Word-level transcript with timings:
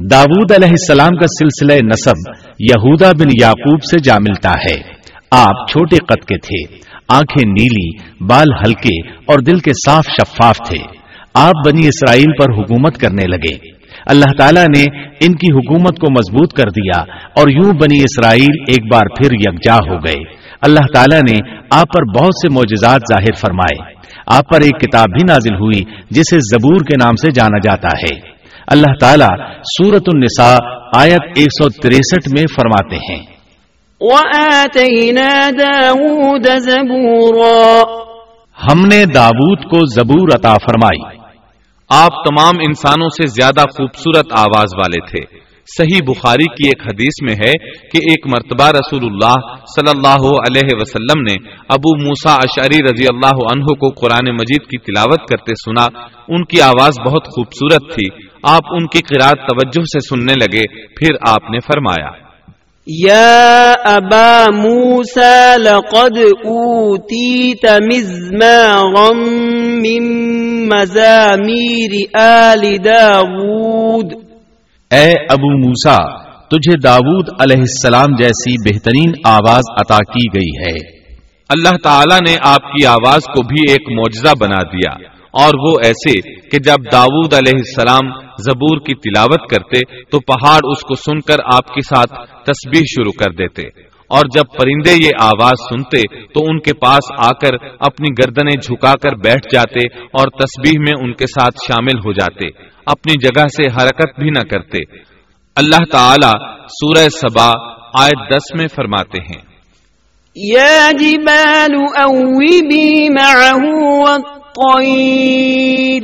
داود 0.00 0.52
علیہ 0.52 0.68
السلام 0.68 1.10
کا 1.10 1.26
سلسلہ 1.26 1.86
نصب 1.86 2.46
یہودا 2.58 3.10
بن 3.18 3.28
یعقوب 3.42 3.82
سے 3.82 3.96
جا 4.04 4.14
ملتا 4.14 4.50
ہے۔ 4.50 4.80
آپ 5.30 5.68
چھوٹے 5.70 5.96
قد 5.96 6.24
کے 6.24 6.38
تھے، 6.38 6.74
آنکھیں 7.08 7.50
نیلی، 7.50 7.96
بال 8.24 8.46
ہلکے 8.66 9.08
اور 9.08 9.38
دل 9.38 9.58
کے 9.58 9.70
صاف 9.86 10.06
شفاف 10.06 10.56
تھے۔ 10.68 10.78
آپ 11.34 11.52
بنی 11.66 11.86
اسرائیل 11.86 12.32
پر 12.38 12.52
حکومت 12.52 12.98
کرنے 12.98 13.26
لگے۔ 13.26 13.54
اللہ 14.06 14.36
تعالیٰ 14.38 14.64
نے 14.76 14.82
ان 15.20 15.32
کی 15.32 15.52
حکومت 15.52 15.98
کو 15.98 16.10
مضبوط 16.10 16.52
کر 16.52 16.70
دیا 16.70 17.00
اور 17.36 17.48
یوں 17.48 17.72
بنی 17.72 17.96
اسرائیل 17.96 18.62
ایک 18.68 18.92
بار 18.92 19.06
پھر 19.06 19.32
یکجا 19.32 19.76
ہو 19.76 19.96
گئے۔ 19.96 20.24
اللہ 20.62 20.86
تعالیٰ 20.94 21.20
نے 21.30 21.50
آپ 21.70 21.86
پر 21.86 22.20
بہت 22.20 22.34
سے 22.42 22.48
معجزات 22.48 23.00
ظاہر 23.12 23.34
فرمائے۔ 23.40 23.94
آپ 24.26 24.48
پر 24.48 24.60
ایک 24.60 24.80
کتاب 24.80 25.06
بھی 25.06 25.32
نازل 25.32 25.54
ہوئی 25.54 25.82
جسے 26.10 26.36
زبور 26.36 26.76
کے 26.76 26.96
نام 27.04 27.16
سے 27.16 27.30
جانا 27.30 27.58
جاتا 27.58 27.88
ہے۔ 27.98 28.27
اللہ 28.70 28.92
تعالیٰ 29.00 29.60
سورت 29.62 30.02
النساء 30.06 30.56
آیت 30.96 31.38
163 31.38 32.32
میں 32.32 32.44
فرماتے 32.56 32.96
ہیں۔ 32.96 33.26
وَآتَيْنَا 34.00 35.50
دَاوُودَ 35.58 36.48
زَبُورًا۔ 36.58 37.82
ہم 38.72 38.86
نے 38.86 39.04
داود 39.04 39.64
کو 39.64 39.86
زبور 39.86 40.28
عطا 40.34 40.54
فرمائی۔ 40.54 41.18
آپ 41.88 42.24
تمام 42.24 42.54
انسانوں 42.66 43.08
سے 43.08 43.26
زیادہ 43.26 43.60
خوبصورت 43.60 44.26
آواز 44.30 44.68
والے 44.74 45.06
تھے۔ 45.10 45.37
صحیح 45.76 46.00
بخاری 46.06 46.44
کی 46.44 46.68
ایک 46.68 46.82
حدیث 46.82 47.22
میں 47.22 47.34
ہے 47.34 47.52
کہ 47.72 47.98
ایک 47.98 48.26
مرتبہ 48.26 48.68
رسول 48.68 49.04
اللہ 49.04 49.34
صلی 49.76 49.90
اللہ 49.90 50.26
علیہ 50.26 50.70
وسلم 50.80 51.22
نے 51.22 51.34
ابو 51.68 52.04
موسا 52.04 52.34
اشعری 52.34 52.78
رضی 52.92 53.04
اللہ 53.08 53.36
عنہ 53.52 53.64
کو 53.64 53.88
قرآن 53.88 54.34
مجید 54.34 54.62
کی 54.62 54.78
تلاوت 54.78 55.20
کرتے 55.28 55.52
سنا۔ 55.54 55.84
ان 56.28 56.44
کی 56.44 56.60
آواز 56.60 57.00
بہت 57.06 57.24
خوبصورت 57.24 57.94
تھی۔ 57.94 58.26
آپ 58.42 58.62
ان 58.70 58.86
کی 58.86 58.98
قرآن 58.98 59.46
توجہ 59.46 59.82
سے 59.82 60.00
سننے 60.00 60.32
لگے۔ 60.32 60.86
پھر 60.86 61.08
آپ 61.28 61.50
نے 61.50 61.58
فرمایا، 61.60 62.28
یا 62.86 63.72
ابا 63.84 64.44
موسا 64.50 65.56
لقد 65.56 66.18
اوتیت 66.44 67.64
مزمارا 67.64 69.12
من 69.82 70.04
مزامیر 70.68 72.16
آل 72.18 72.76
داود 72.84 74.27
اے 74.90 75.10
ابو 75.30 75.66
موسا 75.66 76.22
تجھے 76.46 76.78
داود 76.78 77.28
علیہ 77.40 77.56
السلام 77.56 78.16
جیسی 78.18 78.72
بہترین 78.72 79.12
آواز 79.24 79.62
عطا 79.70 79.96
کی 79.96 80.38
گئی 80.38 80.62
ہے۔ 80.62 80.96
اللہ 81.48 81.76
تعالیٰ 81.84 82.20
نے 82.28 82.36
آپ 82.42 82.72
کی 82.72 82.86
آواز 82.86 83.22
کو 83.24 83.42
بھی 83.42 83.72
ایک 83.72 83.98
معجزہ 83.98 84.34
بنا 84.40 84.62
دیا۔ 84.62 85.08
اور 85.42 85.50
وہ 85.54 85.74
ایسے 85.84 86.40
کہ 86.48 86.58
جب 86.58 86.76
داود 86.92 87.34
علیہ 87.34 87.52
السلام 87.56 88.20
زبور 88.20 88.78
کی 88.78 88.94
تلاوت 88.94 89.50
کرتے، 89.50 90.02
تو 90.04 90.20
پہاڑ 90.20 90.60
اس 90.64 90.80
کو 90.80 90.94
سن 90.94 91.20
کر 91.20 91.36
آپ 91.54 91.68
کے 91.68 91.80
ساتھ 91.80 92.12
تسبیح 92.42 92.80
شروع 92.80 93.12
کر 93.12 93.32
دیتے۔ 93.32 93.62
اور 94.08 94.24
جب 94.34 94.44
پرندے 94.60 95.04
یہ 95.04 95.10
آواز 95.20 95.68
سنتے، 95.68 96.02
تو 96.24 96.40
ان 96.46 96.60
کے 96.60 96.74
پاس 96.74 97.26
آ 97.26 97.30
کر 97.32 97.54
اپنی 97.80 98.08
گردنیں 98.10 98.60
جھکا 98.62 98.92
کر 99.02 99.16
بیٹھ 99.16 99.46
جاتے 99.54 100.02
اور 100.02 100.28
تسبیح 100.28 100.80
میں 100.80 100.92
ان 101.00 101.12
کے 101.12 101.26
ساتھ 101.26 101.58
شامل 101.68 101.98
ہو 101.98 102.12
جاتے۔ 102.12 102.77
اپنی 102.90 103.14
جگہ 103.22 103.42
سے 103.42 103.66
حرکت 103.66 104.20
بھی 104.20 104.30
نہ 104.30 104.50
کرتے۔ 104.50 104.78
اللہ 105.56 105.84
تعالی 105.92 106.62
سورہ 106.62 107.08
سبا 107.08 107.52
آیت 108.04 108.32
دس 108.32 108.58
میں 108.58 108.66
فرماتے 108.76 109.20
ہیں۔ 109.20 109.48
یا 110.36 110.92
جبال 110.92 111.74
اوبی 111.74 113.08
معه 113.08 113.98
والطیر۔ 113.98 116.02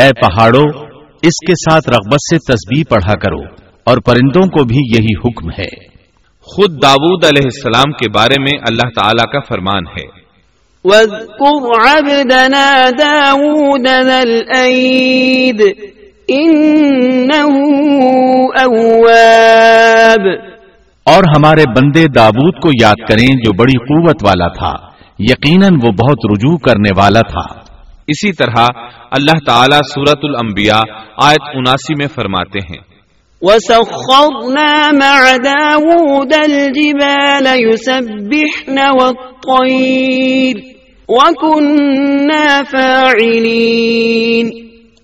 اے 0.00 0.20
پہاڑوں 0.20 0.86
اس 1.22 1.32
کے 1.46 1.52
ساتھ 1.52 1.88
رغبت 1.88 2.14
سے 2.14 2.36
تسبیح 2.36 2.84
پڑھا 2.88 3.14
کرو 3.14 3.40
اور 3.84 3.98
پرندوں 3.98 4.42
کو 4.42 4.64
بھی 4.64 4.74
یہی 4.74 5.14
حکم 5.24 5.50
ہے۔ 5.50 5.86
خود 6.40 6.82
داود 6.82 7.24
علیہ 7.24 7.44
السلام 7.44 7.92
کے 7.92 8.10
بارے 8.10 8.40
میں 8.40 8.58
اللہ 8.68 9.00
تعالی 9.00 9.32
کا 9.32 9.40
فرمان 9.40 9.86
ہے۔ 9.86 10.21
واذكر 10.84 11.80
عبدنا 11.88 12.90
داود 12.98 13.86
ذا 13.86 14.20
الأيد 14.20 15.60
إنه 16.32 17.54
أواب. 18.62 20.26
اور 21.04 21.24
ہمارے 21.36 21.64
بندے 21.76 22.04
داود 22.14 22.54
کو 22.62 22.70
یاد 22.82 22.94
کریں 23.08 23.26
جو 23.26 23.52
بڑی 23.52 23.78
قوت 23.78 24.24
والا 24.24 24.48
تھا 24.48 24.74
یقیناً 25.18 25.74
وہ 25.74 25.90
بہت 25.90 26.18
رجوع 26.30 26.56
کرنے 26.56 26.90
والا 26.96 27.20
تھا۔ 27.20 27.60
اسی 28.06 28.32
طرح 28.32 28.66
اللہ 29.10 29.38
تعالیٰ 29.46 29.78
سورت 29.94 30.18
الانبیاء 30.22 30.80
آیت 31.22 31.42
اناسی 31.54 31.94
میں 31.94 32.06
فرماتے 32.14 32.58
ہیں۔ 32.58 32.92
وسخرنا 33.42 34.90
مع 34.92 35.36
داود 35.44 36.32
الجبال 36.32 37.46
يسبحن 37.46 38.78
والطير۔ 39.00 40.71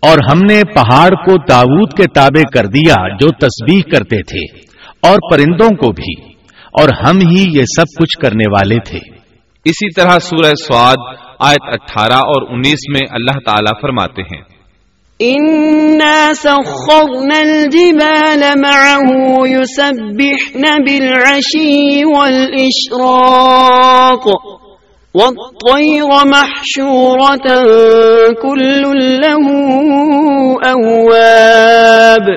اور 0.00 0.18
ہم 0.32 0.38
نے 0.50 0.62
پہاڑ 0.74 1.10
کو 1.10 1.44
تاوت 1.46 1.96
کے 1.96 2.04
تابع 2.14 2.42
کر 2.54 2.66
دیا 2.66 3.08
جو 3.08 3.30
تسبیح 3.30 3.80
کرتے 3.80 4.22
تھے 4.22 4.68
اور 5.02 5.16
پرندوں 5.30 5.68
کو 5.68 5.92
بھی 5.92 6.22
اور 6.82 6.88
ہم 6.88 7.18
ہی 7.18 7.44
یہ 7.52 7.62
سب 7.62 8.00
کچھ 8.00 8.18
کرنے 8.22 8.50
والے 8.50 8.76
تھے۔ 8.88 8.98
اسی 9.64 9.94
طرح 9.94 10.18
سورہ 10.18 10.54
سواد 10.54 11.14
آیت 11.40 11.68
اٹھارہ 11.68 12.18
اور 12.18 12.52
انیس 12.52 12.78
میں 12.92 13.06
اللہ 13.10 13.38
تعالی 13.46 13.72
فرماتے 13.82 14.22
ہیں۔ 14.22 14.58
والطير 25.14 26.26
محشورة، 26.26 27.60
كل 28.42 28.82
له 29.24 29.54
أواب. 30.64 32.28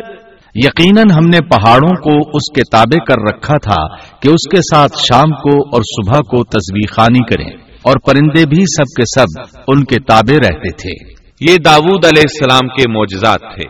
یقیناً 0.55 1.03
ہم 1.11 1.29
نے 1.29 1.47
پہاڑوں 1.49 1.95
کو 1.95 2.29
اس 2.33 2.53
کے 2.55 2.61
تابع 2.71 3.03
کر 3.05 3.33
رکھا 3.33 3.57
تھا 3.57 3.95
کہ 4.19 4.27
اس 4.27 4.49
کے 4.51 4.57
ساتھ 4.57 4.91
شام 4.97 5.31
کو 5.31 5.75
اور 5.75 5.81
صبح 5.81 6.19
کو 6.19 6.43
تصویر 6.43 6.93
خانی 6.93 7.25
کریں، 7.25 7.49
اور 7.81 7.93
پرندے 8.05 8.45
بھی 8.45 8.61
سب 8.61 9.01
کے 9.01 9.19
سب 9.19 9.57
ان 9.67 9.83
کے 9.83 9.95
تابع 9.95 10.35
رہتے 10.35 10.71
تھے۔ 10.71 11.13
یہ 11.51 11.57
داود 11.57 12.05
علیہ 12.05 12.21
السلام 12.21 12.67
کے 12.67 12.89
معجزات 12.89 13.39
تھے۔ 13.39 13.69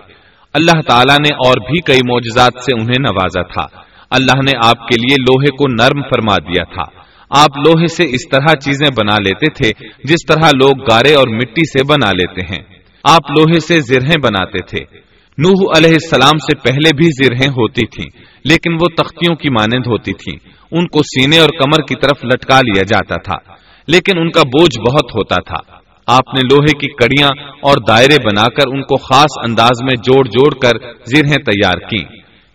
اللہ 0.53 0.81
تعالیٰ 0.87 1.15
نے 1.15 1.33
اور 1.33 1.57
بھی 1.57 1.81
کئی 1.81 1.99
معجزات 2.09 2.53
سے 2.65 2.73
انہیں 2.73 2.99
نوازا 2.99 3.41
تھا۔ 3.41 3.81
اللہ 4.11 4.35
نے 4.35 4.51
آپ 4.65 4.87
کے 4.87 4.97
لیے 4.97 5.15
لوہے 5.21 5.55
کو 5.57 5.67
نرم 5.67 6.01
فرما 6.01 6.35
دیا 6.35 6.63
تھا۔ 6.63 7.00
آپ 7.37 7.57
لوہے 7.57 7.87
سے 7.87 8.03
اس 8.03 8.29
طرح 8.31 8.55
چیزیں 8.55 8.87
بنا 8.97 9.15
لیتے 9.15 9.51
تھے، 9.51 9.89
جس 10.03 10.25
طرح 10.27 10.47
لوگ 10.47 10.83
گارے 10.91 11.13
اور 11.13 11.27
مٹی 11.27 11.61
سے 11.65 11.83
بنا 11.83 12.11
لیتے 12.11 12.41
ہیں۔ 12.41 12.63
آپ 13.03 13.31
لوہے 13.31 13.59
سے 13.59 13.81
زرہیں 13.81 14.17
بناتے 14.23 14.61
تھے۔ 14.61 14.99
نوح 15.37 15.77
علیہ 15.77 15.91
السلام 15.91 16.37
سے 16.37 16.57
پہلے 16.57 16.95
بھی 16.95 17.05
زرہیں 17.05 17.47
ہوتی 17.47 17.85
تھیں، 17.85 18.23
لیکن 18.45 18.73
وہ 18.73 19.03
تختیوں 19.03 19.35
کی 19.35 19.49
مانند 19.49 19.87
ہوتی 19.87 20.13
تھیں۔ 20.13 20.49
ان 20.71 20.87
کو 20.87 20.99
سینے 20.99 21.39
اور 21.39 21.49
کمر 21.49 21.85
کی 21.87 21.95
طرف 21.95 22.25
لٹکا 22.25 22.59
لیا 22.59 22.83
جاتا 22.83 23.15
تھا، 23.15 23.53
لیکن 23.87 24.17
ان 24.17 24.31
کا 24.31 24.41
بوجھ 24.41 24.79
بہت 24.79 25.11
ہوتا 25.15 25.35
تھا۔ 25.35 25.75
آپ 26.07 26.33
نے 26.33 26.41
لوہے 26.41 26.77
کی 26.77 26.87
کڑیاں 26.87 27.27
اور 27.61 27.77
دائرے 27.87 28.15
بنا 28.25 28.43
کر 28.43 28.63
ان 28.67 28.81
کو 28.81 28.97
خاص 28.97 29.47
انداز 29.47 29.83
میں 29.83 29.95
جوڑ 29.95 30.25
جوڑ 30.25 30.53
کر 30.53 30.91
زرہیں 31.05 31.35
تیار 31.35 31.77
کی 31.77 32.01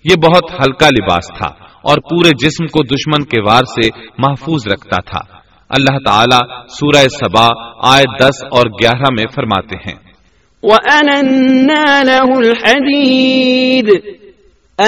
یہ 0.05 0.17
بہت 0.17 0.53
ہلکا 0.61 0.89
لباس 0.89 1.39
تھا۔ 1.39 1.66
اور 1.87 1.97
پورے 1.97 2.29
جسم 2.29 2.67
کو 2.67 2.83
دشمن 2.83 3.25
کے 3.25 3.43
وار 3.43 3.63
سے 3.65 3.89
محفوظ 4.19 4.67
رکھتا 4.67 5.03
تھا۔ 5.03 5.37
اللہ 5.69 5.99
تعالیٰ 5.99 6.41
سورہ 6.69 7.03
سبا 7.03 7.49
آئے 7.83 8.05
دس 8.19 8.45
اور 8.45 8.67
گیارہ 8.67 9.05
میں 9.11 9.25
فرماتے 9.35 9.77
ہیں۔ 9.77 10.07
وَأَنَنَّا 10.63 12.03
لَهُ 12.03 12.37
الْحَدِيدِ، 12.37 13.91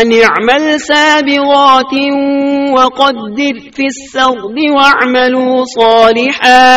أَنِ 0.00 0.14
اعْمَلْ 0.22 0.78
سَابِغَاتٍ 0.80 1.98
وَقَدِّرْ 2.70 3.60
فِي 3.74 3.84
السَّرْدِ 3.84 4.70
وَاعْمَلُوا 4.70 5.64
صَالِحًا، 5.80 6.76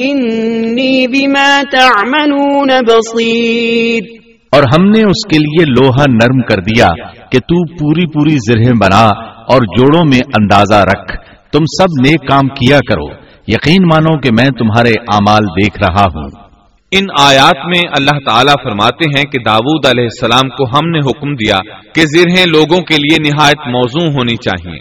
إِنِّي 0.00 1.06
بِمَا 1.06 1.60
تَعْمَلُونَ 1.70 2.72
بَصِيرٌ۔ 2.88 4.21
اور 4.52 4.62
ہم 4.62 4.84
نے 4.84 5.00
اس 5.00 5.26
کے 5.26 5.38
لیے 5.38 5.64
لوہا 5.64 6.04
نرم 6.08 6.40
کر 6.40 6.62
دیا 6.62 6.88
کہ 7.30 7.38
تو 7.38 7.76
پوری 7.76 8.06
پوری 8.06 8.30
زرہیں 8.30 8.72
بنا 8.82 9.06
اور 9.26 9.60
جوڑوں 9.60 10.04
میں 10.04 10.20
اندازہ 10.40 10.74
رکھ۔ 10.74 11.12
تم 11.52 11.64
سب 11.78 12.08
نیک 12.08 12.28
کام 12.28 12.46
کیا 12.46 12.78
کرو۔ 12.88 13.08
یقین 13.48 13.82
مانو 13.82 14.20
کہ 14.20 14.30
میں 14.40 14.48
تمہارے 14.48 14.90
اعمال 14.90 15.42
دیکھ 15.44 15.80
رہا 15.80 16.04
ہوں۔ 16.04 16.28
ان 16.90 17.04
آیات 17.18 17.66
میں 17.66 17.80
اللہ 17.98 18.18
تعالیٰ 18.30 18.54
فرماتے 18.64 19.04
ہیں 19.04 19.22
کہ 19.22 19.38
داود 19.46 19.86
علیہ 19.86 20.04
السلام 20.04 20.48
کو 20.48 20.64
ہم 20.64 20.90
نے 20.90 20.98
حکم 20.98 21.34
دیا 21.34 21.58
کہ 21.94 22.00
زرہیں 22.00 22.44
لوگوں 22.48 22.80
کے 22.80 22.94
لیے 22.94 23.30
نہایت 23.30 23.58
موزوں 23.58 24.14
ہونی 24.14 24.36
چاہیے۔ 24.36 24.78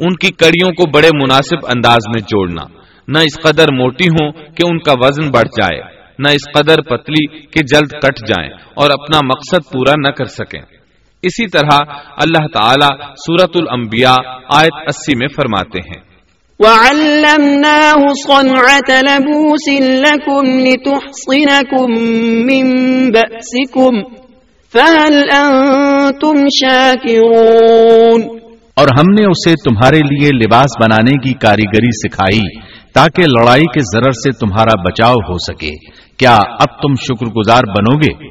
ان 0.00 0.14
کی 0.14 0.32
کڑیوں 0.32 0.70
کو 0.72 0.90
بڑے 0.90 1.08
مناسب 1.22 1.66
انداز 1.68 2.08
میں 2.08 2.20
جوڑنا۔ 2.20 2.62
نہ 3.08 3.18
اس 3.18 3.42
قدر 3.42 3.64
موٹی 3.72 4.04
ہوں 4.04 4.32
کہ 4.32 4.62
ان 4.70 4.78
کا 4.78 4.92
وزن 5.00 5.30
بڑھ 5.30 5.48
جائے۔ 5.48 5.99
نہ 6.20 6.28
اس 6.28 6.52
قدر 6.54 6.82
پتلی 6.82 7.40
کہ 7.40 7.62
جلد 7.62 7.90
کٹ 8.02 8.28
جائیں 8.28 8.50
اور 8.74 8.90
اپنا 8.90 9.18
مقصد 9.24 9.72
پورا 9.72 9.92
نہ 10.08 10.10
کر 10.10 10.24
سکیں۔ 10.24 10.60
اسی 11.22 11.46
طرح 11.46 11.78
اللہ 12.16 12.46
تعالی 12.52 13.04
سورت 13.26 13.50
الانبیاء 13.54 14.16
آیت 14.54 14.88
اسی 14.88 15.18
میں 15.18 15.28
فرماتے 15.28 15.78
ہیں۔ 15.78 16.10
وعلمناه 16.58 18.02
صنعة 18.26 18.98
لبوس 19.02 19.68
لكم 19.68 20.58
لتحصنكم 20.58 22.00
من 22.46 22.90
بأسكم 23.12 24.14
فهل 24.72 25.22
أنتم 25.22 26.46
شاكرون۔ 26.60 28.40
اور 28.74 28.86
ہم 28.98 29.12
نے 29.12 29.24
اسے 29.30 29.52
تمہارے 29.52 29.98
لیے 29.98 30.28
لباس 30.28 30.70
بنانے 30.82 31.28
کی 31.28 31.32
کاریگری 31.32 32.08
سکھائی 32.08 32.60
تاکہ 32.94 33.22
لڑائی 33.22 33.62
کے 33.62 33.80
ضرر 33.80 34.10
سے 34.10 34.32
تمہارا 34.32 34.82
بچاؤ 34.82 35.14
ہو 35.14 35.38
سکے۔ 35.38 35.99
کیا 36.20 36.36
اب 36.36 36.82
تم 36.82 36.94
شکر 36.94 37.26
گزار 37.26 37.58
بنو 37.58 37.98
گے 37.98 38.28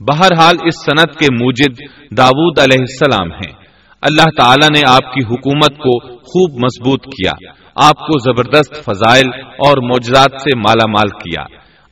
بہرحال 0.00 0.56
اس 0.64 0.84
صنعت 0.84 1.18
کے 1.18 1.34
موجد 1.34 1.80
داود 2.16 2.58
علیہ 2.58 2.76
السلام 2.80 3.32
ہیں۔ 3.32 3.52
اللہ 4.00 4.30
تعالیٰ 4.36 4.68
نے 4.68 4.80
آپ 4.88 5.14
کی 5.14 5.24
حکومت 5.24 5.78
کو 5.78 6.16
خوب 6.16 6.64
مضبوط 6.64 7.04
کیا، 7.04 7.32
آپ 7.74 7.98
کو 7.98 8.18
زبردست 8.18 8.84
فضائل 8.84 9.30
اور 9.34 9.90
معجزات 9.90 10.40
سے 10.40 10.58
مالا 10.58 10.90
مال 10.90 11.08
کیا۔ 11.08 11.44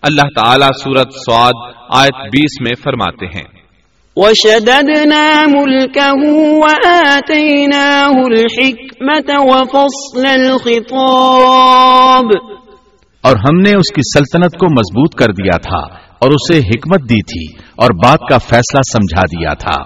اللہ 0.02 0.20
تعالیٰ 0.20 0.68
سورت 0.84 1.12
سعد 1.12 1.52
آیت 1.88 2.14
بیس 2.14 2.60
میں 2.60 2.72
فرماتے 2.84 3.26
ہیں۔ 3.26 3.60
وشددنا 4.16 5.42
ملكه 5.46 6.58
وآتيناه 6.58 8.24
الحكمة 8.24 9.50
وفصل 9.50 10.26
الخطاب 10.26 12.59
اور 13.22 13.36
ہم 13.36 13.56
نے 13.56 13.70
اس 13.70 13.94
کی 13.94 14.18
سلطنت 14.18 14.58
کو 14.58 14.66
مضبوط 14.66 15.14
کر 15.14 15.32
دیا 15.32 15.56
تھا 15.56 15.94
اور 15.94 16.30
اسے 16.30 16.58
حکمت 16.58 17.00
دی 17.00 17.22
تھی 17.22 17.56
اور 17.76 17.88
بات 17.90 18.18
کا 18.30 18.38
فیصلہ 18.38 18.80
سمجھا 18.92 19.22
دیا 19.22 19.54
تھا۔ 19.54 19.82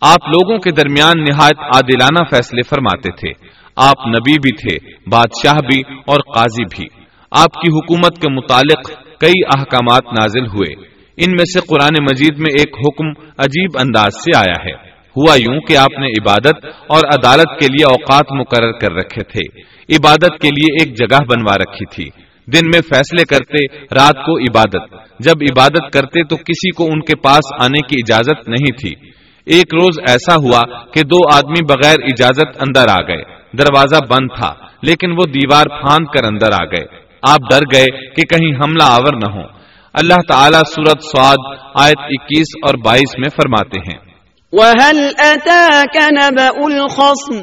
آپ 0.00 0.28
لوگوں 0.28 0.58
کے 0.58 0.70
درمیان 0.70 1.24
نہایت 1.24 1.58
عادلانہ 1.58 2.36
فیصلے 2.36 2.62
فرماتے 2.62 3.12
تھے۔ 3.12 3.48
آپ 3.76 4.06
نبی 4.06 4.32
بھی 4.32 4.52
تھے، 4.52 4.88
بادشاہ 5.10 5.54
بھی 5.54 5.80
اور 6.06 6.16
قاضی 6.16 6.64
بھی۔ 6.64 6.86
آپ 7.30 7.54
کی 7.54 7.68
حکومت 7.68 8.18
کے 8.18 8.30
متعلق 8.30 8.88
کئی 9.20 9.40
احکامات 9.56 10.04
نازل 10.04 10.46
ہوئے۔ 10.46 10.74
ان 11.16 11.30
میں 11.30 11.44
سے 11.44 11.60
قرآن 11.60 12.02
مجید 12.02 12.38
میں 12.38 12.54
ایک 12.58 12.74
حکم 12.78 13.08
عجیب 13.38 13.70
انداز 13.78 14.14
سے 14.14 14.36
آیا 14.36 14.64
ہے۔ 14.64 14.90
ہوا 15.16 15.34
یوں 15.34 15.60
کہ 15.60 15.76
آپ 15.76 15.98
نے 15.98 16.06
عبادت 16.06 16.66
اور 16.88 16.98
عدالت 16.98 17.60
کے 17.60 17.66
لیے 17.66 17.84
اوقات 17.84 18.32
مقرر 18.32 18.72
کر 18.72 18.92
رکھے 18.92 19.22
تھے۔ 19.22 19.60
عبادت 19.96 20.42
کے 20.42 20.48
لیے 20.48 20.84
ایک 20.84 20.98
جگہ 20.98 21.18
بنوا 21.28 21.54
رکھی 21.56 21.86
تھی۔ 21.86 22.29
دن 22.46 22.66
میں 22.66 22.80
فیصلے 22.80 23.24
کرتے، 23.24 23.76
رات 23.76 24.16
کو 24.26 24.38
عبادت۔ 24.38 24.94
جب 25.18 25.34
عبادت 25.50 25.92
کرتے 25.92 26.24
تو 26.24 26.36
کسی 26.36 26.70
کو 26.70 26.84
ان 26.84 27.00
کے 27.00 27.16
پاس 27.16 27.64
آنے 27.64 27.86
کی 27.86 27.96
اجازت 27.98 28.48
نہیں 28.48 28.78
تھی۔ 28.78 29.10
ایک 29.46 29.74
روز 29.74 29.98
ایسا 30.08 30.34
ہوا 30.34 30.62
کہ 30.92 31.02
دو 31.02 31.16
آدمی 31.34 31.64
بغیر 31.64 31.96
اجازت 32.02 32.62
اندر 32.62 32.84
آ 32.88 33.00
گئے۔ 33.08 33.22
دروازہ 33.58 34.04
بند 34.08 34.40
تھا، 34.40 34.54
لیکن 34.82 35.10
وہ 35.10 35.24
دیوار 35.24 35.64
پھاند 35.64 36.06
کر 36.06 36.24
اندر 36.24 36.52
آ 36.52 36.64
گئے۔ 36.64 37.00
آپ 37.28 37.38
ڈر 37.50 37.60
گئے 37.72 37.86
کہ 37.86 38.22
کہیں 38.22 38.56
حملہ 38.64 38.82
آور 38.82 39.12
نہ 39.14 39.32
ہو 39.34 39.60
اللہ 39.92 40.14
تعالیٰ 40.28 40.60
سورت 40.60 41.02
سعد 41.02 41.56
آیت 41.74 41.98
اکیس 41.98 42.46
اور 42.62 42.74
بائیس 42.74 43.18
میں 43.18 43.28
فرماتے 43.28 43.80
ہیں۔ 43.80 43.98
وَهَلْ 44.52 45.10
أَتَاكَ 45.10 45.98
نَبَأُ 45.98 46.72
الْخَصْمِ 46.72 47.38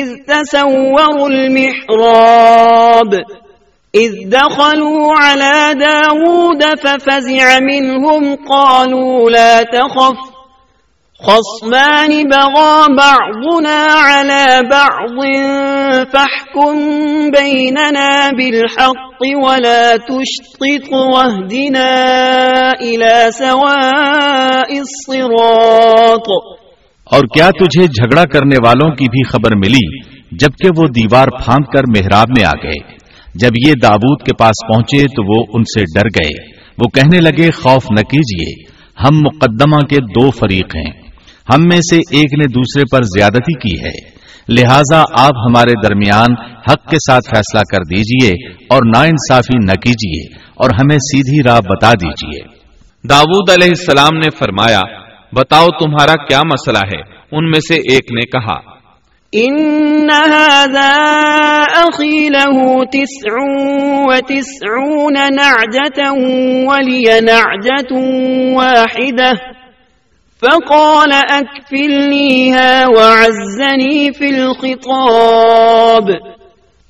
إِذْ 0.00 0.14
تَسَوَّرُوا 0.26 1.26
الْمِحْرَابِ 1.26 3.16
إِذْ 3.94 4.30
دَخَلُوا 4.30 5.14
عَلَى 5.18 5.74
دَاوُودَ 5.74 6.62
فَفَزِعَ 6.62 7.60
مِنْهُمْ 7.60 8.36
قَالُوا 8.48 9.30
لَا 9.30 9.62
تَخَفْ 9.62 10.38
خصمان 11.20 12.10
بغى 12.30 12.94
بعضنا 12.96 13.78
على 13.92 14.68
بعض 14.70 15.16
فاحكم 16.12 16.74
بيننا 17.30 18.30
بالحق 18.38 19.20
ولا 19.44 19.96
تشطط 19.96 20.92
واهدنا 20.92 21.90
إلى 22.80 23.30
سواء 23.32 24.78
الصراط 24.78 26.28
اور 27.04 27.26
کیا 27.34 27.50
تجھے 27.50 27.86
جھگڑا 27.86 28.24
کرنے 28.32 28.56
والوں 28.64 28.94
کی 28.96 29.08
بھی 29.10 29.22
خبر 29.22 29.56
ملی 29.56 29.86
جبکہ 30.32 30.68
وہ 30.76 30.86
دیوار 30.86 31.28
پھاند 31.44 31.64
کر 31.72 31.90
محراب 31.96 32.38
میں 32.38 32.44
آ 32.44 32.54
گئے؟ 32.62 32.97
جب 33.40 33.68
یہ 33.68 33.72
دابود 33.82 34.22
کے 34.26 34.32
پاس 34.34 34.68
پہنچے 34.68 35.02
تو 35.02 35.40
وہ 35.40 35.46
ان 35.52 35.62
سے 35.62 35.80
ڈر 35.80 36.06
گئے۔ 36.06 36.58
وہ 36.78 36.88
کہنے 36.88 37.18
لگے، 37.18 37.50
خوف 37.50 37.84
نہ 37.90 38.02
کیجیے 38.02 38.64
ہم 39.04 39.18
مقدمہ 39.20 39.78
کے 39.80 39.96
دو 39.96 40.30
فریق 40.30 40.76
ہیں۔ 40.76 41.08
ہم 41.54 41.62
میں 41.62 41.80
سے 41.80 41.96
ایک 41.96 42.38
نے 42.38 42.44
دوسرے 42.44 42.82
پر 42.92 43.02
زیادتی 43.02 43.58
کی 43.58 43.86
ہے۔ 43.86 44.18
لہذا 44.48 45.00
آپ 45.00 45.32
ہمارے 45.48 45.88
درمیان 45.88 46.32
حق 46.40 46.90
کے 46.90 46.96
ساتھ 46.96 47.24
فیصلہ 47.28 47.60
کر 47.60 47.78
دیجیے 47.78 48.48
اور 48.50 48.80
نا 48.94 49.02
انصافی 49.02 49.58
نہ 49.58 49.72
کیجیے 49.72 50.34
اور 50.54 50.70
ہمیں 50.70 50.96
سیدھی 50.96 51.42
راہ 51.42 51.60
بتا 51.60 51.92
دیجیے۔ 51.92 52.40
داود 53.08 53.50
علیہ 53.50 53.68
السلام 53.68 54.18
نے 54.18 54.30
فرمایا، 54.30 54.80
بتاؤ 55.32 55.66
تمہارا 55.66 56.14
کیا 56.24 56.40
مسئلہ 56.44 56.78
ہے؟ 56.78 57.18
ان 57.32 57.44
میں 57.44 57.60
سے 57.60 57.74
ایک 57.74 58.12
نے 58.12 58.20
کہا 58.20 58.77
ان 59.32 60.10
هذا 60.10 60.92
اخي 61.88 62.28
له 62.28 62.84
تسع 62.84 63.34
وتسعون 64.08 65.14
نعجة 65.34 66.12
ولي 66.68 67.20
نعجة 67.20 67.92
واحدة 68.56 69.32
فقال 70.42 71.12
اكفلنيها 71.12 72.86
وعزني 72.88 74.12
في 74.12 74.28
الخطاب 74.28 76.10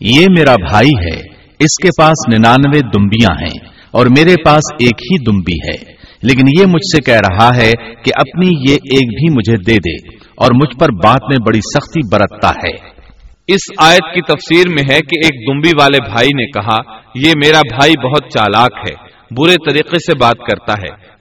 یہ 0.00 0.26
میرا 0.30 0.54
بھائی 0.70 0.90
ہے، 0.90 1.16
اس 1.58 1.76
کے 1.82 1.90
پاس 1.98 2.16
ننانوے 2.28 2.80
دمبیاں 2.94 3.34
ہیں 3.40 3.58
اور 3.90 4.06
میرے 4.06 4.36
پاس 4.44 4.64
ایک 4.78 5.02
ہی 5.02 5.24
دمبی 5.24 5.58
ہے، 5.68 5.76
لیکن 6.22 6.46
یہ 6.60 6.66
مجھ 6.66 6.86
سے 6.96 7.00
کہہ 7.02 7.20
رہا 7.28 7.48
ہے 7.56 7.72
کہ 8.04 8.10
اپنی 8.16 8.48
یہ 8.70 8.74
ایک 8.74 9.08
بھی 9.08 9.34
مجھے 9.34 9.56
دے 9.56 9.76
دے۔ 9.88 10.17
اور 10.38 10.50
مجھ 10.54 10.78
پر 10.78 10.88
بات 11.04 11.22
میں 11.22 11.36
بڑی 11.46 11.58
سختی 11.58 12.00
برتتا 12.12 12.50
ہے۔ 12.50 12.98
اس 13.46 13.60
آیت 13.78 14.14
کی 14.14 14.20
تفسیر 14.20 14.68
میں 14.68 14.82
ہے 14.90 15.00
کہ 15.00 15.26
ایک 15.26 15.46
دمبی 15.46 15.70
والے 15.80 16.10
بھائی 16.10 16.28
نے 16.34 16.46
کہا، 16.46 16.76
یہ 17.14 17.32
میرا 17.44 17.60
بھائی 17.60 17.92
بہت 18.06 18.22
چالاک 18.32 18.88
ہے، 18.88 18.94
برے 19.36 19.54
طریقے 19.70 19.98
سے 19.98 20.18
بات 20.18 20.36
کرتا 20.38 20.72
ہے۔ 20.72 21.18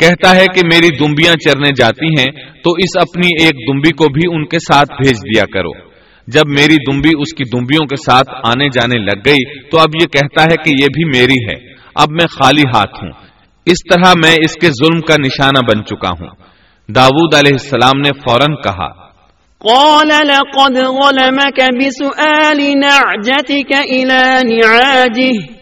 کہتا 0.00 0.36
ہے 0.36 0.46
کہ 0.54 0.60
میری 0.66 0.96
دمبیاں 0.96 1.34
چرنے 1.34 1.68
جاتی 1.78 2.06
ہیں، 2.06 2.46
تو 2.64 2.70
اس 2.70 2.96
اپنی 3.00 3.28
ایک 3.42 3.68
دمبی 3.68 3.90
کو 3.90 4.08
بھی 4.08 4.36
ان 4.36 4.46
کے 4.46 4.58
ساتھ 4.58 4.92
بھیج 4.92 5.16
دیا 5.16 5.44
کرو۔ 5.44 5.88
جب 6.26 6.42
میری 6.46 6.92
دمبی 6.92 7.10
اس 7.18 7.34
کی 7.36 7.44
دمبیوں 7.44 7.86
کے 7.86 7.96
ساتھ 7.96 8.28
آنے 8.44 8.64
جانے 8.64 8.98
لگ 8.98 9.18
گئی، 9.26 9.70
تو 9.70 9.80
اب 9.80 9.88
یہ 10.02 10.06
کہتا 10.06 10.42
ہے 10.42 10.56
کہ 10.64 10.70
یہ 10.80 10.86
بھی 10.86 11.04
میری 11.04 11.44
ہے۔ 11.44 11.74
اب 11.94 12.08
میں 12.10 12.26
خالی 12.26 12.62
ہاتھ 12.74 13.04
ہوں۔ 13.04 13.10
اس 13.66 13.94
طرح 13.94 14.12
میں 14.24 14.36
اس 14.40 14.54
کے 14.60 14.66
ظلم 14.66 15.00
کا 15.00 15.14
نشانہ 15.18 15.58
بن 15.58 15.84
چکا 15.84 16.08
ہوں۔ 16.08 16.43
داود 16.88 17.34
علیہ 17.34 17.52
السلام 17.52 18.00
نے 18.00 18.10
فوراً 18.12 18.54
کہا، 18.54 18.88
قال، 19.58 20.08
لقد 20.08 20.74
ظلمك 20.76 21.60
بسؤال 21.80 22.80
نعجتك 22.80 23.72
إلى 23.72 24.42
نعاجه، 24.44 25.54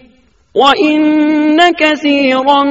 وَإِنَّ 0.54 1.56
كَثِيرًا 1.78 2.62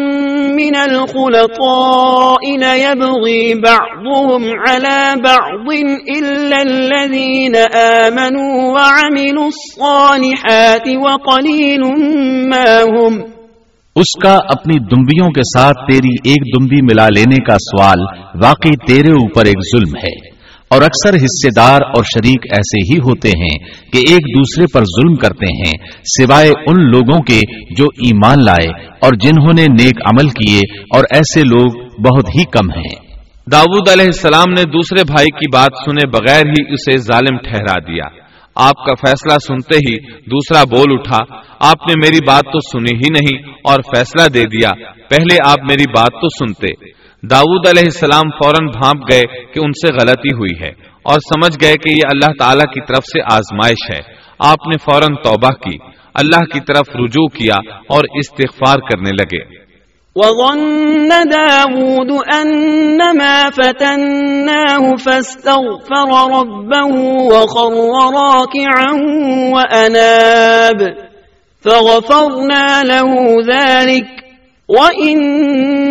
مِنَ 0.54 0.76
الْخُلَطَاءِ 0.76 2.58
لَيَبْغِي 2.58 3.56
بَعْضُهُمْ 3.56 4.44
عَلَى 4.68 5.16
بَعْضٍ 5.24 5.72
إِلَّا 6.18 6.62
الَّذِينَ 6.62 7.56
آمَنُوا 7.76 8.74
وَعَمِلُوا 8.74 9.48
الصَّالِحَاتِ 9.48 10.88
وَقَلِيلٌ 10.88 11.82
مَا 12.50 12.84
هُمْ. 12.84 13.41
اس 13.96 14.24
کا 14.24 14.34
اپنی 14.34 14.80
دمبیوں 14.80 15.30
کے 15.30 15.42
ساتھ 15.58 15.78
تیری 15.92 16.30
ایک 16.30 16.60
دمبی 16.60 16.82
ملا 16.82 17.08
لینے 17.10 17.44
کا 17.44 17.54
سوال 17.54 18.00
واقعی 18.44 18.88
تیرے 18.88 19.12
اوپر 19.12 19.46
ایک 19.46 19.76
ظلم 19.76 19.98
ہے۔ 19.98 20.32
اور 20.70 20.82
اکثر 20.82 21.16
حصے 21.16 21.50
دار 21.56 21.82
اور 21.82 22.04
شریک 22.04 22.46
ایسے 22.52 22.94
ہی 22.94 22.98
ہوتے 22.98 23.28
ہیں 23.28 23.58
کہ 23.94 23.98
ایک 23.98 24.38
دوسرے 24.38 24.66
پر 24.74 24.80
ظلم 24.80 25.16
کرتے 25.16 25.46
ہیں، 25.46 25.74
سوائے 26.04 26.50
ان 26.50 26.92
لوگوں 26.92 27.20
کے 27.20 27.40
جو 27.78 27.86
ایمان 27.86 28.46
لائے 28.46 28.70
اور 29.02 29.12
جنہوں 29.14 29.54
نے 29.58 29.64
نیک 29.64 30.02
عمل 30.06 30.30
کیے 30.30 30.60
اور 30.96 31.04
ایسے 31.12 31.40
لوگ 31.40 31.84
بہت 31.84 32.30
ہی 32.36 32.44
کم 32.44 32.70
ہیں۔ 32.70 33.16
داود 33.52 33.90
علیہ 33.90 34.06
السلام 34.06 34.54
نے 34.54 34.64
دوسرے 34.64 35.04
بھائی 35.04 35.28
کی 35.28 35.50
بات 35.54 35.72
سنے 35.86 36.08
بغیر 36.08 36.46
ہی 36.46 36.74
اسے 36.74 36.98
ظالم 36.98 37.38
ٹھہرا 37.38 37.80
دیا۔ 37.80 38.21
آپ 38.56 38.86
کا 38.86 38.94
فیصلہ 38.94 39.38
سنتے 39.38 39.78
ہی 39.78 40.12
دوسرا 40.12 40.64
بول 40.64 40.86
اٹھا، 40.90 41.36
آپ 41.60 41.88
نے 41.88 41.94
میری 41.98 42.26
بات 42.28 42.44
تو 42.44 42.60
سنی 42.60 42.96
ہی 42.96 43.10
نہیں 43.10 43.52
اور 43.64 43.78
فیصلہ 43.96 44.28
دے 44.28 44.42
دیا۔ 44.42 44.70
پہلے 45.10 45.36
آپ 45.46 45.60
میری 45.60 45.84
بات 45.90 46.12
تو 46.22 46.46
سنتے۔ 46.46 46.92
داود 47.28 47.68
علیہ 47.68 47.84
السلام 47.86 48.30
فوراً 48.30 48.82
بھانپ 48.82 49.12
گئے 49.12 49.44
کہ 49.54 49.60
ان 49.60 49.72
سے 49.72 49.94
غلطی 49.94 50.36
ہوئی 50.38 50.62
ہے 50.62 50.70
اور 51.04 51.20
سمجھ 51.20 51.64
گئے 51.64 51.74
کہ 51.74 51.90
یہ 51.90 52.02
اللہ 52.06 52.32
تعالی 52.40 52.74
کی 52.74 52.82
طرف 52.82 53.06
سے 53.06 53.22
آزمائش 53.34 53.96
ہے۔ 53.96 54.14
آپ 54.40 54.68
نے 54.68 54.78
فوراً 54.78 55.16
توبہ 55.24 55.50
کی، 55.50 55.78
اللہ 56.14 56.44
کی 56.54 56.60
طرف 56.60 56.96
رجوع 56.96 57.28
کیا 57.28 57.56
اور 57.90 58.04
استغفار 58.16 58.78
کرنے 58.78 59.10
لگے۔ 59.10 59.61
وظن 60.16 61.10
داود 61.10 62.12
أنما 62.34 63.50
فتناه 63.50 64.96
فاستغفر 64.96 66.10
ربه 66.38 66.96
وخر 67.32 67.74
راكعا 68.20 68.92
وأناب 69.56 70.80
فغفرنا 71.66 72.84
له 72.84 73.12
ذلك 73.54 74.08
وإن 74.68 75.20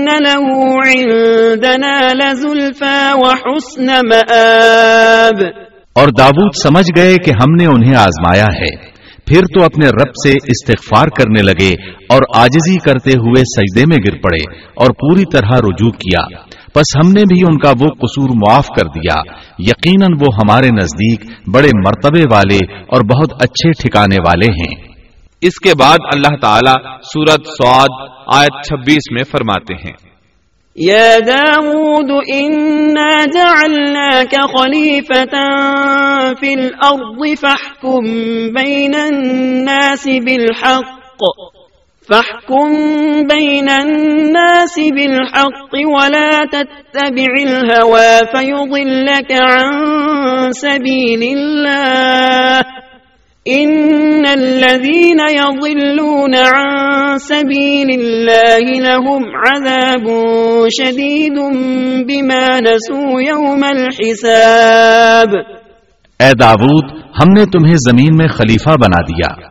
له 0.05 0.47
عندنا 0.85 2.13
لزلفا 2.15 3.15
وحسن 3.15 3.87
مآب 3.87 5.41
اور 5.93 6.09
داود 6.09 6.53
سمجھ 6.63 6.87
گئے 6.97 7.19
کہ 7.19 7.31
ہم 7.31 7.55
نے 7.55 7.67
انہیں 7.67 7.97
آزمایا 7.97 8.47
ہے۔ 8.47 8.90
پھر 9.31 9.41
تو 9.41 9.65
اپنے 9.65 9.87
رب 9.87 10.11
سے 10.27 10.33
استغفار 10.33 11.07
کرنے 11.07 11.43
لگے 11.43 11.91
اور 12.09 12.23
آجزی 12.37 12.79
کرتے 12.79 13.11
ہوئے 13.11 13.43
سجدے 13.43 13.85
میں 13.87 13.97
گر 14.09 14.19
پڑے 14.23 14.55
اور 14.75 14.87
پوری 14.87 15.25
طرح 15.33 15.49
رجوع 15.49 15.91
کیا۔ 15.91 16.37
پس 16.75 16.97
ہم 16.97 17.13
نے 17.13 17.21
بھی 17.21 17.43
ان 17.43 17.59
کا 17.59 17.71
وہ 17.71 17.89
قصور 17.89 18.29
معاف 18.35 18.67
کر 18.67 18.87
دیا۔ 18.87 19.21
یقیناً 19.59 20.13
وہ 20.21 20.27
ہمارے 20.37 20.69
نزدیک 20.69 21.25
بڑے 21.55 21.69
مرتبے 21.87 22.23
والے 22.33 22.59
اور 22.83 23.01
بہت 23.01 23.43
اچھے 23.43 23.71
ٹھکانے 23.71 24.17
والے 24.21 24.53
ہیں۔ 24.53 24.89
اس 25.41 25.59
کے 25.65 25.73
بعد 25.79 25.99
اللہ 26.15 26.37
تعالی 26.41 26.73
سورت 27.03 27.47
سعد 27.47 28.09
آیت 28.35 28.67
26 28.67 29.13
میں 29.13 29.25
فرماتے 29.25 29.75
ہیں۔ 29.75 30.10
يا 30.77 31.19
داود، 31.19 32.11
إنا 32.33 33.27
جعلناك 33.27 34.35
خليفة 34.57 35.35
في 36.41 36.55
الأرض 36.55 37.35
فاحكم 37.43 38.05
بين 38.55 38.95
الناس 38.95 40.09
بالحق، 40.09 41.21
فاحكم 42.09 42.71
بين 43.27 43.69
الناس 43.69 44.79
بالحق 44.79 45.73
ولا 45.97 46.45
تتبع 46.45 47.33
الهوى 47.43 48.27
فيضلك 48.33 49.33
عن 49.33 50.53
سبيل 50.53 51.23
الله. 51.23 52.80
ان 53.47 54.23
الذين 54.29 55.21
يضلون 55.31 56.35
عن 56.35 57.19
سبيل 57.19 57.89
الله 57.91 58.65
لهم 58.79 59.23
عذاب 59.37 60.09
شديد 60.69 61.39
بما 62.09 62.61
نسوا 62.61 63.23
يوم 63.23 63.65
الحساب. 63.65 65.37
اے 66.21 66.33
داود 66.35 66.85
ہم 66.93 67.33
نے 67.39 67.45
تمہیں 67.45 67.75
زمین 67.75 68.17
میں 68.17 68.29
خلیفہ 68.29 68.71
بنا 68.71 69.01
دیا۔ 69.01 69.49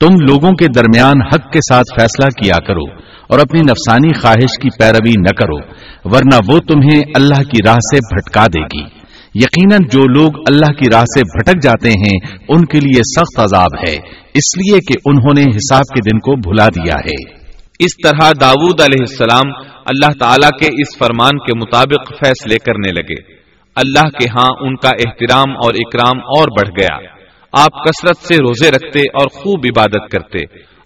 تم 0.00 0.14
لوگوں 0.20 0.52
کے 0.52 0.66
درمیان 0.66 1.22
حق 1.22 1.52
کے 1.52 1.58
ساتھ 1.58 2.00
فیصلہ 2.00 2.42
کیا 2.42 2.66
کرو 2.66 2.84
اور 3.28 3.38
اپنی 3.38 3.60
نفسانی 3.60 4.20
خواہش 4.20 4.58
کی 4.62 4.68
پیروی 4.78 5.12
نہ 5.18 5.32
کرو، 5.38 5.58
ورنہ 6.04 6.52
وہ 6.52 6.58
تمہیں 6.58 7.02
اللہ 7.14 7.42
کی 7.42 7.58
راہ 7.66 7.76
سے 7.76 7.96
بھٹکا 7.96 8.46
دے 8.46 8.60
گی۔ 8.60 8.97
یقیناً 9.34 9.78
جو 9.92 10.02
لوگ 10.08 10.32
اللہ 10.50 10.72
کی 10.72 10.90
راہ 10.92 11.02
سے 11.02 11.20
بھٹک 11.20 11.62
جاتے 11.62 11.88
ہیں، 11.88 12.36
ان 12.48 12.64
کے 12.64 12.80
لیے 12.80 13.00
سخت 13.16 13.40
عذاب 13.40 13.88
ہے۔ 13.88 13.94
اس 14.34 14.58
لیے 14.58 14.78
کہ 14.78 14.94
انہوں 15.04 15.34
نے 15.36 15.42
حساب 15.42 15.94
کے 15.94 16.10
دن 16.10 16.18
کو 16.18 16.36
بھلا 16.36 16.66
دیا 16.66 16.94
ہے۔ 16.94 17.38
اس 17.78 17.96
طرح 18.04 18.32
داود 18.40 18.80
علیہ 18.80 19.04
السلام 19.08 19.52
اللہ 19.86 20.18
تعالی 20.20 20.58
کے 20.58 20.66
اس 20.66 20.98
فرمان 20.98 21.38
کے 21.38 21.58
مطابق 21.58 22.12
فیصلے 22.12 22.58
کرنے 22.58 22.92
لگے۔ 22.92 23.32
اللہ 23.76 24.10
کے 24.10 24.26
ہاں 24.26 24.48
ان 24.60 24.76
کا 24.76 24.88
احترام 24.88 25.50
اور 25.50 25.74
اکرام 25.74 26.18
اور 26.18 26.48
بڑھ 26.48 26.80
گیا۔ 26.80 26.96
آپ 27.52 27.84
کثرت 27.84 28.16
سے 28.16 28.36
روزے 28.36 28.70
رکھتے 28.70 29.00
اور 29.00 29.28
خوب 29.28 29.60
عبادت 29.64 30.10
کرتے۔ 30.10 30.38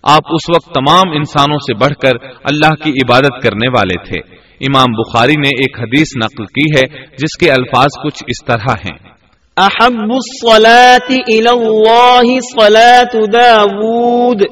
آپ 0.02 0.22
اس 0.30 0.50
وقت 0.56 0.74
تمام 0.74 1.16
انسانوں 1.16 1.58
سے 1.58 1.74
بڑھ 1.74 1.94
کر 2.02 2.26
اللہ 2.44 2.84
کی 2.84 2.90
عبادت 2.90 3.42
کرنے 3.42 3.68
والے 3.76 4.04
تھے۔ 4.08 4.41
امام 4.62 4.86
بخاری 4.92 5.32
نے 5.32 5.48
ایک 5.48 5.78
حدیث 5.78 6.08
نقل 6.16 6.44
کی 6.44 6.70
ہے 6.76 7.04
جس 7.16 7.38
کے 7.38 7.50
الفاظ 7.50 7.88
کچھ 8.04 8.24
اس 8.26 8.46
طرح 8.46 8.74
ہیں۔ 8.84 9.12
احب 9.56 10.12
الصلاة 10.12 11.08
الى 11.28 11.50
الله 11.50 12.40
صلاة 12.40 13.26
داود 13.32 14.42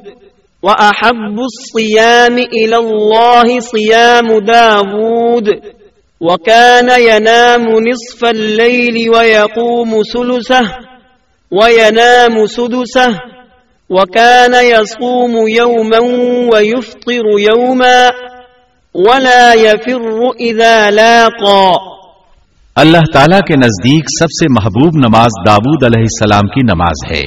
واحب 0.63 1.39
الصيام 1.41 2.37
الى 2.37 2.77
الله 2.77 3.61
صيام 3.61 4.39
داود 4.39 5.49
وكان 6.21 6.91
ينام 7.01 7.65
نصف 7.89 8.25
الليل 8.25 9.11
ويقوم 9.17 10.03
ثلثه 10.13 10.63
وينام 11.51 12.47
سدسه 12.47 13.19
وكان 13.91 14.55
يصوم 14.55 15.49
يوما 15.49 15.99
ويفطر 16.53 17.25
يوما 17.39 18.11
ولا 18.95 19.53
يفر 19.55 20.07
اذا 20.41 20.91
لاقا 20.91 21.65
اللہ 22.77 23.05
تعالی 23.13 23.37
کے 23.49 23.57
نزدیک 23.57 24.09
سب 24.19 24.31
سے 24.31 24.47
محبوب 24.51 24.97
نماز 24.97 25.37
داود 25.47 25.85
علیہ 25.85 26.03
السلام 26.03 26.49
کی 26.49 26.63
نماز 26.65 27.05
ہے، 27.11 27.21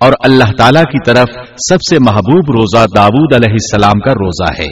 اور 0.00 0.12
اللہ 0.24 0.50
تعالی 0.58 0.82
کی 0.92 0.98
طرف 1.06 1.28
سب 1.68 1.84
سے 1.88 1.98
محبوب 1.98 2.50
روزہ 2.50 2.84
داود 2.96 3.34
علیہ 3.34 3.52
السلام 3.52 4.00
کا 4.00 4.12
روزہ 4.14 4.52
ہے۔ 4.58 4.68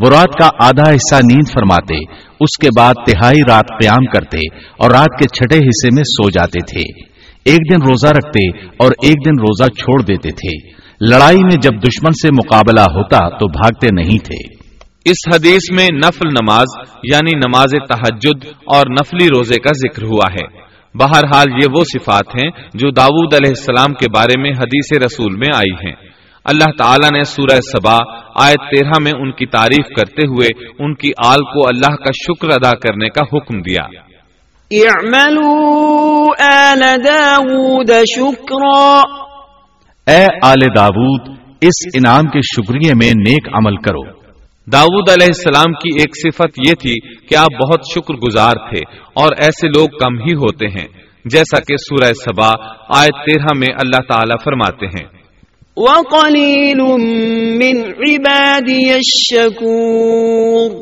وہ 0.00 0.10
رات 0.10 0.34
کا 0.38 0.48
آدھا 0.66 0.90
حصہ 0.90 1.20
نیند 1.22 1.52
فرماتے، 1.52 1.98
اس 2.40 2.56
کے 2.56 2.68
بعد 2.78 2.94
تہائی 3.06 3.40
رات 3.48 3.70
قیام 3.80 4.06
کرتے 4.06 4.40
اور 4.78 4.90
رات 4.90 5.18
کے 5.18 5.28
چھٹے 5.28 5.58
حصے 5.58 5.94
میں 5.96 6.04
سو 6.06 6.28
جاتے 6.30 6.64
تھے۔ 6.72 6.84
ایک 7.46 7.70
دن 7.70 7.88
روزہ 7.90 8.08
رکھتے 8.08 8.46
اور 8.76 8.90
ایک 9.02 9.24
دن 9.26 9.40
روزہ 9.40 9.70
چھوڑ 9.76 10.00
دیتے 10.02 10.30
تھے۔ 10.32 10.58
لڑائی 11.00 11.38
میں 11.38 11.56
جب 11.62 11.82
دشمن 11.82 12.20
سے 12.22 12.30
مقابلہ 12.34 12.86
ہوتا 12.94 13.28
تو 13.38 13.48
بھاگتے 13.52 13.94
نہیں 13.94 14.24
تھے۔ 14.24 14.55
اس 15.06 15.34
حدیث 15.34 15.72
میں 15.72 15.88
نفل 15.94 16.28
نماز 16.28 16.66
یعنی 17.12 17.36
نماز 17.36 17.74
تحجد 17.88 18.46
اور 18.46 18.90
نفلی 18.90 19.28
روزے 19.28 19.60
کا 19.60 19.72
ذکر 19.72 20.02
ہوا 20.02 20.32
ہے۔ 20.32 20.46
بہرحال 20.94 21.52
یہ 21.52 21.66
وہ 21.78 21.84
صفات 21.84 22.44
ہیں 22.44 22.50
جو 22.74 22.90
داود 22.90 23.34
علیہ 23.34 23.48
السلام 23.48 23.94
کے 23.94 24.06
بارے 24.14 24.40
میں 24.40 24.50
حدیث 24.50 25.02
رسول 25.02 25.36
میں 25.36 25.48
آئی 25.54 25.88
ہیں۔ 25.88 25.96
اللہ 26.44 26.64
تعالیٰ 26.78 27.10
نے 27.10 27.24
سورہ 27.24 27.60
سبا 27.60 27.98
آیت 28.34 28.56
تیرہ 28.56 29.02
میں 29.02 29.12
ان 29.18 29.32
کی 29.32 29.46
تعریف 29.46 29.96
کرتے 29.96 30.26
ہوئے 30.26 30.48
ان 30.78 30.94
کی 30.94 31.10
آل 31.26 31.38
کو 31.38 31.68
اللہ 31.68 31.96
کا 31.96 32.04
شکر 32.04 32.48
ادا 32.48 32.70
کرنے 32.70 33.08
کا 33.08 33.20
حکم 33.32 33.62
دیا۔ 33.62 33.82
اعملوا 34.70 36.72
آل 36.72 36.82
داود 37.04 37.90
شکرا۔ 37.90 39.02
اے 40.06 40.26
آل 40.42 40.66
داود 40.76 41.38
اس 41.60 41.86
انعام 41.94 42.24
کے 42.24 42.40
شکریہ 42.40 42.94
میں 42.94 43.10
نیک 43.10 43.48
عمل 43.52 43.76
کرو۔ 43.76 44.15
داود 44.72 45.10
علیہ 45.10 45.26
السلام 45.26 45.72
کی 45.72 46.00
ایک 46.00 46.16
صفت 46.16 46.58
یہ 46.68 46.74
تھی 46.74 47.26
کہ 47.26 47.36
آپ 47.36 47.66
بہت 47.66 47.80
شکر 47.94 48.14
گزار 48.14 48.52
تھے 48.52 48.80
اور 49.14 49.28
ایسے 49.38 49.68
لوگ 49.68 49.88
کم 49.88 50.18
ہی 50.18 50.32
ہوتے 50.32 50.66
ہیں 50.66 50.86
جیسا 51.24 51.60
کہ 51.68 51.76
سورہ 51.76 52.12
سبا 52.12 52.48
آیت 52.98 53.14
تیرہ 53.14 53.58
میں 53.58 53.68
اللہ 53.72 54.00
تعالی 54.08 54.34
فرماتے 54.44 54.86
ہیں۔ 54.86 55.08
وَقَلِيلٌ 55.76 56.98
مِّنْ 57.56 57.86
عِبَادِيَ 57.86 58.94
الشَّكُورِ 58.94 60.74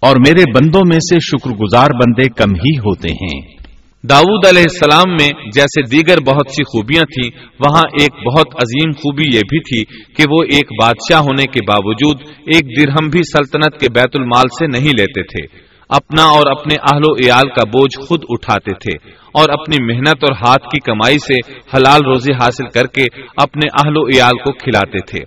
اور 0.00 0.16
میرے 0.16 0.44
بندوں 0.54 0.80
میں 0.86 0.98
سے 0.98 1.18
شکر 1.20 1.50
گزار 1.50 1.88
بندے 1.94 2.28
کم 2.28 2.50
ہی 2.50 2.78
ہوتے 2.78 3.08
ہیں۔ 3.08 3.61
داود 4.10 4.46
علیہ 4.46 4.62
السلام 4.62 5.12
میں 5.12 5.28
جیسے 5.54 5.82
دیگر 5.82 6.20
بہت 6.20 6.50
سی 6.50 6.64
خوبیاں 6.64 7.02
تھیں، 7.02 7.40
وہاں 7.58 7.82
ایک 8.00 8.12
بہت 8.26 8.46
عظیم 8.54 8.90
خوبی 8.90 9.22
یہ 9.34 9.40
بھی 9.40 9.60
تھی 9.60 9.84
کہ 10.14 10.22
وہ 10.30 10.42
ایک 10.42 10.72
بادشاہ 10.82 11.20
ہونے 11.20 11.42
کے 11.42 11.60
باوجود 11.68 12.20
ایک 12.46 12.64
درہم 12.78 13.08
بھی 13.08 13.22
سلطنت 13.22 13.80
کے 13.80 13.86
بیت 13.94 14.08
المال 14.14 14.48
سے 14.58 14.66
نہیں 14.66 14.92
لیتے 14.98 15.22
تھے۔ 15.22 15.46
اپنا 15.88 16.22
اور 16.22 16.50
اپنے 16.50 16.74
اہل 16.74 17.02
و 17.04 17.14
عیال 17.14 17.48
کا 17.48 17.64
بوجھ 17.64 18.08
خود 18.08 18.24
اٹھاتے 18.28 18.74
تھے 18.74 18.96
اور 19.34 19.48
اپنی 19.48 19.84
محنت 19.84 20.24
اور 20.24 20.32
ہاتھ 20.32 20.64
کی 20.64 20.80
کمائی 20.80 21.18
سے 21.18 21.34
حلال 21.76 22.04
روزی 22.04 22.32
حاصل 22.32 22.64
کر 22.74 22.86
کے 22.86 23.06
اپنے 23.36 23.66
اہل 23.82 23.96
و 23.96 24.06
عیال 24.06 24.38
کو 24.44 24.52
کھلاتے 24.52 24.98
تھے۔ 24.98 25.24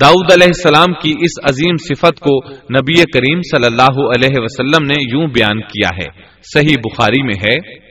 داؤد 0.00 0.32
علیہ 0.32 0.46
السلام 0.46 0.92
کی 0.92 1.10
اس 1.10 1.44
عظیم 1.50 1.76
صفت 1.76 2.20
کو 2.20 2.38
نبی 2.48 3.02
کریم 3.14 3.40
صلی 3.40 3.66
اللہ 3.66 4.06
علیہ 4.08 4.42
وسلم 4.42 4.84
نے 4.84 5.02
یوں 5.12 5.26
بیان 5.26 5.60
کیا 5.60 5.88
ہے، 5.96 6.08
صحیح 6.54 6.76
بخاری 6.84 7.22
میں 7.22 7.34
ہے۔ 7.48 7.87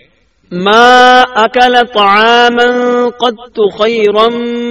ما 0.51 1.21
أكل 1.21 1.73
طعاما 1.95 2.69
قد 3.05 3.35
خيرا 3.79 4.29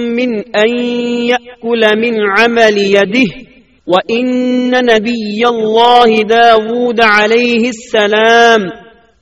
من 0.09 0.33
أن 0.55 0.85
يأكل 1.25 1.81
من 2.01 2.13
عمل 2.37 2.77
يده 2.77 3.29
وإن 3.87 4.25
نبي 4.71 5.47
الله 5.47 6.21
داود 6.21 7.01
عليه 7.01 7.69
السلام 7.69 8.61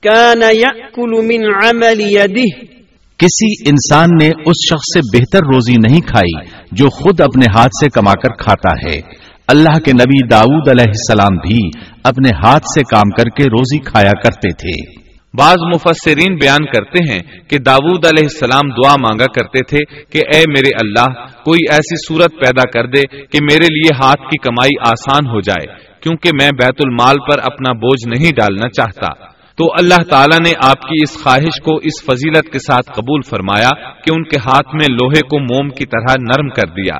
كان 0.02 0.42
يأكل 0.42 1.10
من 1.28 1.40
عمل 1.62 2.00
يده 2.00 2.50
کسی 3.18 3.52
انسان 3.70 4.10
نے 4.20 4.26
اس 4.26 4.56
شخص 4.70 4.94
سے 4.94 5.18
بہتر 5.18 5.38
روزی 5.38 5.76
نہیں 5.76 6.00
کھائی 6.00 6.48
جو 6.72 6.88
خود 6.88 7.20
اپنے 7.20 7.46
ہاتھ 7.54 7.84
سے 7.84 7.88
کما 7.88 8.12
کر 8.12 8.28
کھاتا 8.28 8.88
ہے۔ 8.88 9.00
اللہ 9.48 9.78
کے 9.84 9.92
نبی 9.92 10.26
داؤد 10.26 10.68
علیہ 10.68 10.88
السلام 10.88 11.36
بھی 11.36 11.80
اپنے 12.04 12.28
ہاتھ 12.28 12.64
سے 12.74 12.82
کام 12.90 13.10
کر 13.10 13.28
کے 13.28 13.44
روزی 13.44 13.78
کھایا 13.78 14.12
کرتے 14.22 14.52
تھے۔ 14.52 15.05
بعض 15.38 15.56
مفسرین 15.74 16.34
بیان 16.34 16.66
کرتے 16.66 17.12
ہیں 17.12 17.20
کہ 17.48 17.58
داود 17.58 18.04
علیہ 18.04 18.24
السلام 18.24 18.68
دعا 18.68 18.94
مانگا 18.98 19.26
کرتے 19.26 19.64
تھے 19.64 19.84
کہ 19.84 20.18
اے 20.18 20.40
میرے 20.48 20.70
اللہ، 20.82 21.26
کوئی 21.44 21.58
ایسی 21.70 21.96
صورت 22.08 22.32
پیدا 22.32 22.70
کر 22.70 22.86
دے 22.86 23.02
کہ 23.26 23.38
میرے 23.42 23.66
لیے 23.72 23.94
ہاتھ 24.04 24.22
کی 24.22 24.38
کمائی 24.38 24.76
آسان 24.80 25.26
ہو 25.26 25.40
جائے، 25.40 25.74
کیونکہ 26.02 26.30
میں 26.42 26.50
بیت 26.50 26.80
المال 26.84 27.16
پر 27.30 27.40
اپنا 27.42 27.72
بوجھ 27.72 28.08
نہیں 28.08 28.30
ڈالنا 28.30 28.68
چاہتا۔ 28.68 29.36
تو 29.58 29.64
اللہ 29.64 30.02
تعالیٰ 30.10 30.38
نے 30.38 30.52
آپ 30.62 30.80
کی 30.80 30.96
اس 31.02 31.22
خواہش 31.22 31.60
کو 31.62 31.76
اس 31.76 32.04
فضیلت 32.04 32.52
کے 32.52 32.58
ساتھ 32.58 32.90
قبول 32.90 33.20
فرمایا 33.30 33.70
کہ 34.00 34.10
ان 34.14 34.24
کے 34.24 34.38
ہاتھ 34.38 34.74
میں 34.74 34.86
لوہے 34.90 35.20
کو 35.20 35.38
موم 35.38 35.68
کی 35.68 35.84
طرح 35.84 36.14
نرم 36.20 36.48
کر 36.48 36.68
دیا، 36.68 36.96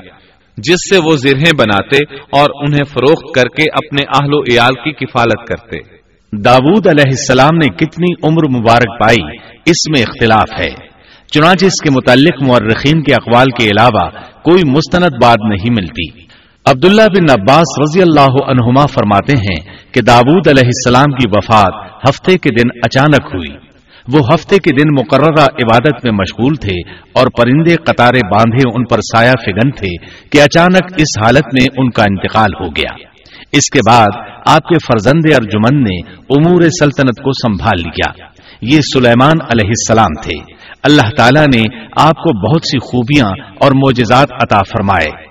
جس 0.57 0.89
سے 0.91 0.99
وہ 0.99 1.17
زرہیں 1.17 1.53
بناتے 1.59 1.97
اور 2.15 2.51
انہیں 2.55 2.85
فروخت 2.85 3.35
کر 3.35 3.49
کے 3.57 3.63
اپنے 3.63 4.05
اہل 4.17 4.35
و 4.35 4.41
عیال 4.41 4.75
کی 4.75 4.93
کفالت 4.93 5.49
کرتے۔ 5.49 5.96
داود 6.45 6.87
علیہ 6.87 7.05
السلام 7.07 7.57
نے 7.57 7.69
کتنی 7.69 8.29
عمر 8.29 8.61
مبارک 8.61 9.01
پائی، 9.01 9.37
اس 9.67 9.91
میں 9.91 10.03
اختلاف 10.03 10.61
ہے۔ 10.61 10.87
چنانچہ 11.33 11.67
اس 11.67 11.83
کے 11.85 11.91
متعلق 11.91 12.43
مورخین 12.43 13.03
کے 13.03 13.15
اقوال 13.15 13.47
کے 13.59 13.67
علاوہ 13.67 14.11
کوئی 14.43 14.63
مستند 14.71 15.23
بات 15.23 15.37
نہیں 15.49 15.71
ملتی۔ 15.71 16.21
عبداللہ 16.65 17.03
بن 17.03 17.41
عباس 17.41 17.79
رضی 17.83 18.03
اللہ 18.03 18.51
عنہما 18.51 18.87
فرماتے 18.87 19.33
ہیں 19.39 19.77
کہ 19.95 20.01
داود 20.01 20.49
علیہ 20.49 20.67
السلام 20.67 21.13
کی 21.13 21.29
وفات 21.29 22.03
ہفتے 22.09 22.39
کے 22.39 22.51
دن 22.51 22.79
اچانک 22.85 23.35
ہوئی۔ 23.35 23.67
وہ 24.13 24.35
ہفتے 24.35 24.59
کے 24.59 24.71
دن 24.71 24.89
مقررہ 24.99 25.43
عبادت 25.43 26.05
میں 26.05 26.13
مشغول 26.13 26.55
تھے 26.55 26.91
اور 27.13 27.27
پرندے 27.27 27.77
قطارے 27.77 28.19
باندھے 28.27 28.71
ان 28.75 28.85
پر 28.85 28.99
سایہ 28.99 29.33
فگن 29.47 29.71
تھے 29.71 30.07
کہ 30.31 30.43
اچانک 30.43 30.85
اس 30.97 31.19
حالت 31.25 31.45
میں 31.53 31.67
ان 31.79 31.91
کا 31.91 32.03
انتقال 32.03 32.51
ہو 32.61 32.67
گیا۔ 32.67 33.16
اس 33.57 33.71
کے 33.71 33.91
بعد 33.91 34.29
آپ 34.47 34.69
کے 34.69 34.75
فرزند 34.75 35.35
ارجمن 35.35 35.83
نے 35.83 36.13
امور 36.13 36.63
سلطنت 36.63 37.23
کو 37.23 37.33
سنبھال 37.33 37.83
لیا۔ 37.83 38.25
یہ 38.61 38.81
سلیمان 38.95 39.37
علیہ 39.43 39.69
السلام 39.69 40.21
تھے۔ 40.23 40.55
اللہ 40.83 41.17
تعالیٰ 41.17 41.47
نے 41.55 41.63
آپ 41.97 42.15
کو 42.15 42.53
بہت 42.53 42.67
سی 42.67 42.79
خوبیاں 42.79 43.47
اور 43.61 43.73
معجزات 43.73 44.29
عطا 44.33 44.59
فرمائے۔ 44.59 45.25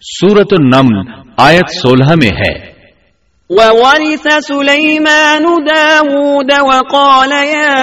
سورت 0.00 0.52
النمل 0.52 1.12
آیت 1.36 1.70
سولہ 1.82 2.14
میں 2.22 2.36
ہے۔ 2.36 2.71
وورث 3.52 4.26
سليمان 4.48 5.44
داود 5.66 6.52
وقال 6.52 7.32
يا 7.32 7.76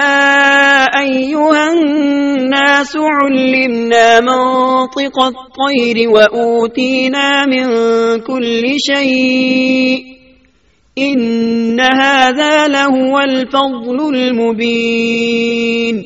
أيها 0.99 1.71
الناس 1.71 2.97
علمنا 2.97 4.19
منطق 4.19 5.17
الطير 5.23 6.09
وأوتينا 6.09 7.45
من 7.45 7.65
كل 8.19 8.63
شيء 8.93 9.99
إن 10.97 11.79
هذا 11.79 12.67
لهو 12.67 13.19
الفضل 13.19 13.97
المبين 14.15 16.01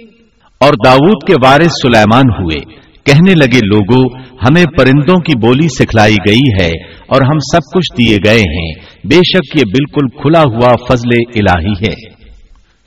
اور 0.59 0.73
داود 0.85 1.27
کے 1.27 1.35
وارث 1.43 1.71
سلیمان 1.83 2.25
ہوئے۔ 2.39 2.82
کہنے 3.05 3.33
لگے 3.33 3.59
لوگوں 3.65 4.19
ہمیں 4.19 4.65
پرندوں 4.77 5.15
کی 5.15 5.37
بولی 5.37 5.67
سکھلائی 5.67 6.15
گئی 6.27 6.53
ہے 6.61 6.69
اور 7.07 7.21
ہم 7.21 7.39
سب 7.39 7.75
کچھ 7.75 7.97
دیے 7.97 8.17
گئے 8.25 8.39
ہیں۔ 8.39 8.73
بے 9.03 9.15
شک 9.15 9.55
یہ 9.55 9.63
بالکل 9.65 10.17
کھلا 10.21 10.41
ہوا 10.41 10.75
فضل 10.89 11.09
الہی 11.35 11.71
ہے۔ 11.71 12.13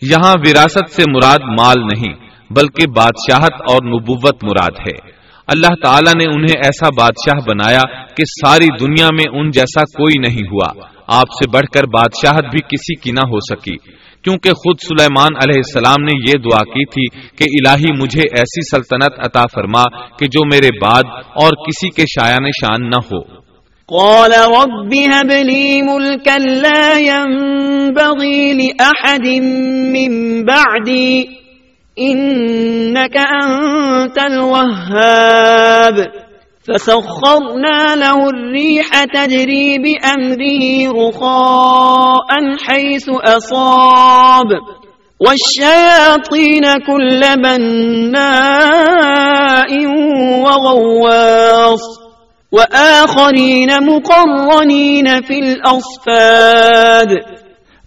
یہاں 0.03 0.35
وراثت 0.39 0.91
سے 0.91 1.03
مراد 1.11 1.39
مال 1.59 1.81
نہیں، 1.81 2.15
بلکہ 2.51 2.87
بادشاہت 2.97 3.53
اور 3.53 3.83
نبوت 3.85 4.45
مراد 4.45 4.71
ہے۔ 4.81 5.17
اللہ 5.47 5.75
تعالیٰ 5.85 6.13
نے 6.15 6.29
انہیں 6.35 6.61
ایسا 6.65 6.89
بادشاہ 6.99 7.41
بنایا 7.49 7.81
کہ 8.05 8.25
ساری 8.25 8.67
دنیا 8.81 9.09
میں 9.13 9.41
ان 9.41 9.51
جیسا 9.51 9.81
کوئی 9.81 10.21
نہیں 10.21 10.47
ہوا۔ 10.53 10.87
آپ 11.07 11.27
سے 11.29 11.51
بڑھ 11.51 11.67
کر 11.75 11.83
بادشاہت 11.85 12.45
بھی 12.53 12.61
کسی 12.61 12.95
کی 12.95 13.11
نہ 13.11 13.29
ہو 13.29 13.39
سکی۔ 13.41 13.96
کیونکہ 14.27 14.51
خود 14.51 14.77
سلیمان 14.89 15.37
علیہ 15.37 15.57
السلام 15.57 16.05
نے 16.05 16.13
یہ 16.29 16.33
دعا 16.33 16.63
کی 16.63 16.87
تھی 16.87 17.37
کہ 17.37 17.43
الہی 17.43 18.03
مجھے 18.03 18.21
ایسی 18.21 18.71
سلطنت 18.71 19.27
عطا 19.27 19.43
فرما 19.55 20.17
کہ 20.17 20.27
جو 20.27 20.47
میرے 20.47 20.69
بعد 20.83 21.03
اور 21.35 21.49
کسی 21.49 21.91
کے 21.91 22.03
شایان 22.03 22.37
شان 22.37 22.91
نہ 22.91 22.97
ہو۔ 22.97 23.37
قال 23.89 24.33
رب 24.33 24.85
هب 24.85 25.31
لي 25.31 25.81
ملكا 25.81 26.37
لا 26.37 26.99
ينبغي 26.99 28.53
لأحد 28.53 29.27
من 29.93 30.43
بعدي، 30.43 31.23
إنك 32.05 33.17
أنت 33.45 34.19
الوهاب۔ 34.19 36.26
فسخرنا 36.67 37.95
له 37.95 38.27
الريح 38.27 39.05
تجري 39.15 39.79
بأمره 39.79 40.93
رخاء 41.07 42.43
حيث 42.69 43.09
أصاب. 43.29 44.77
والشياطين 45.21 46.65
كل 46.87 47.21
بناء 47.21 48.27
وغواص. 50.41 52.07
وآخرين 52.53 53.69
مقرنين 53.87 55.07
في 55.27 55.41
الأصفاد. 55.41 57.15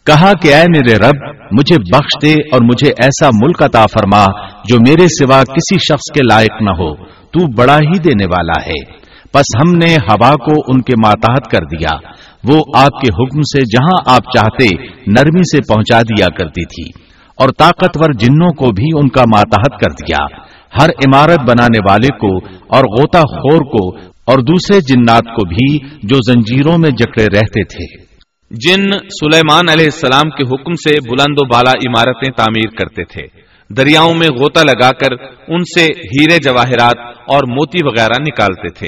کہا 0.06 0.32
کہ 0.42 0.54
اے 0.54 0.64
میرے 0.68 0.98
رب، 0.98 1.36
مجھے 1.52 1.76
بخش 1.76 2.22
دے 2.22 2.34
اور 2.34 2.62
مجھے 2.62 2.90
ایسا 2.90 3.30
ملک 3.34 3.64
عطا 3.64 3.86
فرما 3.86 4.26
جو 4.66 4.78
میرے 4.88 5.08
سوا 5.08 5.44
کسی 5.44 5.78
شخص 5.78 6.14
کے 6.14 6.22
لائق 6.30 6.62
نہ 6.62 6.70
ہو۔ 6.70 7.19
تو 7.32 7.52
بڑا 7.56 7.76
ہی 7.76 8.00
دینے 8.00 8.26
والا 8.26 8.66
ہے۔ 8.66 9.00
پس 9.34 9.62
ہم 9.62 9.72
نے 9.72 9.96
ہوا 9.96 10.36
کو 10.36 10.52
ان 10.68 10.82
کے 10.82 10.94
ماتحت 11.06 11.52
کر 11.52 11.78
دیا۔ 11.78 11.96
وہ 12.44 12.64
آپ 12.76 13.02
کے 13.02 13.24
حکم 13.24 13.42
سے 13.42 13.62
جہاں 13.62 14.16
آپ 14.16 14.38
چاہتے 14.38 14.66
نرمی 15.08 15.56
سے 15.56 15.74
پہنچا 15.74 16.02
دیا 16.02 16.26
کرتی 16.26 16.66
تھی۔ 16.66 17.02
اور 17.36 17.50
طاقتور 17.58 18.14
جنوں 18.14 18.50
کو 18.50 18.72
بھی 18.72 19.00
ان 19.00 19.10
کا 19.10 19.22
ماتحت 19.22 19.80
کر 19.80 19.92
دیا۔ 19.92 20.50
ہر 20.82 20.90
عمارت 20.90 21.40
بنانے 21.40 21.80
والے 21.90 22.08
کو 22.08 22.38
اور 22.68 22.84
غوطہ 22.84 23.18
خور 23.18 23.62
کو 23.62 23.98
اور 24.26 24.38
دوسرے 24.40 24.80
جنات 24.80 25.26
کو 25.26 25.46
بھی 25.46 25.78
جو 26.04 26.34
زنجیروں 26.34 26.78
میں 26.78 26.90
جکڑے 26.90 27.26
رہتے 27.26 27.64
تھے۔ 27.64 28.10
جن 28.52 28.92
سلیمان 28.92 29.70
علیہ 29.70 29.86
السلام 29.86 30.30
کے 30.30 30.48
حکم 30.48 30.74
سے 30.74 30.92
بلند 31.10 31.38
و 31.40 31.48
بالا 31.48 31.72
عمارتیں 31.72 32.32
تعمیر 32.38 32.70
کرتے 32.70 33.04
تھے۔ 33.04 33.49
دریاؤں 33.78 34.14
میں 34.14 34.28
غوطہ 34.28 34.60
لگا 34.60 34.92
کر 34.92 35.12
ان 35.48 35.64
سے 35.64 35.86
ہیرے 35.86 36.38
جواہرات 36.38 36.98
اور 37.28 37.48
موتی 37.48 37.80
وغیرہ 37.86 38.22
نکالتے 38.22 38.70
تھے۔ 38.70 38.88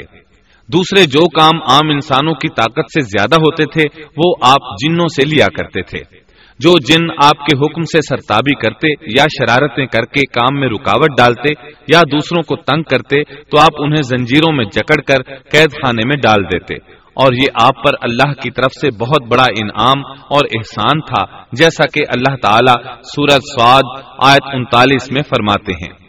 دوسرے 0.68 1.04
جو 1.04 1.30
کام 1.30 1.62
عام 1.68 1.90
انسانوں 1.90 2.34
کی 2.34 2.48
طاقت 2.48 2.86
سے 2.94 3.02
زیادہ 3.02 3.36
ہوتے 3.36 3.64
تھے، 3.66 4.02
وہ 4.18 4.34
آپ 4.42 4.62
جنوں 4.84 5.08
سے 5.08 5.26
لیا 5.26 5.46
کرتے 5.46 5.82
تھے۔ 5.82 6.22
جو 6.60 6.74
جن 6.80 7.12
آپ 7.24 7.46
کے 7.46 7.58
حکم 7.58 7.84
سے 7.84 8.00
سرتابی 8.02 8.56
کرتے 8.56 8.88
یا 9.18 9.24
شرارتیں 9.24 9.86
کر 9.86 10.06
کے 10.06 10.20
کام 10.20 10.60
میں 10.60 10.70
رکاوٹ 10.70 11.18
ڈالتے 11.18 11.50
یا 11.88 12.02
دوسروں 12.12 12.42
کو 12.42 12.56
تنگ 12.56 12.84
کرتے، 12.84 13.24
تو 13.24 13.60
آپ 13.60 13.72
انہیں 13.80 14.02
زنجیروں 14.02 14.54
میں 14.54 14.66
جکڑ 14.66 15.02
کر 15.02 15.36
قید 15.52 15.72
خانے 15.72 16.02
میں 16.06 16.18
ڈال 16.24 16.44
دیتے۔ 16.44 17.01
اور 17.14 17.34
یہ 17.34 17.48
آپ 17.62 17.76
پر 17.76 17.92
اللہ 18.02 18.34
کی 18.34 18.52
طرف 18.52 18.72
سے 18.82 18.92
بہت 18.92 19.28
بڑا 19.28 19.44
انعام 19.44 20.12
اور 20.12 20.46
احسان 20.46 21.02
تھا 21.02 21.44
جیسا 21.52 21.86
کہ 21.86 22.00
اللہ 22.10 22.36
تعالیٰ 22.36 22.94
سورج 23.04 23.32
سواد 23.32 24.02
آیت 24.24 24.44
انتالیس 24.54 25.12
میں 25.12 25.22
فرماتے 25.22 25.74
ہیں۔ 25.74 26.02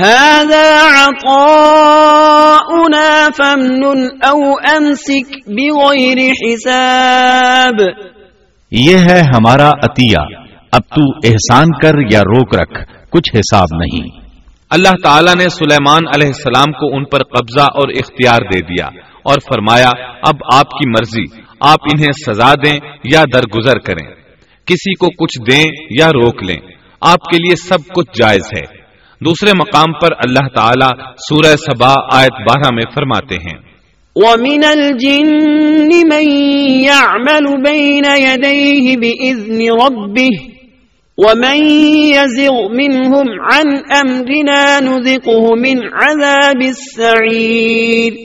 هذا 0.00 1.04
عطاؤنا 1.04 3.28
فمن 3.36 4.08
او 4.22 4.50
امسك 4.50 5.38
بغیر 5.46 6.18
حساب۔ 6.18 7.82
یہ 8.70 8.98
ہے 8.98 9.22
ہمارا 9.36 9.68
عطیہ 9.68 10.18
اب 10.72 10.80
تو 10.80 11.18
احسان 11.24 11.66
کر 11.82 11.92
یا 12.12 12.20
روک 12.20 12.54
رکھ 12.54 12.80
کچھ 13.10 13.36
حساب 13.36 13.66
نہیں۔ 13.72 14.29
اللہ 14.70 14.94
تعالیٰ 15.02 15.34
نے 15.34 15.48
سلیمان 15.48 16.02
علیہ 16.14 16.26
السلام 16.26 16.72
کو 16.72 16.96
ان 16.96 17.04
پر 17.04 17.18
قبضہ 17.18 17.62
اور 17.62 17.88
اختیار 17.88 18.38
دے 18.52 18.58
دیا 18.58 18.86
اور 19.22 19.34
فرمایا، 19.34 19.90
اب 20.26 20.34
آپ 20.54 20.70
کی 20.70 20.88
مرضی، 20.88 21.42
آپ 21.60 21.78
انہیں 21.82 22.12
سزا 22.26 22.54
دیں 22.54 22.78
یا 23.12 23.24
درگزر 23.32 23.78
کریں۔ 23.78 24.14
کسی 24.66 24.94
کو 24.94 25.06
کچھ 25.06 25.50
دیں 25.50 25.64
یا 26.00 26.08
روک 26.08 26.42
لیں۔ 26.42 26.56
آپ 27.00 27.24
کے 27.24 27.36
لیے 27.36 27.56
سب 27.56 27.78
کچھ 27.94 28.10
جائز 28.18 28.42
ہے۔ 28.56 28.76
دوسرے 29.24 29.50
مقام 29.54 29.92
پر 29.92 30.08
اللہ 30.12 30.48
تعالیٰ 30.48 31.12
سورہ 31.16 31.56
سبا 31.56 31.94
آیت 32.12 32.32
بارہ 32.32 32.74
میں 32.74 32.90
فرماتے 32.94 33.34
ہیں۔ 33.34 33.58
وَمِنَ 34.14 34.66
الْجِنِّ 34.66 36.04
مَن 36.04 36.30
يَعْمَلُ 36.70 37.68
بَيْنَ 37.68 38.06
يَدَيْهِ 38.06 38.96
بِإِذْنِ 38.96 39.68
رَبِّهِ 39.68 40.59
وَمَن 41.22 41.64
يَزِغْ 42.16 42.54
مِنْهُمْ 42.70 43.28
عَنْ 43.52 43.68
أَمْرِنَا 44.00 44.80
نُذِقُهُ 44.80 45.42
مِنْ 45.60 45.84
عَذَابِ 45.92 46.66
السَّعِيرِ 46.66 48.16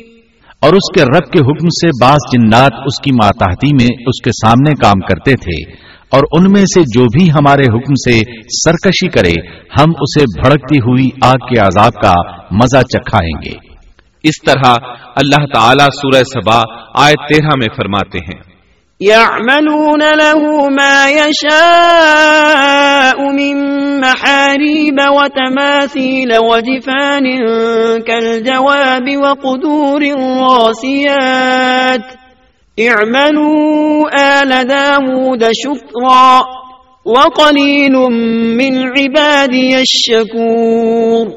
اور 0.62 0.74
اس 0.74 0.92
کے 0.94 1.04
رب 1.04 1.32
کے 1.32 1.40
حکم 1.40 1.68
سے 1.68 1.88
بعض 2.02 2.18
جنات 2.34 2.72
اس 2.86 3.02
کی 3.02 3.12
ماتحتی 3.12 3.76
میں 3.76 3.98
اس 4.08 4.22
کے 4.22 4.30
سامنے 4.30 4.74
کام 4.74 5.00
کرتے 5.00 5.32
تھے 5.32 5.72
اور 6.10 6.22
ان 6.32 6.52
میں 6.52 6.62
سے 6.62 6.82
جو 6.82 7.04
بھی 7.04 7.30
ہمارے 7.30 7.64
حکم 7.64 7.94
سے 7.94 8.20
سرکشی 8.42 9.08
کرے 9.08 9.58
ہم 9.80 9.90
اسے 9.90 10.24
بھڑکتی 10.42 10.78
ہوئی 10.78 11.10
آگ 11.22 11.38
کے 11.38 11.60
عذاب 11.60 11.94
کا 11.94 12.32
مزہ 12.52 12.82
چکھائیں 12.82 13.42
گے۔ 13.46 13.76
اس 14.24 14.42
طرح 14.46 14.74
اللہ 15.16 15.46
تعالی 15.54 15.86
سورہ 16.02 16.24
سبا 16.24 16.62
آئے 17.06 17.34
تیرہ 17.34 17.50
میں 17.58 17.68
فرماتے 17.78 18.18
ہیں۔ 18.18 18.55
يعملون 19.02 20.16
له 20.16 20.70
ما 20.70 21.10
يشاء 21.10 23.18
من 23.32 23.56
محاريب 24.00 24.96
وتماثيل 24.96 26.38
وجفان 26.38 27.26
كالجواب 28.00 29.18
وقدور 29.18 30.02
الراسيات. 30.02 32.02
اعملوا 32.80 34.10
آل 34.20 34.68
داود 34.68 35.44
شكرا 35.54 36.44
وقليل 37.06 37.96
من 38.58 39.00
عبادي 39.00 39.76
الشكور. 39.76 41.28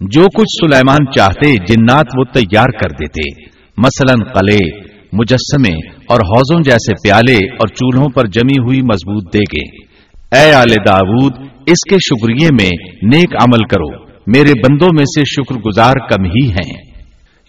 جو 0.00 0.22
کچھ 0.22 0.52
سلیمان 0.60 1.10
چاہتے 1.16 1.66
جنات 1.66 2.06
وہ 2.18 2.24
تیار 2.34 2.70
کر 2.80 2.90
دیتے، 3.00 3.24
مثلا 3.76 4.14
قلعے 4.32 4.89
مجسمے 5.12 5.88
اور 6.08 6.20
حوضوں 6.20 6.62
جیسے 6.62 6.92
پیالے 6.92 7.34
اور 7.34 7.68
چولہوں 7.68 8.08
پر 8.08 8.26
جمی 8.26 8.62
ہوئی 8.62 8.82
مضبوط 8.82 9.34
دے 9.34 9.38
گے 9.38 9.90
اے 10.36 10.52
آل 10.52 10.74
داود، 10.86 11.32
اس 11.66 11.90
کے 11.90 11.96
شکریہ 11.96 12.48
میں 12.52 12.70
نیک 13.02 13.34
عمل 13.42 13.64
کرو۔ 13.64 14.04
میرے 14.26 14.52
بندوں 14.68 14.88
میں 14.94 15.04
سے 15.04 15.20
شکر 15.24 15.54
گزار 15.54 15.92
کم 15.92 16.24
ہی 16.24 16.50
ہیں۔ 16.50 16.89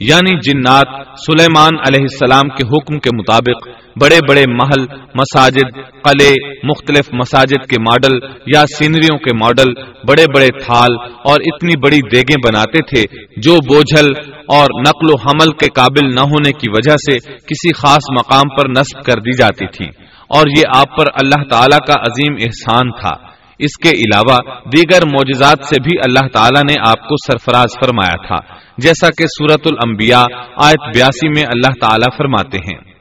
یعنی 0.01 0.37
جنات 0.37 0.87
سلیمان 1.17 1.79
علیہ 1.79 2.01
السلام 2.01 2.49
کے 2.49 2.67
حکم 2.67 2.99
کے 2.99 3.09
مطابق 3.17 3.67
بڑے 4.01 4.19
بڑے 4.29 4.43
محل، 4.47 4.85
مساجد، 5.15 5.73
قلعے، 6.03 6.49
مختلف 6.63 7.13
مساجد 7.13 7.69
کے 7.69 7.81
ماڈل 7.81 8.27
یا 8.55 8.63
سینریوں 8.77 9.17
کے 9.19 9.33
ماڈل، 9.33 9.73
بڑے 10.07 10.25
بڑے 10.35 10.47
تھال 10.63 10.95
اور 11.01 11.37
اتنی 11.39 11.79
بڑی 11.83 11.99
دیگیں 12.11 12.35
بناتے 12.47 12.83
تھے 12.83 13.23
جو 13.37 13.53
بوجھل 13.53 14.07
اور 14.47 14.67
نقل 14.79 15.09
و 15.09 15.15
حمل 15.15 15.51
کے 15.51 15.65
قابل 15.75 16.15
نہ 16.15 16.19
ہونے 16.19 16.51
کی 16.51 16.69
وجہ 16.69 16.95
سے 16.95 17.17
کسی 17.37 17.73
خاص 17.73 18.11
مقام 18.19 18.55
پر 18.57 18.69
نصب 18.69 19.03
کر 19.03 19.13
دی 19.13 19.37
جاتی 19.37 19.65
تھی۔ 19.67 19.85
اور 20.29 20.47
یہ 20.47 20.63
آپ 20.75 20.97
پر 20.97 21.05
اللہ 21.13 21.43
تعالی 21.49 21.77
کا 21.87 22.01
عظیم 22.01 22.35
احسان 22.41 22.91
تھا۔ 22.91 23.30
اس 23.61 23.77
کے 23.77 23.89
علاوہ 23.89 24.37
دیگر 24.65 25.05
معجزات 25.05 25.57
سے 25.69 25.75
بھی 25.83 25.91
اللہ 26.03 26.27
تعالیٰ 26.33 26.61
نے 26.63 26.73
آپ 26.87 26.99
کو 26.99 27.15
سرفراز 27.27 27.85
فرمایا 27.85 28.27
تھا 28.27 28.61
جیسا 28.77 29.09
کہ 29.17 29.25
سورت 29.27 29.61
الانبیاء 29.65 30.23
آیت 30.57 30.95
بیاسی 30.95 31.29
میں 31.29 31.43
اللہ 31.43 31.87
تعالیٰ 31.87 32.17
فرماتے 32.17 32.57
ہیں۔ 32.57 32.91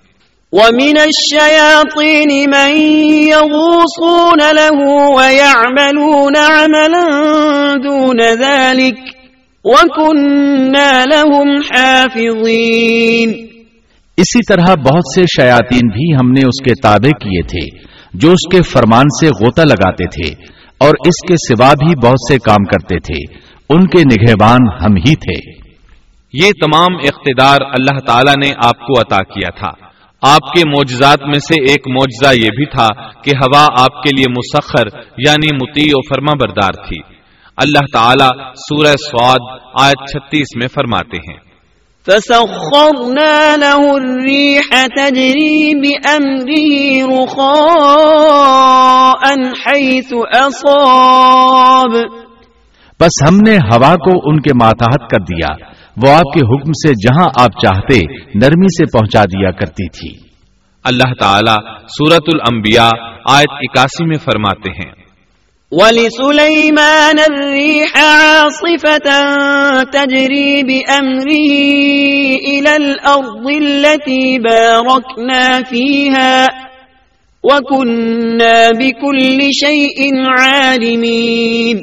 وَمِنَ 0.52 1.00
الشَّيَاطِينِ 1.00 2.46
مَن 2.46 2.76
يَغُوصُونَ 3.12 4.42
لَهُ 4.52 4.86
وَيَعْمَلُونَ 4.90 6.38
عَمَلًا 6.38 7.74
دُونَ 7.84 8.22
ذَلِكَ 8.22 9.00
وَكُنَّا 9.64 11.04
لَهُمْ 11.12 11.62
حَافِظِينَ۔ 11.70 13.32
اسی 14.16 14.38
طرح 14.48 14.74
بہت 14.74 15.14
سے 15.14 15.22
شیاطین 15.22 15.88
بھی 15.88 16.14
ہم 16.14 16.32
نے 16.32 16.40
اس 16.40 16.62
کے 16.64 16.72
تابع 16.82 17.10
کیے 17.10 17.42
تھے۔ 17.42 17.89
جو 18.14 18.30
اس 18.30 18.56
کے 18.56 18.62
فرمان 18.62 19.04
سے 19.20 19.26
غوطہ 19.26 19.62
لگاتے 19.62 20.04
تھے 20.04 20.44
اور 20.78 20.88
اس 20.88 21.28
کے 21.28 21.34
سوا 21.34 21.72
بھی 21.72 22.06
بہت 22.06 22.32
سے 22.32 22.38
کام 22.38 22.64
کرتے 22.64 22.98
تھے، 22.98 23.36
ان 23.68 23.86
کے 23.86 24.02
نگہبان 24.04 24.58
ہم 24.84 24.96
ہی 24.96 25.14
تھے۔ 25.14 25.60
یہ 26.32 26.50
تمام 26.50 26.96
اقتدار 26.96 27.58
اللہ 27.60 27.98
تعالی 28.06 28.46
نے 28.46 28.52
آپ 28.64 28.78
کو 28.78 29.00
عطا 29.00 29.22
کیا 29.22 29.50
تھا۔ 29.58 29.90
آپ 30.22 30.52
کے 30.52 30.68
معجزات 30.68 31.18
میں 31.22 31.38
سے 31.38 31.54
ایک 31.54 31.88
معجزہ 31.88 32.44
یہ 32.44 32.48
بھی 32.56 32.66
تھا 32.66 32.88
کہ 33.22 33.30
ہوا 33.36 33.66
آپ 33.78 34.02
کے 34.02 34.16
لیے 34.16 34.24
مسخر 34.30 34.98
یعنی 35.18 35.48
متی 35.54 35.90
و 35.92 36.14
فرما 36.14 36.32
بردار 36.40 36.72
تھی۔ 36.72 37.00
اللہ 37.56 37.84
تعالی 37.92 38.50
سورہ 38.54 38.96
سواد 38.96 39.58
آیت 39.82 40.10
چھتیس 40.10 40.56
میں 40.56 40.68
فرماتے 40.68 41.16
ہیں۔ 41.16 41.49
فسخرنا 42.08 43.56
له 43.56 43.92
الريح 43.92 44.86
تجري 44.96 45.74
بأمره 45.74 47.16
رخاء 47.18 47.60
حيث 49.66 50.12
أصاب. 50.36 51.92
بس 53.00 53.28
ہم 53.28 53.36
نے 53.48 53.56
ہوا 53.56 53.96
کو 53.96 54.30
ان 54.30 54.40
کے 54.40 54.54
ماتحت 54.54 55.10
کر 55.10 55.20
دیا 55.20 55.48
وہ 55.96 56.12
آپ 56.12 56.32
کے 56.32 56.40
حکم 56.40 56.72
سے 56.72 56.88
جہاں 56.88 57.26
آپ 57.36 57.50
چاہتے 57.62 57.98
نرمی 58.34 58.66
سے 58.66 58.98
پہنچا 58.98 59.24
دیا 59.24 59.50
کرتی 59.50 59.88
تھی۔ 59.88 60.18
اللہ 60.84 61.12
تعالی 61.20 61.54
سورت 61.88 62.34
الانبیاء 62.34 62.90
آیت 63.28 63.52
اکاسی 63.52 64.06
میں 64.06 64.16
فرماتے 64.16 64.70
ہیں۔ 64.70 64.99
ولسليمان 65.72 67.18
الريح 67.18 67.90
عاصفة 67.96 69.08
تجري 69.82 70.62
بأمره 70.62 71.52
إلى 72.52 72.72
الأرض 72.76 73.44
التي 73.46 74.38
باركنا 74.38 75.44
فيها 75.62 76.48
وكنا 77.44 78.56
بكل 78.80 79.38
شيء 79.58 79.98
عالمين. 80.38 81.76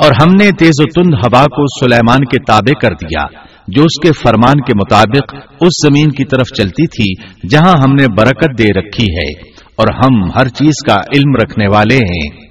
اور 0.00 0.12
ہم 0.22 0.34
نے 0.40 0.50
تیز 0.58 0.80
و 0.80 0.86
تند 0.96 1.14
ہوا 1.14 1.44
کو 1.44 1.64
سلیمان 1.80 2.24
کے 2.24 2.38
تابع 2.44 2.74
کر 2.80 2.92
دیا، 2.94 3.22
جو 3.68 3.82
اس 3.82 3.96
کے 4.02 4.12
فرمان 4.12 4.60
کے 4.60 4.74
مطابق 4.74 5.34
اس 5.60 5.80
زمین 5.86 6.10
کی 6.10 6.24
طرف 6.24 6.52
چلتی 6.58 6.86
تھی، 6.86 7.08
جہاں 7.48 7.72
ہم 7.78 7.94
نے 7.94 8.06
برکت 8.18 8.58
دے 8.58 8.68
رکھی 8.80 9.08
ہے، 9.16 9.30
اور 9.76 9.88
ہم 9.94 10.20
ہر 10.36 10.48
چیز 10.60 10.84
کا 10.86 11.00
علم 11.16 11.34
رکھنے 11.42 11.68
والے 11.68 11.96
ہیں۔ 11.96 12.47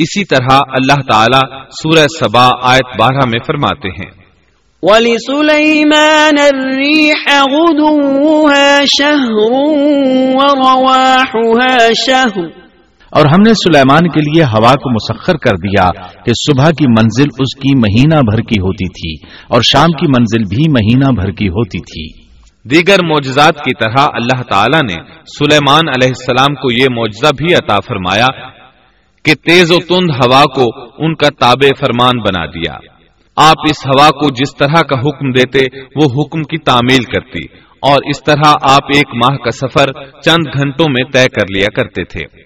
اسی 0.00 0.24
طرح 0.24 0.58
اللہ 0.68 1.12
تعالیٰ 1.12 1.62
سورہ 1.70 2.06
سبا 2.20 2.48
آیت 2.62 3.00
بارہ 3.00 3.28
میں 3.28 3.38
فرماتے 3.46 3.88
ہیں۔ 3.88 4.20
وَلِسُلَيْمَانَ 4.82 6.40
الرِّيحَ 6.40 7.40
غُدُوُّهَا 7.52 8.84
شَهْرٌ 8.96 9.50
وَرَوَاحُهَا 10.34 11.76
شَهْرٌ. 12.06 12.60
اور 13.10 13.26
ہم 13.26 13.42
نے 13.46 13.54
سلیمان 13.54 14.08
کے 14.08 14.20
لیے 14.20 14.44
ہوا 14.44 14.72
کو 14.72 14.90
مسخر 14.90 15.36
کر 15.36 15.54
دیا 15.56 15.90
کہ 16.24 16.32
صبح 16.32 16.70
کی 16.70 16.86
منزل 16.88 17.26
اس 17.38 17.56
کی 17.56 17.78
مہینہ 17.78 18.20
بھر 18.20 18.40
کی 18.40 18.60
ہوتی 18.60 18.88
تھی 18.88 19.28
اور 19.48 19.62
شام 19.62 19.92
کی 19.92 20.06
منزل 20.06 20.42
بھی 20.42 20.70
مہینہ 20.70 21.20
بھر 21.20 21.30
کی 21.30 21.48
ہوتی 21.48 21.78
تھی۔ 21.78 22.30
دیگر 22.64 23.04
معجزات 23.04 23.56
کی 23.56 23.70
طرح 23.84 24.06
اللہ 24.14 24.42
تعالیٰ 24.42 24.80
نے 24.82 24.94
سلیمان 25.38 25.88
علیہ 25.88 26.08
السلام 26.08 26.54
کو 26.54 26.72
یہ 26.72 26.86
معجزہ 26.96 27.32
بھی 27.36 27.54
عطا 27.54 27.80
فرمایا 27.80 28.26
کہ 29.24 29.34
تیز 29.34 29.70
و 29.70 29.76
تند 29.76 30.10
ہوا 30.10 30.42
کو 30.42 30.64
ان 30.98 31.14
کا 31.14 31.28
تابع 31.40 31.68
فرمان 31.78 32.18
بنا 32.18 32.46
دیا۔ 32.46 32.72
آپ 33.36 33.56
اس 33.70 33.86
ہوا 33.86 34.08
کو 34.08 34.30
جس 34.30 34.56
طرح 34.56 34.82
کا 34.82 35.00
حکم 35.00 35.30
دیتے، 35.30 35.78
وہ 35.80 36.22
حکم 36.22 36.42
کی 36.42 36.58
تعمیل 36.58 37.04
کرتی۔ 37.04 37.58
اور 37.82 37.96
اس 38.06 38.24
طرح 38.24 38.52
آپ 38.62 38.84
ایک 38.94 39.06
ماہ 39.14 39.36
کا 39.36 39.50
سفر 39.50 39.86
چند 40.20 40.58
گھنٹوں 40.58 40.86
میں 40.88 41.04
طے 41.12 41.28
کر 41.28 41.44
لیا 41.54 41.66
کرتے 41.76 42.04
تھے۔ 42.04 42.42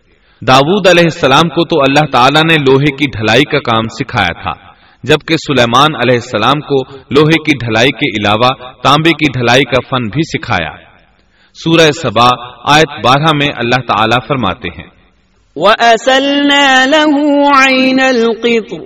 داود 0.46 0.87
علیہ 0.87 1.02
السلام 1.02 1.48
کو 1.48 1.64
تو 1.64 1.80
اللہ 1.80 2.10
تعالیٰ 2.10 2.42
نے 2.50 2.54
لوہے 2.54 2.96
کی 2.96 3.04
ڈھلائی 3.16 3.42
کا 3.42 3.58
کام 3.58 3.82
سکھایا 3.88 4.42
تھا، 4.42 4.72
جبکہ 5.02 5.37
سلیمان 5.37 5.94
علیہ 5.94 6.14
السلام 6.14 6.60
کو 6.60 6.96
لوہے 6.96 7.42
کی 7.42 7.66
ڈھلائی 7.66 7.88
کے 7.88 8.22
علاوہ 8.22 8.72
تانبے 8.72 9.10
کی 9.10 9.40
ڈھلائی 9.40 9.62
کا 9.62 9.80
فن 9.90 10.08
بھی 10.08 10.22
سکھایا۔ 10.22 10.76
سورہ 11.54 11.90
سبا، 11.90 12.28
آیت 12.74 13.06
بارہ 13.06 13.37
میں 13.37 13.48
اللہ 13.56 13.92
تعالیٰ 13.92 14.26
فرماتے 14.28 14.68
ہیں۔ 14.68 14.93
وَأَسَلْنَا 15.56 16.84
لَهُ 16.86 17.30
عَيْنَ 17.56 18.02
الْقِطْرِ 18.02 18.80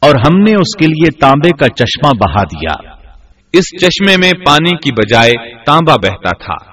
اور 0.00 0.10
ہم 0.10 0.38
نے 0.38 0.52
اس 0.52 0.76
کے 0.76 0.86
لیے 0.86 1.10
تانبے 1.20 1.50
کا 1.50 1.68
چشمہ 1.68 2.10
بہا 2.10 2.42
دیا۔ 2.42 2.90
اس 3.52 3.84
چشمے 3.84 4.16
میں 4.16 4.32
پانی 4.46 4.76
کی 4.76 4.92
بجائے 4.92 5.32
تانبا 5.64 5.94
بہتا 5.96 6.44
تھا۔ 6.44 6.72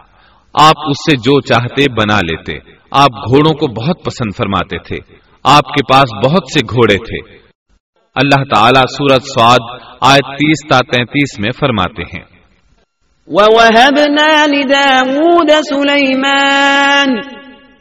آپ 0.53 0.73
اس 0.89 1.11
سے 1.11 1.15
جو 1.15 1.41
چاہتے 1.41 1.91
بنا 1.91 2.19
لیتے۔ 2.21 2.53
آپ 2.91 3.09
گھوڑوں 3.29 3.53
کو 3.53 3.67
بہت 3.67 4.05
پسند 4.05 4.37
فرماتے 4.37 4.77
تھے۔ 4.77 5.15
آپ 5.43 5.63
کے 5.63 5.93
پاس 5.93 6.25
بہت 6.25 6.43
سے 6.53 6.59
گھوڑے 6.69 6.95
تھے۔ 6.95 7.37
اللہ 8.15 8.43
تعالیٰ 8.55 8.83
سورت 8.97 9.23
سواد 9.23 9.81
آیت 10.01 10.25
تیس 10.25 10.69
تا 10.69 10.79
تینتیس 10.79 11.39
میں 11.39 11.51
فرماتے 11.59 12.03
ہیں۔ 12.03 12.25
وَوَهَبْنَا 13.27 14.45
لِدَاوُودَ 14.45 15.51
سُلَيْمَانَ 15.51 17.46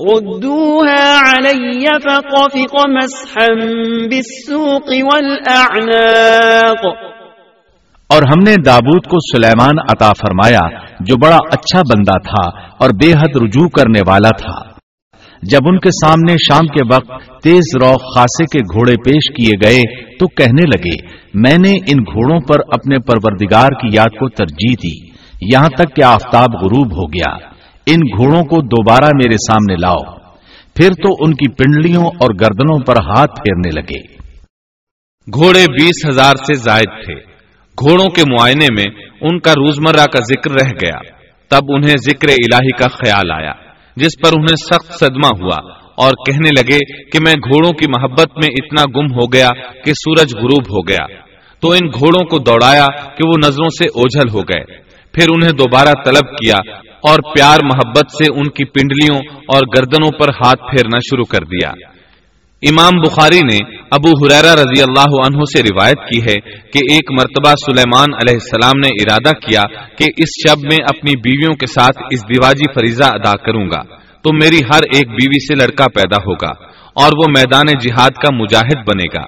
ردوها 0.00 1.20
علي 1.20 1.84
فطفق 2.04 2.74
مسحا 2.88 3.46
بالسوق 4.10 4.92
والأعناق. 5.12 6.86
اور 8.08 8.22
ہم 8.22 8.42
نے 8.46 8.54
دابود 8.66 9.06
کو 9.06 9.36
سلیمان 9.36 9.78
عطا 9.78 10.10
فرمایا، 10.10 10.60
جو 11.00 11.16
بڑا 11.16 11.36
اچھا 11.36 11.80
بندہ 11.80 12.18
تھا 12.18 12.50
اور 12.78 12.90
بے 12.90 13.12
حد 13.12 13.36
رجوع 13.36 13.68
کرنے 13.68 14.00
والا 14.06 14.28
تھا۔ 14.28 14.78
جب 15.42 15.60
ان 15.66 15.78
کے 15.78 15.90
سامنے 15.90 16.36
شام 16.36 16.66
کے 16.66 16.94
وقت 16.94 17.42
تیز 17.42 17.76
رو 17.82 17.92
خاصے 17.92 18.44
کے 18.44 18.58
گھوڑے 18.58 18.94
پیش 18.96 19.34
کیے 19.36 19.66
گئے، 19.66 20.02
تو 20.18 20.26
کہنے 20.26 20.62
لگے، 20.62 21.06
میں 21.34 21.58
نے 21.58 21.72
ان 21.72 22.02
گھوڑوں 22.02 22.40
پر 22.40 22.56
اپنے 22.72 22.98
پروردگار 22.98 23.68
کی 23.68 23.88
یاد 23.92 24.18
کو 24.18 24.28
ترجیح 24.28 24.74
دی، 24.84 25.08
یہاں 25.54 25.68
تک 25.68 25.96
کہ 25.96 26.02
آفتاب 26.02 26.54
غروب 26.62 26.86
ہو 26.86 27.06
گیا۔ 27.08 27.57
ان 27.88 28.00
گھوڑوں 28.00 28.44
کو 28.44 28.60
دوبارہ 28.60 29.04
میرے 29.04 29.34
سامنے 29.34 29.74
لاؤ۔ 29.80 30.18
پھر 30.76 30.88
تو 30.88 31.08
ان 31.20 31.32
کی 31.32 31.50
پنڈلیوں 31.50 32.04
اور 32.04 32.34
گردنوں 32.40 32.78
پر 32.78 32.96
ہاتھ 32.96 33.30
پھیرنے 33.30 33.80
لگے۔ 33.80 34.18
گھوڑے 35.34 35.64
بیس 35.70 36.08
ہزار 36.08 36.34
سے 36.36 36.54
زائد 36.54 37.04
تھے۔ 37.04 37.14
گھوڑوں 37.80 38.10
کے 38.10 38.22
معائنے 38.30 38.66
میں 38.72 39.00
ان 39.20 39.38
کا 39.38 39.52
روزمرہ 39.52 40.04
کا 40.04 40.18
ذکر 40.24 40.50
رہ 40.50 40.70
گیا۔ 40.82 41.18
تب 41.48 41.64
انہیں 41.68 41.94
ذکر 42.04 42.28
الہی 42.28 42.70
کا 42.70 42.88
خیال 42.88 43.30
آیا، 43.30 43.52
جس 43.96 44.22
پر 44.22 44.28
انہیں 44.36 44.56
سخت 44.56 44.98
صدمہ 44.98 45.44
ہوا 45.44 45.72
اور 45.96 46.12
کہنے 46.26 46.48
لگے 46.48 47.08
کہ 47.10 47.18
میں 47.20 47.34
گھوڑوں 47.34 47.72
کی 47.72 47.90
محبت 47.90 48.28
میں 48.36 48.48
اتنا 48.50 48.82
گم 48.96 49.12
ہو 49.12 49.32
گیا 49.32 49.48
کہ 49.84 49.92
سورج 49.92 50.36
غروب 50.36 50.62
ہو 50.62 50.88
گیا۔ 50.88 51.06
تو 51.60 51.70
ان 51.70 51.88
گھوڑوں 51.98 52.24
کو 52.24 52.38
دوڑایا 52.38 52.86
کہ 52.86 53.28
وہ 53.28 53.34
نظروں 53.46 53.68
سے 53.68 53.84
اوجھل 53.84 54.28
ہو 54.34 54.40
گئے۔ 54.40 54.76
پھر 55.12 55.26
انہیں 55.28 55.52
دوبارہ 55.52 56.04
طلب 56.04 56.36
کیا 56.36 56.87
اور 57.02 57.34
پیار 57.34 57.58
محبت 57.64 58.10
سے 58.10 58.32
ان 58.34 58.44
کی 58.44 58.64
پنڈلیوں 58.64 59.18
اور 59.28 59.60
گردنوں 59.76 60.10
پر 60.20 60.28
ہاتھ 60.28 60.60
پھیرنا 60.60 60.98
شروع 60.98 61.24
کر 61.24 61.44
دیا۔ 61.44 61.70
امام 62.62 63.00
بخاری 63.00 63.38
نے 63.38 63.56
ابو 63.90 64.08
حریرا 64.08 64.54
رضی 64.54 64.82
اللہ 64.82 65.26
عنہ 65.26 65.42
سے 65.44 65.62
روایت 65.62 65.98
کی 65.98 66.20
ہے 66.22 66.50
کہ 66.50 66.92
ایک 66.92 67.10
مرتبہ 67.10 67.54
سلیمان 67.66 68.14
علیہ 68.14 68.34
السلام 68.34 68.78
نے 68.78 68.88
ارادہ 68.88 69.32
کیا 69.46 69.62
کہ 69.98 70.04
اس 70.16 70.48
شب 70.48 70.58
میں 70.58 70.76
اپنی 70.88 71.12
بیویوں 71.16 71.54
کے 71.54 71.66
ساتھ 71.66 72.02
اس 72.10 72.22
دیواجی 72.22 72.72
فریضہ 72.74 73.04
ادا 73.04 73.32
کروں 73.32 73.70
گا 73.70 73.96
تو 74.22 74.36
میری 74.36 74.56
ہر 74.56 74.80
ایک 74.94 75.08
بیوی 75.08 75.40
سے 75.40 75.54
لڑکا 75.54 75.84
پیدا 75.94 76.16
ہوگا 76.16 76.64
اور 76.94 77.12
وہ 77.16 77.24
میدان 77.28 77.66
جہاد 77.66 78.10
کا 78.10 78.34
مجاہد 78.34 78.76
بنے 78.76 79.20
گا۔ 79.20 79.24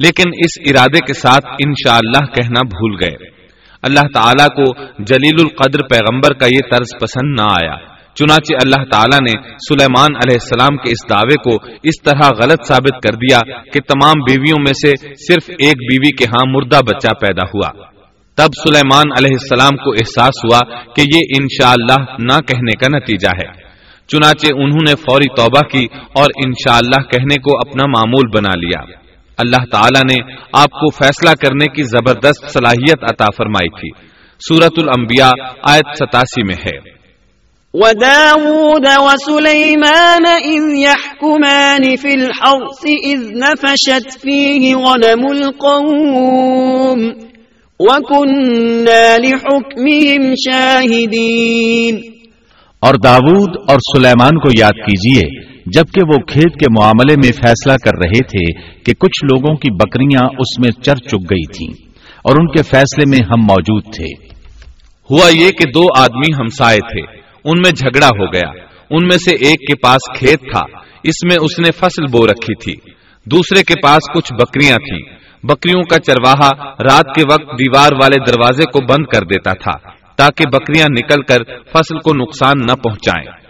لیکن 0.00 0.28
اس 0.28 0.70
ارادے 0.70 0.98
کے 0.98 1.14
ساتھ 1.14 1.46
انشاءاللہ 1.46 2.18
اللہ 2.18 2.34
کہنا 2.34 2.60
بھول 2.60 2.96
گئے۔ 3.00 3.33
اللہ 3.84 4.20
تعالیٰ 4.20 4.48
کو 4.48 4.84
جلیل 5.04 5.40
القدر 5.40 5.78
پیغمبر 5.90 6.34
کا 6.34 6.46
یہ 6.46 6.58
طرز 6.70 6.98
پسند 7.00 7.40
نہ 7.40 7.44
آیا۔ 7.44 7.94
چنانچہ 8.14 8.54
اللہ 8.54 8.84
تعالیٰ 8.90 9.18
نے 9.20 9.50
سلیمان 9.68 10.16
علیہ 10.16 10.36
السلام 10.40 10.76
کے 10.76 10.90
اس 10.90 11.10
دعوے 11.10 11.50
کو 11.50 11.66
اس 11.82 12.02
طرح 12.02 12.28
غلط 12.42 12.66
ثابت 12.68 13.02
کر 13.02 13.14
دیا 13.14 13.38
کہ 13.62 13.80
تمام 13.80 14.12
بیویوں 14.12 14.56
میں 14.58 14.72
سے 14.72 15.14
صرف 15.14 15.42
ایک 15.48 15.76
بیوی 15.76 16.16
کے 16.16 16.24
ہاں 16.24 16.52
مردہ 16.52 16.76
بچہ 16.76 17.14
پیدا 17.20 17.42
ہوا۔ 17.42 17.86
تب 18.36 18.48
سلیمان 18.62 19.04
علیہ 19.18 19.36
السلام 19.40 19.76
کو 19.76 19.90
احساس 19.90 20.44
ہوا 20.44 20.60
کہ 20.84 21.00
یہ 21.00 21.20
انشاءاللہ 21.38 21.92
اللہ 21.92 22.16
نہ 22.18 22.40
کہنے 22.40 22.76
کا 22.76 22.98
نتیجہ 22.98 23.28
ہے۔ 23.28 23.64
چنانچہ 24.08 24.46
انہوں 24.54 24.82
نے 24.86 24.94
فوری 24.96 25.26
توبہ 25.36 25.60
کی 25.60 25.86
اور 25.94 26.26
انشاءاللہ 26.44 26.96
اللہ 26.96 27.10
کہنے 27.10 27.34
کو 27.34 27.68
اپنا 27.68 27.84
معمول 27.86 28.30
بنا 28.36 28.54
لیا۔ 28.56 29.03
اللہ 29.38 29.64
تعالیٰ 29.72 30.02
نے 30.02 30.34
آپ 30.52 30.70
کو 30.70 30.90
فیصلہ 30.90 31.30
کرنے 31.30 31.66
کی 31.66 31.82
زبردست 31.82 32.52
صلاحیت 32.52 32.98
عطا 33.02 33.24
فرمائی 33.36 33.68
تھی۔ 33.68 34.06
سورت 34.48 34.72
الانبیاء 34.76 35.30
آیت 35.68 35.96
ستاسی 35.96 36.42
میں 36.42 36.54
ہے۔ 36.54 36.94
وداود 37.74 38.86
وسليمان 38.96 40.24
إذ 40.26 40.76
يحكمان 40.76 41.96
في 41.96 42.08
الحرث 42.12 42.86
إذ 43.06 43.30
نفشت 43.30 44.20
فيه 44.20 44.74
غنم 44.74 45.26
القوم 45.30 47.08
وكنا 47.80 49.16
لحكمهم 49.18 50.34
شاهدين۔ 50.50 52.14
اور 52.80 52.94
داود 52.94 53.56
اور 53.68 53.76
سلیمان 53.76 54.38
کو 54.38 54.48
یاد 54.58 54.86
کیجیے 54.86 55.53
جبکہ 55.66 56.00
وہ 56.08 56.18
کھیت 56.26 56.54
کے 56.54 56.80
معاملے 56.80 57.14
میں 57.16 57.32
فیصلہ 57.32 57.72
کر 57.72 57.98
رہے 58.04 58.18
تھے 58.18 58.60
کہ 58.82 58.92
کچھ 58.92 59.24
لوگوں 59.24 59.56
کی 59.56 59.72
بکریاں 59.72 60.24
اس 60.38 60.58
میں 60.58 60.82
چر 60.82 60.96
چک 60.96 61.30
گئی 61.30 61.46
تھیں 61.46 61.88
اور 62.24 62.36
ان 62.40 62.46
کے 62.46 62.62
فیصلے 62.62 63.04
میں 63.08 63.18
ہم 63.26 63.42
موجود 63.42 63.82
تھے۔ 63.82 64.26
ہوا 65.10 65.28
یہ 65.28 65.50
کہ 65.50 65.70
دو 65.74 65.86
آدمی 65.96 66.34
ہمسائے 66.40 66.78
تھے۔ 66.78 67.00
ان 67.44 67.58
میں 67.58 67.70
جھگڑا 67.70 68.06
ہو 68.06 68.26
گیا۔ 68.26 68.50
ان 68.90 69.06
میں 69.06 69.16
سے 69.16 69.36
ایک 69.36 69.60
کے 69.60 69.76
پاس 69.76 70.18
کھیت 70.18 70.40
تھا۔ 70.40 70.62
اس 71.04 71.24
میں 71.24 71.36
اس 71.42 71.58
نے 71.58 71.70
فصل 71.70 72.06
بو 72.12 72.26
رکھی 72.26 72.54
تھی۔ 72.54 72.92
دوسرے 73.26 73.62
کے 73.62 73.74
پاس 73.82 74.14
کچھ 74.14 74.34
بکریاں 74.34 74.76
تھیں۔ 74.76 75.16
بکریوں 75.42 75.82
کا 75.82 75.98
چرواہا 75.98 76.50
رات 76.82 77.14
کے 77.14 77.22
وقت 77.32 77.58
دیوار 77.58 77.90
والے 78.02 78.16
دروازے 78.26 78.62
کو 78.62 78.84
بند 78.92 79.04
کر 79.06 79.26
دیتا 79.26 79.52
تھا 79.52 79.90
تاکہ 80.16 80.44
بکریاں 80.52 80.86
نکل 80.90 81.22
کر 81.22 81.38
فصل 81.72 81.98
کو 81.98 82.14
نقصان 82.14 82.54
نہ 82.58 82.74
پہنچائیں۔ 82.74 83.43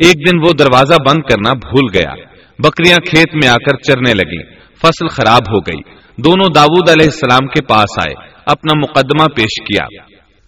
ایک 0.00 0.14
دن 0.14 0.38
وہ 0.44 0.52
دروازہ 0.58 0.94
بند 1.06 1.18
کرنا 1.30 1.52
بھول 1.52 1.90
گیا۔ 1.94 2.12
بکریاں 2.58 2.96
کھیت 2.96 3.34
میں 3.34 3.48
آ 3.48 3.54
کر 3.54 3.76
چرنے 3.76 4.14
لگی 4.14 4.42
فصل 4.82 5.08
خراب 5.08 5.52
ہو 5.52 5.58
گئی۔ 5.58 5.80
دونوں 6.16 6.46
داود 6.54 6.88
علیہ 6.88 7.04
السلام 7.04 7.46
کے 7.46 7.62
پاس 7.62 7.98
آئے۔ 7.98 8.14
اپنا 8.46 8.78
مقدمہ 8.82 9.24
پیش 9.24 9.62
کیا۔ 9.62 10.02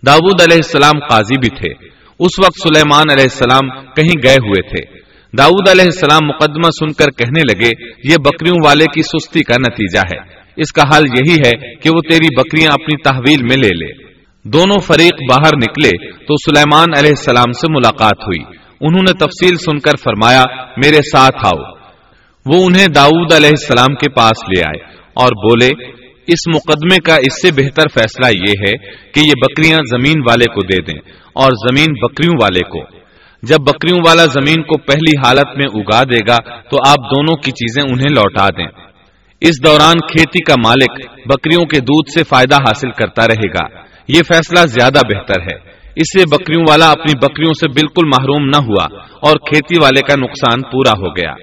داود 0.07 0.41
علیہ 0.41 0.57
السلام 0.57 0.99
قاضی 1.11 1.38
بھی 1.38 1.49
تھے۔ 1.49 1.88
اس 2.19 2.38
وقت 2.38 2.62
سلیمان 2.62 3.11
علیہ 3.11 3.23
السلام 3.23 3.69
کہیں 3.97 4.23
گئے 4.23 4.35
ہوئے 4.35 4.62
تھے۔ 4.62 5.03
داود 5.38 5.69
علیہ 5.69 5.85
السلام 5.85 6.27
مقدمہ 6.29 6.71
سن 6.71 6.93
کر 6.93 7.11
کہنے 7.11 7.41
لگے، 7.41 7.71
یہ 8.05 8.17
بکریوں 8.25 8.57
والے 8.65 8.85
کی 8.85 9.03
سستی 9.03 9.43
کا 9.43 9.55
نتیجہ 9.61 9.99
ہے۔ 9.99 10.43
اس 10.57 10.73
کا 10.73 10.83
حال 10.83 11.03
یہی 11.03 11.35
ہے 11.47 11.75
کہ 11.75 11.91
وہ 11.91 12.01
تیری 12.11 12.41
بکریاں 12.41 12.71
اپنی 12.73 13.03
تحویل 13.03 13.43
میں 13.43 13.57
لے 13.57 13.69
لے۔ 13.69 14.12
دونوں 14.45 14.79
فریق 14.79 15.15
باہر 15.31 15.57
نکلے 15.57 16.11
تو 16.12 16.35
سلیمان 16.37 16.88
علیہ 16.99 17.11
السلام 17.11 17.53
سے 17.53 17.73
ملاقات 17.73 18.21
ہوئی۔ 18.21 18.62
انہوں 18.83 19.03
نے 19.03 19.12
تفصیل 19.12 19.57
سن 19.57 19.79
کر 19.79 19.97
فرمایا، 20.05 20.42
میرے 20.77 20.97
ساتھ 20.97 21.37
آؤ۔ 21.45 21.73
وہ 22.47 22.66
انہیں 22.66 22.87
داؤد 22.87 23.33
علیہ 23.33 23.49
السلام 23.49 23.95
کے 23.95 24.11
پاس 24.11 24.49
لے 24.49 24.61
آئے 24.61 24.97
اور 25.14 25.29
بولے، 25.29 25.90
اس 26.27 26.49
مقدمے 26.55 26.97
کا 27.01 27.14
اس 27.14 27.42
سے 27.42 27.62
بہتر 27.62 27.83
فیصلہ 27.88 28.49
یہ 28.49 28.55
ہے 28.68 28.73
کہ 29.12 29.21
یہ 29.21 29.33
بکریاں 29.47 29.79
زمین 29.79 30.21
والے 30.29 30.45
کو 30.45 30.66
دے 30.66 30.83
دیں 30.83 31.12
اور 31.33 31.51
زمین 31.51 31.92
بکریوں 32.03 32.35
والے 32.42 32.61
کو۔ 32.61 33.03
جب 33.42 33.57
بکریوں 33.57 33.99
والا 34.07 34.25
زمین 34.25 34.62
کو 34.62 34.79
پہلی 34.79 35.12
حالت 35.25 35.47
میں 35.47 35.81
اگا 35.81 36.03
دے 36.03 36.18
گا، 36.29 36.37
تو 36.61 36.77
آپ 36.87 36.97
دونوں 36.97 37.35
کی 37.35 37.51
چیزیں 37.51 37.83
انہیں 37.83 38.11
لوٹا 38.11 38.49
دیں۔ 38.49 38.66
اس 39.40 39.64
دوران 39.64 39.99
کھیتی 39.99 40.45
کا 40.45 40.55
مالک 40.64 41.07
بکریوں 41.27 41.64
کے 41.64 41.81
دودھ 41.81 42.11
سے 42.11 42.25
فائدہ 42.25 42.55
حاصل 42.55 42.90
کرتا 42.90 43.29
رہے 43.29 43.49
گا۔ 43.49 43.83
یہ 44.09 44.23
فیصلہ 44.23 44.66
زیادہ 44.66 44.99
بہتر 45.07 45.40
ہے۔ 45.40 45.71
اس 45.96 46.18
سے 46.18 46.37
بکریوں 46.37 46.64
والا 46.68 46.90
اپنی 46.90 47.12
بکریوں 47.16 47.52
سے 47.52 47.68
بالکل 47.68 48.07
محروم 48.07 48.44
نہ 48.44 48.57
ہوا 48.57 48.85
اور 49.22 49.37
کھیتی 49.37 49.83
والے 49.83 50.00
کا 50.00 50.14
نقصان 50.14 50.62
پورا 50.62 50.90
ہو 50.90 51.16
گیا۔ 51.16 51.35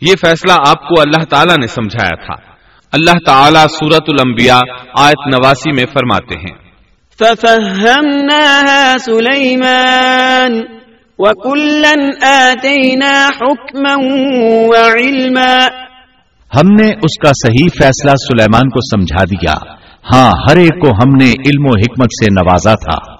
یہ 0.00 0.14
فیصلہ 0.20 0.52
آپ 0.66 0.88
کو 0.88 1.00
اللہ 1.00 1.24
تعالیٰ 1.24 1.56
نے 1.56 1.66
سمجھایا 1.66 2.24
تھا۔ 2.24 2.52
اللہ 2.92 3.18
تعالیٰ 3.26 3.66
سورت 3.66 4.02
الانبیاء 4.08 4.60
آیت 4.98 5.34
نواسی 5.34 5.72
میں 5.72 5.84
فرماتے 5.92 6.34
ہیں۔ 6.34 6.62
ہم 16.56 16.74
نے 16.74 16.88
اس 16.88 17.18
کا 17.22 17.30
صحیح 17.46 17.68
فیصلہ 17.78 18.10
سلیمان 18.10 18.68
کو 18.68 18.96
سمجھا 18.96 19.24
دیا۔ 19.24 19.54
ہاں 20.12 20.30
ہر 20.48 20.56
ایک 20.56 20.80
کو 20.80 20.88
ہم 20.88 21.14
نے 21.14 21.30
علم 21.30 21.66
و 21.66 21.70
حکمت 21.70 22.06
سے 22.06 22.26
نوازا 22.30 22.74
تھا۔ 22.74 23.11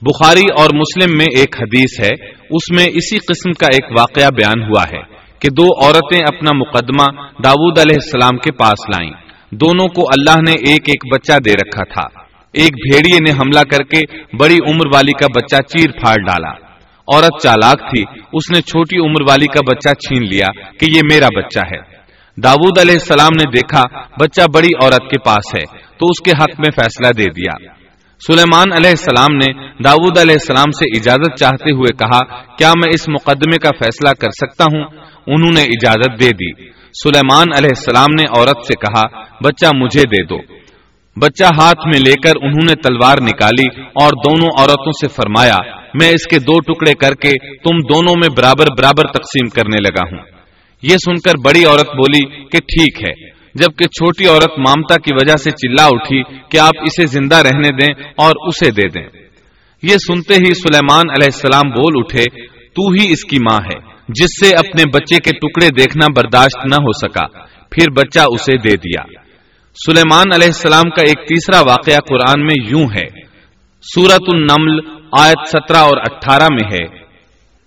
بخاری 0.00 0.44
اور 0.58 0.70
مسلم 0.74 1.18
میں 1.18 1.26
ایک 1.38 1.56
حدیث 1.62 2.00
ہے، 2.00 2.24
اس 2.50 2.70
میں 2.70 2.84
اسی 2.94 3.16
قسم 3.18 3.52
کا 3.52 3.66
ایک 3.66 3.98
واقعہ 3.98 4.30
بیان 4.30 4.62
ہوا 4.62 4.82
ہے 4.82 5.14
کہ 5.38 5.48
دو 5.50 5.84
عورتیں 5.84 6.18
اپنا 6.18 6.50
مقدمہ 6.52 7.22
داود 7.44 7.78
علیہ 7.78 7.96
السلام 8.02 8.36
کے 8.36 8.52
پاس 8.52 8.88
لائیں۔ 8.88 9.10
دونوں 9.50 9.88
کو 9.88 10.02
اللہ 10.02 10.40
نے 10.48 10.52
ایک 10.52 10.82
ایک 10.86 11.14
بچہ 11.14 11.38
دے 11.38 11.52
رکھا 11.52 11.84
تھا۔ 11.84 12.20
ایک 12.52 12.72
بھیڑیے 12.72 13.18
نے 13.26 13.30
حملہ 13.30 13.60
کر 13.60 13.82
کے 13.82 14.00
بڑی 14.36 14.54
عمر 14.54 14.86
والی 14.94 15.12
کا 15.12 15.26
بچہ 15.26 15.62
چیر 15.62 15.90
پھاڑ 15.90 16.14
ڈالا۔ 16.14 16.52
عورت 17.14 17.42
چالاک 17.42 17.78
تھی، 17.78 18.02
اس 18.32 18.50
نے 18.54 18.60
چھوٹی 18.60 18.98
عمر 18.98 19.30
والی 19.30 19.46
کا 19.46 19.60
بچہ 19.72 19.94
چھین 19.94 20.22
لیا 20.22 20.46
کہ 20.80 20.86
یہ 20.96 21.00
میرا 21.12 21.28
بچہ 21.36 21.58
ہے۔ 21.58 21.96
داود 22.42 22.78
علیہ 22.78 22.92
السلام 22.92 23.36
نے 23.36 23.50
دیکھا، 23.50 23.82
بچہ 24.20 24.42
بڑی 24.54 24.68
عورت 24.82 25.10
کے 25.10 25.18
پاس 25.18 25.54
ہے، 25.58 25.64
تو 25.78 26.06
اس 26.06 26.22
کے 26.24 26.30
حق 26.30 26.60
میں 26.60 26.82
فیصلہ 26.82 27.22
دے 27.22 27.30
دیا۔ 27.30 27.75
سلیمان 28.20 28.72
علیہ 28.72 28.90
السلام 28.90 29.36
نے 29.36 29.66
داود 29.84 30.18
علیہ 30.18 30.32
السلام 30.32 30.70
سے 30.70 30.96
اجازت 30.96 31.38
چاہتے 31.38 31.74
ہوئے 31.74 31.96
کہا، 31.96 32.44
کیا 32.56 32.68
میں 32.68 32.90
اس 32.94 33.08
مقدمے 33.08 33.58
کا 33.58 33.68
فیصلہ 33.68 34.10
کر 34.20 34.30
سکتا 34.30 34.64
ہوں؟ 34.64 34.84
انہوں 35.26 35.50
نے 35.54 35.62
اجازت 35.62 36.20
دے 36.20 36.30
دی۔ 36.30 36.70
سلیمان 37.02 37.46
علیہ 37.56 37.70
السلام 37.76 38.14
نے 38.20 38.38
عورت 38.38 38.66
سے 38.66 38.74
کہا، 38.74 39.02
بچہ 39.44 39.66
مجھے 39.76 40.02
دے 40.02 40.24
دو۔ 40.24 40.38
بچہ 41.20 41.44
ہاتھ 41.44 41.86
میں 41.86 41.98
لے 41.98 42.12
کر 42.22 42.32
انہوں 42.42 42.66
نے 42.68 42.74
تلوار 42.74 43.16
نکالی 43.22 43.80
اور 43.80 44.30
دونوں 44.30 44.48
عورتوں 44.58 44.92
سے 44.92 45.08
فرمایا، 45.08 45.56
میں 45.94 46.10
اس 46.10 46.26
کے 46.26 46.38
دو 46.38 46.60
ٹکڑے 46.60 46.92
کر 46.94 47.14
کے 47.14 47.56
تم 47.56 47.94
دونوں 47.94 48.14
میں 48.18 48.28
برابر 48.36 48.66
برابر 48.78 49.06
تقسیم 49.12 49.48
کرنے 49.48 49.80
لگا 49.80 50.02
ہوں۔ 50.12 50.24
یہ 50.82 50.96
سن 50.96 51.14
کر 51.14 51.32
بڑی 51.44 51.64
عورت 51.64 51.86
بولی 51.86 52.24
کہ 52.28 52.58
ٹھیک 52.58 53.02
ہے۔ 53.02 53.35
جبکہ 53.58 53.84
چھوٹی 53.84 54.26
عورت 54.26 54.58
مامتا 54.58 54.94
کی 54.94 55.14
وجہ 55.14 55.36
سے 55.36 55.50
چلا 55.50 55.84
اٹھی 55.84 56.22
کہ 56.22 56.58
آپ 56.58 56.74
اسے 56.82 57.06
زندہ 57.06 57.36
رہنے 57.36 57.70
دیں 57.70 57.94
اور 58.16 58.32
اسے 58.48 58.70
دے 58.70 58.88
دیں۔ 58.88 59.08
یہ 59.82 59.96
سنتے 59.96 60.34
ہی 60.34 60.54
سلیمان 60.54 61.10
علیہ 61.10 61.28
السلام 61.32 61.70
بول 61.70 61.92
اٹھے، 61.96 62.24
تو 62.48 62.88
ہی 62.88 63.12
اس 63.12 63.24
کی 63.24 63.36
ماں 63.38 63.58
ہے، 63.58 63.78
جس 64.08 64.46
سے 64.46 64.56
اپنے 64.56 64.82
بچے 64.94 65.16
کے 65.16 65.30
ٹکڑے 65.30 65.68
دیکھنا 65.68 66.06
برداشت 66.16 66.66
نہ 66.66 66.74
ہو 66.74 66.92
سکا۔ 66.92 67.38
پھر 67.70 67.90
بچہ 67.90 68.20
اسے 68.28 68.58
دے 68.58 68.76
دیا۔ 68.76 69.02
سلیمان 69.86 70.32
علیہ 70.34 70.46
السلام 70.46 70.90
کا 70.90 71.02
ایک 71.06 71.28
تیسرا 71.28 71.60
واقعہ 71.60 72.00
قرآن 72.08 72.46
میں 72.46 72.54
یوں 72.68 72.86
ہے۔ 72.96 73.26
سورت 73.82 74.22
النمل 74.32 74.90
آیت 75.18 75.48
سترہ 75.48 75.76
اور 75.76 75.96
اٹھارہ 75.96 76.48
میں 76.50 76.70
ہے۔ 76.72 77.05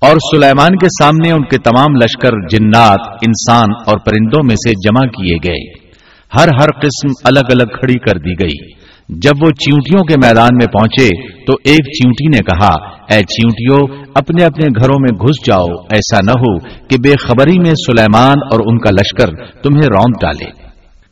اور 0.00 0.16
سلیمان 0.16 0.76
کے 0.76 0.86
سامنے 1.02 1.30
ان 1.30 1.44
کے 1.44 1.58
تمام 1.58 1.94
لشکر، 1.94 2.30
جنات، 2.50 3.00
انسان 3.00 3.68
اور 3.86 3.98
پرندوں 3.98 4.44
میں 4.44 4.56
سے 4.56 4.70
جمع 4.70 5.06
کیے 5.06 5.36
گئے۔ 5.44 5.90
ہر 6.38 6.48
ہر 6.60 6.80
قسم 6.80 7.08
الگ 7.24 7.46
الگ 7.48 7.64
کھڑی 7.64 7.94
کر 7.94 8.18
دی 8.18 8.32
گئی۔ 8.32 8.80
جب 9.08 9.32
وہ 9.40 9.50
چیونٹیوں 9.50 10.04
کے 10.04 10.14
میدان 10.24 10.48
میں 10.52 10.66
پہنچے 10.66 11.30
تو 11.44 11.52
ایک 11.64 11.80
چیونٹی 11.80 12.28
نے 12.28 12.38
کہا، 12.38 12.74
اے 13.14 13.20
چیونٹیوں، 13.20 14.04
اپنے 14.14 14.44
اپنے 14.44 14.82
گھروں 14.82 14.96
میں 15.00 15.26
گھس 15.26 15.46
جاؤ۔ 15.46 15.66
ایسا 15.66 16.20
نہ 16.24 16.30
ہو 16.30 16.58
کہ 16.58 16.96
بے 17.02 17.16
خبری 17.16 17.58
میں 17.58 17.74
سلیمان 17.74 18.38
اور 18.52 18.60
ان 18.66 18.78
کا 18.78 18.90
لشکر 18.90 19.44
تمہیں 19.62 19.88
روند 19.88 20.22
ڈالے۔ 20.22 20.59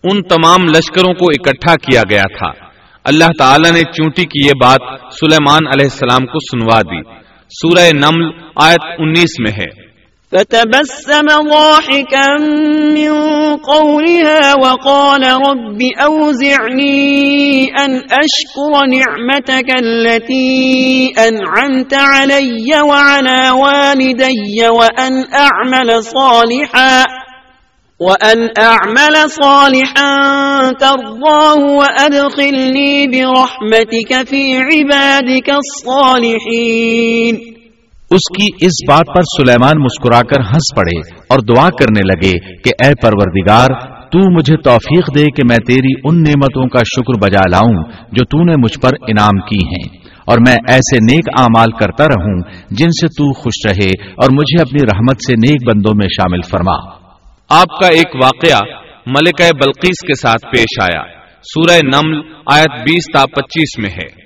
ان 0.05 0.23
تمام 0.23 0.67
لشکروں 0.67 1.15
کو 1.15 1.25
اکٹھا 1.31 1.75
کیا 1.75 2.03
گیا 2.11 2.23
تھا۔ 2.23 2.67
اللہ 3.05 3.25
تعالی 3.39 3.71
نے 3.71 3.83
چونٹی 3.83 4.25
کی 4.25 4.47
یہ 4.47 4.53
بات 4.61 4.81
سلیمان 5.13 5.67
علیہ 5.67 5.85
السلام 5.85 6.27
کو 6.27 6.39
سنوا 6.39 6.83
دی۔ 6.83 7.03
سورہ 7.51 7.91
نمل 7.93 8.31
آیت 8.57 8.87
انیس 8.99 9.41
میں 9.41 9.53
ہے۔ 9.53 9.89
فتبسم 10.31 11.27
ضاحكا 11.29 12.27
من 12.93 13.11
قولها 13.57 14.53
وقال 14.65 15.25
رب 15.25 15.83
أوزعني 16.05 17.67
أن 17.67 17.97
أشكر 17.97 18.87
نعمتك 18.87 19.71
التي 19.83 21.07
أنعمت 21.29 21.95
علي 21.95 22.73
وعلى 22.81 23.49
والدي 23.53 24.67
وأن 24.67 25.23
أعمل 25.33 26.01
صالحا۔ 26.03 27.28
وأن 28.01 28.47
أعمل 28.59 29.15
صالحا 29.29 30.61
ترضاه 30.81 31.65
وأدخلني 31.69 33.07
برحمتك 33.07 34.13
في 34.29 34.53
عبادك 34.53 35.51
الصالحين۔ 35.51 37.35
اس 38.11 38.39
کی 38.39 38.67
اس 38.67 38.91
بات 38.91 39.07
پر 39.07 39.23
سلیمان 39.23 39.83
مسکرا 39.83 40.21
کر 40.23 40.41
ہنس 40.41 40.77
پڑے 40.77 41.13
اور 41.29 41.39
دعا 41.39 41.69
کرنے 41.71 42.01
لگے 42.01 42.55
کہ 42.55 42.87
اے 42.87 42.93
پروردگار، 43.03 43.69
تو 44.07 44.31
مجھے 44.31 44.57
توفیق 44.57 45.15
دے 45.15 45.25
کہ 45.25 45.43
میں 45.49 45.59
تیری 45.67 45.93
ان 46.05 46.23
نعمتوں 46.23 46.69
کا 46.69 46.79
شکر 46.79 47.19
بجا 47.21 47.51
لاؤں 47.51 47.93
جو 48.13 48.25
تو 48.25 48.45
نے 48.45 48.53
مجھ 48.53 48.81
پر 48.81 48.91
انعام 49.09 49.41
کی 49.41 49.67
ہیں۔ 49.67 49.99
اور 50.27 50.39
میں 50.39 50.57
ایسے 50.69 50.97
نیک 50.97 51.25
اعمال 51.39 51.71
کرتا 51.71 52.05
رہوں 52.05 52.41
جن 52.71 52.91
سے 52.91 53.07
تو 53.07 53.33
خوش 53.33 53.67
رہے 53.67 53.91
اور 54.13 54.31
مجھے 54.31 54.63
اپنی 54.63 54.87
رحمت 54.87 55.17
سے 55.27 55.33
نیک 55.33 55.69
بندوں 55.69 55.93
میں 55.97 56.07
شامل 56.07 56.41
فرما۔ 56.51 56.98
آپ 57.51 57.81
کا 57.81 57.87
ایک 57.87 58.09
واقعہ 58.25 58.59
ملکہ 59.07 59.51
بلقیس 59.53 60.07
کے 60.07 60.15
ساتھ 60.15 60.47
پیش 60.51 60.81
آیا۔ 60.83 61.03
سورہ 61.43 61.79
نمل 61.83 62.33
آیت 62.47 62.71
بیس 62.71 63.05
تا 63.15 63.27
پچیس 63.27 63.79
میں 63.79 63.91
ہے۔ 63.91 64.25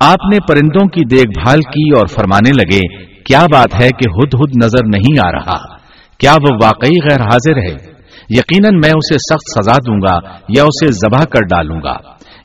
آپ 0.00 0.32
نے 0.32 0.36
پرندوں 0.48 0.88
کی 0.88 1.04
دیکھ 1.04 1.42
بھال 1.42 1.58
کی 1.58 1.98
اور 1.98 2.06
فرمانے 2.06 2.50
لگے، 2.50 3.04
کیا 3.22 3.46
بات 3.52 3.74
ہے 3.74 3.88
کہ 3.88 4.10
ہد 4.10 4.34
ہد 4.34 4.64
نظر 4.64 4.86
نہیں 4.86 5.26
آ 5.26 5.32
رہا؟ 5.32 5.76
کیا 6.18 6.32
وہ 6.32 6.56
واقعی 6.62 7.10
غیر 7.10 7.20
حاضر 7.20 7.56
ہے؟ 7.56 7.92
یقیناً 8.30 8.74
میں 8.74 8.90
اسے 8.90 9.14
سخت 9.14 9.60
سزا 9.60 9.76
دوں 9.86 9.98
گا 10.00 10.28
یا 10.48 10.62
اسے 10.62 10.86
ذبح 10.86 11.24
کر 11.24 11.40
ڈالوں 11.40 11.80
گا، 11.84 11.96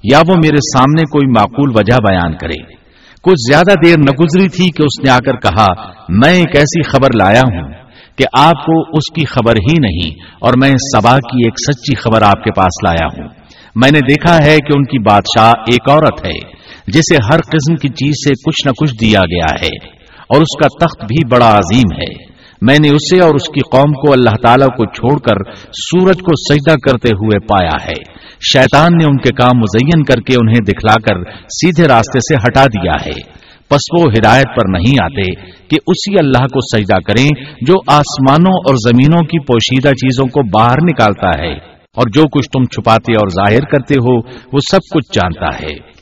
یا 0.04 0.20
وہ 0.30 0.36
میرے 0.36 0.58
سامنے 0.58 1.02
کوئی 1.02 1.28
معقول 1.28 1.70
وجہ 1.76 1.98
بیان 2.10 2.38
کرے۔ 2.38 2.74
کچھ 3.22 3.52
زیادہ 3.52 3.74
دیر 3.86 3.98
نہ 3.98 4.12
گزری 4.12 4.50
تھی 4.50 4.72
کہ 4.72 4.84
اس 4.84 5.06
نے 5.06 5.10
آ 5.10 5.18
کر 5.18 5.39
کہا، 5.39 5.91
میں 6.10 6.34
ایک 6.34 6.56
ایسی 6.56 6.84
خبر 6.84 7.10
لایا 7.13 7.39
ہوں۔ 7.39 7.85
کہ 8.15 8.25
آپ 8.39 8.65
کو 8.65 8.82
اس 8.82 9.13
کی 9.13 9.25
خبر 9.25 9.54
ہی 9.56 9.80
نہیں 9.80 10.23
اور 10.41 10.54
میں 10.62 10.69
سبا 10.69 11.17
کی 11.17 11.38
ایک 11.38 11.54
سچی 11.67 11.95
خبر 11.95 12.21
آپ 12.21 12.43
کے 12.43 12.51
پاس 12.51 12.88
لایا 12.88 13.08
ہوں۔ 13.08 13.30
میں 13.75 13.91
نے 13.91 13.99
دیکھا 13.99 14.36
ہے 14.36 14.58
کہ 14.58 14.78
ان 14.78 14.84
کی 14.84 14.99
بادشاہ 14.99 15.49
ایک 15.49 15.89
عورت 15.89 16.25
ہے، 16.25 16.56
جسے 16.88 17.15
ہر 17.15 17.39
قسم 17.41 17.75
کی 17.75 17.88
چیز 17.88 18.13
سے 18.28 18.34
کچھ 18.45 18.67
نہ 18.67 18.71
کچھ 18.71 18.93
دیا 19.01 19.19
گیا 19.19 19.54
ہے 19.62 19.88
اور 20.30 20.41
اس 20.41 20.63
کا 20.63 20.86
تخت 20.86 21.01
بھی 21.04 21.28
بڑا 21.32 21.49
عظیم 21.49 21.95
ہے۔ 21.97 22.36
میں 22.62 22.78
نے 22.82 22.89
اسے 22.89 23.23
اور 23.23 23.36
اس 23.36 23.47
کی 23.47 23.60
قوم 23.71 23.93
کو 23.93 24.12
اللہ 24.12 24.36
تعالیٰ 24.43 24.67
کو 24.67 24.86
چھوڑ 24.86 25.19
کر 25.19 25.54
سورج 25.63 26.17
کو 26.17 26.54
سجدہ 26.54 26.75
کرتے 26.75 27.10
ہوئے 27.10 27.39
پایا 27.39 27.86
ہے۔ 27.86 28.25
شیطان 28.54 28.97
نے 28.97 29.06
ان 29.06 29.17
کے 29.17 29.30
کام 29.30 29.58
مزین 29.58 30.04
کر 30.04 30.15
کے 30.15 30.36
انہیں 30.36 30.63
دکھلا 30.65 30.93
کر 30.93 31.32
سیدھے 31.32 31.88
راستے 31.88 32.19
سے 32.19 32.36
ہٹا 32.36 32.65
دیا 32.65 33.06
ہے۔ 33.06 33.44
پس 33.69 33.80
وہ 33.97 34.04
ہدایت 34.19 34.45
پر 34.45 34.80
نہیں 34.80 35.04
آتے 35.04 35.41
کہ 35.67 35.78
اسی 35.88 36.15
اللہ 36.19 36.45
کو 36.47 36.78
سجدہ 36.78 36.99
کریں 37.08 37.30
جو 37.62 37.73
آسمانوں 37.88 38.51
اور 38.51 38.75
زمینوں 38.75 39.21
کی 39.21 39.39
پوشیدہ 39.39 39.88
چیزوں 39.88 40.28
کو 40.28 40.60
باہر 40.60 40.78
نکالتا 40.84 41.43
ہے۔ 41.43 41.75
اور 41.95 42.04
جو 42.13 42.23
کچھ 42.23 42.49
تم 42.49 42.63
چھپاتے 42.65 43.13
اور 43.13 43.28
ظاہر 43.28 43.60
کرتے 43.60 43.93
ہو، 43.93 44.17
وہ 44.54 44.60
سب 44.71 44.80
کچھ 44.93 45.13
جانتا 45.13 45.60
ہے۔ 45.60 45.95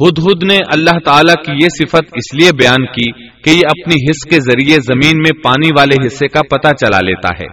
ہد 0.00 0.18
ہد 0.18 0.44
نے 0.44 0.56
اللہ 0.56 0.98
تعالیٰ 1.04 1.34
کی 1.34 1.52
یہ 1.52 1.68
صفت 1.68 2.04
اس 2.16 2.34
لیے 2.34 2.50
بیان 2.52 2.86
کی 2.86 3.12
کہ 3.42 3.50
یہ 3.50 3.62
اپنی 3.66 4.10
حص 4.10 4.30
کے 4.30 4.36
ذریعے 4.36 4.76
زمین 4.76 5.18
میں 5.18 5.42
پانی 5.44 5.70
والے 5.78 6.06
حصے 6.06 6.28
کا 6.28 6.40
پتہ 6.50 6.68
چلا 6.68 7.00
لیتا 7.00 7.28
ہے۔ 7.28 7.46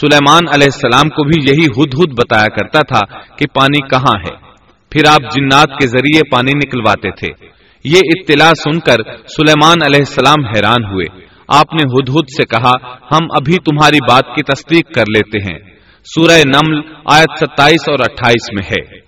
سلیمان 0.00 0.42
علیہ 0.52 0.68
السلام 0.72 1.08
کو 1.08 1.24
بھی 1.24 1.50
یہی 1.50 1.66
ہد 1.66 1.94
ہد 1.94 2.12
بتایا 2.12 2.48
کرتا 2.48 2.80
تھا 2.80 3.18
کہ 3.36 3.46
پانی 3.54 3.88
کہاں 3.88 4.14
ہے۔ 4.18 4.54
پھر 4.90 5.08
آپ 5.08 5.20
جنات 5.36 5.68
کے 5.80 5.86
ذریعے 5.86 6.20
پانی 6.30 6.52
نکلواتے 6.56 7.10
تھے۔ 7.10 7.53
یہ 7.84 7.96
اطلاع 7.96 8.52
سن 8.52 8.78
کر 8.78 9.26
سلیمان 9.26 9.84
علیہ 9.84 9.98
السلام 9.98 10.44
حیران 10.44 10.84
ہوئے۔ 10.84 11.06
آپ 11.48 11.74
نے 11.74 11.82
ہد 11.82 12.08
ہد 12.08 12.22
سے 12.36 12.44
کہا، 12.44 12.94
ہم 12.94 13.30
ابھی 13.30 13.52
تمہاری 13.52 13.96
بات 13.96 14.36
کی 14.36 14.42
تصدیق 14.42 14.94
کر 14.94 15.00
لیتے 15.00 15.38
ہیں۔ 15.38 15.58
سورہ 16.04 16.32
نمل 16.32 16.80
آیت 17.12 17.38
ستائیس 17.38 17.88
اور 17.88 17.98
اٹھائیس 17.98 18.52
میں 18.52 18.62
ہے۔ 18.62 18.98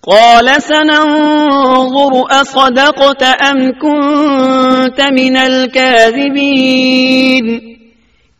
قال 0.00 0.48
سننظر، 0.60 2.22
اصدقت 2.30 3.22
ام 3.22 3.72
كنت 3.72 5.00
من 5.00 5.36
الكاذبين 5.36 7.79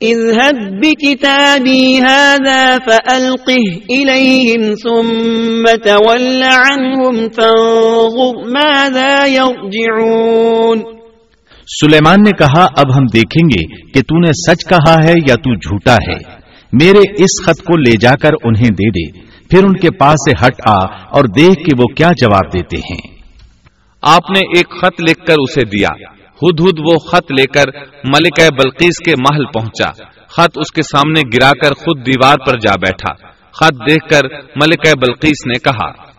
اذهب 0.04 0.80
بكتابي 0.82 1.98
هذا 1.98 2.76
فألقه 2.86 3.62
إليهم 3.96 4.74
ثم 4.74 5.62
تول 5.84 6.42
عنهم 6.42 7.16
فانظر 7.36 8.50
ماذا 8.50 9.24
يرجعون. 9.26 10.78
سلیمان 11.82 12.16
نے 12.24 12.30
کہا 12.30 12.66
اب 12.76 12.96
ہم 12.96 13.04
دیکھیں 13.06 13.48
گے 13.48 13.90
کہ 13.92 14.00
تو 14.00 14.18
نے 14.18 14.32
سچ 14.32 14.68
کہا 14.68 15.04
ہے 15.04 15.12
یا 15.28 15.34
تو 15.34 15.54
جھوٹا 15.54 15.94
ہے۔ 15.94 16.40
میرے 16.72 16.98
اس 16.98 17.44
خط 17.44 17.62
کو 17.62 17.76
لے 17.76 17.92
جا 18.00 18.12
کر 18.22 18.30
انہیں 18.44 18.70
دے 18.70 18.90
دے۔ 18.90 19.18
پھر 19.50 19.64
ان 19.64 19.72
کے 19.72 19.90
پاس 19.90 20.12
سے 20.12 20.46
ہٹ 20.46 20.60
آ 20.66 20.86
اور 21.10 21.24
دیکھ 21.24 21.64
کہ 21.64 21.72
وہ 21.78 21.84
کیا 21.84 22.10
جواب 22.22 22.52
دیتے 22.52 22.76
ہیں۔ 22.76 23.14
آپ 24.02 24.30
نے 24.30 24.38
ایک 24.38 24.68
خط 24.70 25.00
لکھ 25.00 25.26
کر 25.26 25.34
اسے 25.38 25.64
دیا۔ 25.64 26.19
ہد 26.42 26.61
ہد 26.61 26.79
وہ 26.79 26.98
خط 26.98 27.33
لے 27.33 27.46
کر 27.46 27.64
ملکہ 28.05 28.48
بلقیس 28.48 28.98
کے 29.05 29.11
محل 29.11 29.44
پہنچا۔ 29.44 29.90
خط 30.29 30.59
اس 30.59 30.72
کے 30.72 30.83
سامنے 30.83 31.20
گرا 31.20 31.53
کر 31.62 31.72
خود 31.72 32.07
دیوار 32.07 32.37
پر 32.46 32.59
جا 32.59 32.72
بیٹھا۔ 32.74 33.29
خط 33.53 33.74
دیکھ 33.90 34.09
کر 34.09 34.22
ملکہ 34.57 34.92
بلقیس 35.00 35.46
نے 35.46 35.59
کہا، 35.59 36.11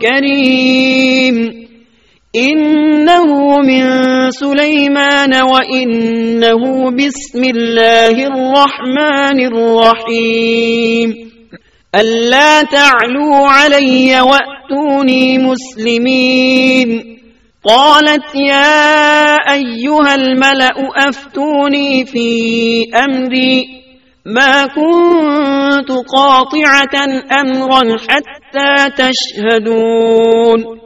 كريم 0.00 1.36
إنه 2.36 3.56
من 3.60 3.84
سليمان 4.30 5.34
وإنه 5.34 6.90
بسم 6.90 7.44
الله 7.44 8.26
الرحمن 8.26 9.40
الرحيم. 9.46 11.14
ألا 11.94 12.62
تعلوا 12.62 13.48
علي 13.48 14.20
وأتوني 14.20 15.38
مسلمين. 15.38 17.16
قالت 17.64 18.34
يا 18.34 19.34
أيها 19.52 20.14
الملأ 20.14 21.08
أفتوني 21.08 22.04
في 22.04 22.84
أمري. 22.94 23.64
ما 24.26 24.66
كنت 24.66 25.90
قاطعة 25.90 26.96
أمرا 27.40 27.96
حتى 28.08 28.90
تشهدون. 28.90 30.85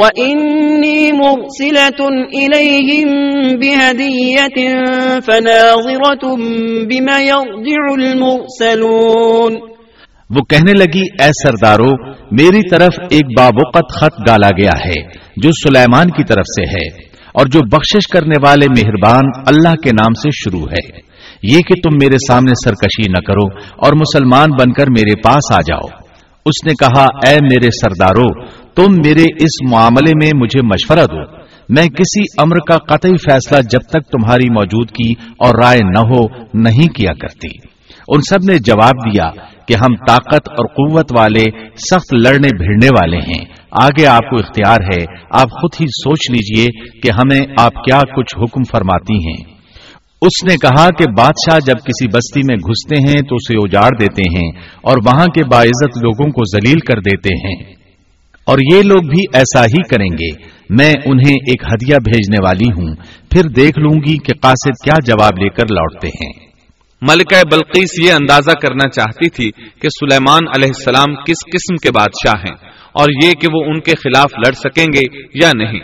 وإني 0.00 1.12
مرسلة 1.12 2.00
إليهم 2.38 3.08
بهدية 3.60 4.58
فناظرة 5.26 6.24
بما 6.90 7.18
يرجع 7.20 7.86
المرسلون 7.92 9.56
وہ 10.30 10.42
کہنے 10.42 10.72
لگی، 10.72 11.02
اے 11.22 11.28
سردارو، 11.28 11.90
میری 12.30 12.68
طرف 12.68 12.98
ایک 13.10 13.26
باوقت 13.38 13.92
خط 14.00 14.16
ڈالا 14.26 14.48
گیا 14.58 14.78
ہے، 14.84 15.02
جو 15.36 15.50
سلیمان 15.52 16.10
کی 16.10 16.24
طرف 16.24 16.46
سے 16.46 16.62
ہے، 16.62 16.86
اور 17.34 17.46
جو 17.46 17.60
بخشش 17.60 18.08
کرنے 18.08 18.34
والے 18.42 18.66
مہربان 18.68 19.24
اللہ 19.46 19.74
کے 19.82 19.90
نام 19.90 20.14
سے 20.14 20.30
شروع 20.44 20.66
ہے۔ 20.72 21.06
یہ 21.42 21.60
کہ 21.60 21.74
تم 21.84 21.96
میرے 22.02 22.16
سامنے 22.28 22.52
سرکشی 22.64 23.08
نہ 23.08 23.20
کرو 23.26 23.46
اور 23.76 23.92
مسلمان 23.92 24.50
بن 24.50 24.72
کر 24.72 24.90
میرے 24.90 25.14
پاس 25.20 25.52
آ 25.52 25.58
جاؤ۔ 25.68 25.88
اس 26.46 26.66
نے 26.66 26.72
کہا، 26.72 27.04
اے 27.04 27.34
میرے 27.42 27.68
سردارو 27.82 28.56
تم 28.76 28.92
میرے 29.04 29.22
اس 29.22 29.72
معاملے 29.72 30.12
میں 30.22 30.30
مجھے 30.34 30.62
مشورہ 30.62 31.04
دو۔ 31.04 31.36
میں 31.68 31.82
کسی 31.82 32.20
امر 32.38 32.56
کا 32.56 32.96
قطعی 32.96 33.10
فیصلہ 33.10 33.60
جب 33.60 33.78
تک 33.78 34.10
تمہاری 34.10 34.50
موجودگی 34.50 35.12
اور 35.12 35.54
رائے 35.62 35.78
نہ 35.78 35.98
ہو، 35.98 36.44
نہیں 36.54 36.88
کیا 36.88 37.12
کرتی۔ 37.12 37.48
ان 38.08 38.20
سب 38.20 38.50
نے 38.50 38.58
جواب 38.58 38.94
دیا 39.06 39.30
کہ 39.68 39.74
ہم 39.74 39.96
طاقت 40.08 40.48
اور 40.48 40.66
قوت 40.66 41.12
والے، 41.18 41.44
سخت 41.90 42.14
لڑنے، 42.14 42.48
بھیڑنے 42.58 42.88
والے 42.88 43.16
ہیں۔ 43.16 43.44
آگے 43.70 44.06
آپ 44.06 44.30
کو 44.30 44.36
اختیار 44.36 44.80
ہے، 44.80 45.04
آپ 45.32 45.50
خود 45.50 45.70
ہی 45.80 45.86
سوچ 45.86 46.30
لیجیے 46.30 47.00
کہ 47.00 47.10
ہمیں 47.10 47.40
آپ 47.58 47.74
کیا 47.74 48.00
کچھ 48.16 48.38
حکم 48.38 48.62
فرماتی 48.62 49.14
ہیں۔ 49.14 49.56
اس 50.22 50.44
نے 50.44 50.54
کہا 50.54 50.86
کہ 50.90 51.04
بادشاہ 51.16 51.58
جب 51.58 51.74
کسی 51.74 52.08
بستی 52.08 52.40
میں 52.48 52.56
گھستے 52.56 52.96
ہیں 52.96 53.22
تو 53.22 53.34
اسے 53.34 53.56
اجاڑ 53.58 53.90
دیتے 54.00 54.22
ہیں 54.38 54.50
اور 54.82 54.96
وہاں 55.06 55.26
کے 55.26 55.44
باعزت 55.52 55.98
لوگوں 56.02 56.30
کو 56.30 56.58
ذلیل 56.58 56.78
کر 56.78 57.00
دیتے 57.00 57.34
ہیں۔ 57.34 57.85
اور 58.46 58.58
یہ 58.74 58.82
لوگ 58.82 59.08
بھی 59.08 59.24
ایسا 59.32 59.64
ہی 59.64 59.82
کریں 59.82 60.10
گے۔ 60.10 60.56
میں 60.70 60.92
انہیں 61.04 61.34
ایک 61.34 61.62
ہدیہ 61.62 61.96
بھیجنے 62.04 62.44
والی 62.44 62.70
ہوں۔ 62.76 62.94
پھر 63.30 63.42
دیکھ 63.42 63.78
لوں 63.78 63.94
گی 63.94 64.16
کہ 64.18 64.32
قاصد 64.42 64.84
کیا 64.84 64.94
جواب 65.06 65.38
لے 65.42 65.48
کر 65.48 65.64
لوٹتے 65.64 66.08
ہیں۔ 66.08 66.46
ملکہ 67.02 67.42
بلقیس 67.52 67.90
یہ 68.02 68.12
اندازہ 68.12 68.50
کرنا 68.50 68.88
چاہتی 68.88 69.28
تھی 69.28 69.50
کہ 69.50 69.88
سلیمان 69.88 70.42
علیہ 70.56 70.68
السلام 70.68 71.14
کس 71.14 71.52
قسم 71.52 71.76
کے 71.76 71.90
بادشاہ 71.90 72.40
ہیں 72.40 72.70
اور 72.92 73.06
یہ 73.24 73.32
کہ 73.32 73.48
وہ 73.52 73.64
ان 73.64 73.80
کے 73.80 73.90
خلاف 73.90 74.30
لڑ 74.38 74.52
سکیں 74.52 74.84
گے 74.84 75.22
یا 75.44 75.50
نہیں۔ 75.56 75.80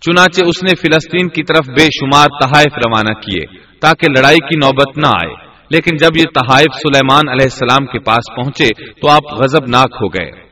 چنانچہ 0.00 0.40
اس 0.46 0.62
نے 0.62 0.74
فلسطین 0.74 1.28
کی 1.28 1.42
طرف 1.42 1.68
بے 1.68 1.84
شمار 1.84 2.26
تحائف 2.26 2.72
روانہ 2.76 3.12
کیے 3.12 3.56
تاکہ 3.80 4.06
لڑائی 4.18 4.36
کی 4.36 4.56
نوبت 4.56 4.98
نہ 4.98 5.06
آئے۔ 5.06 5.34
لیکن 5.70 5.96
جب 5.96 6.16
یہ 6.16 6.22
تحائف 6.22 6.74
سلیمان 6.74 7.28
علیہ 7.28 7.46
السلام 7.50 7.86
کے 7.86 7.98
پاس 7.98 8.36
پہنچے 8.36 8.68
تو 9.00 9.10
آپ 9.10 9.22
غزب 9.40 9.66
ناک 9.68 9.90
ہو 10.02 10.08
گئے۔ 10.08 10.51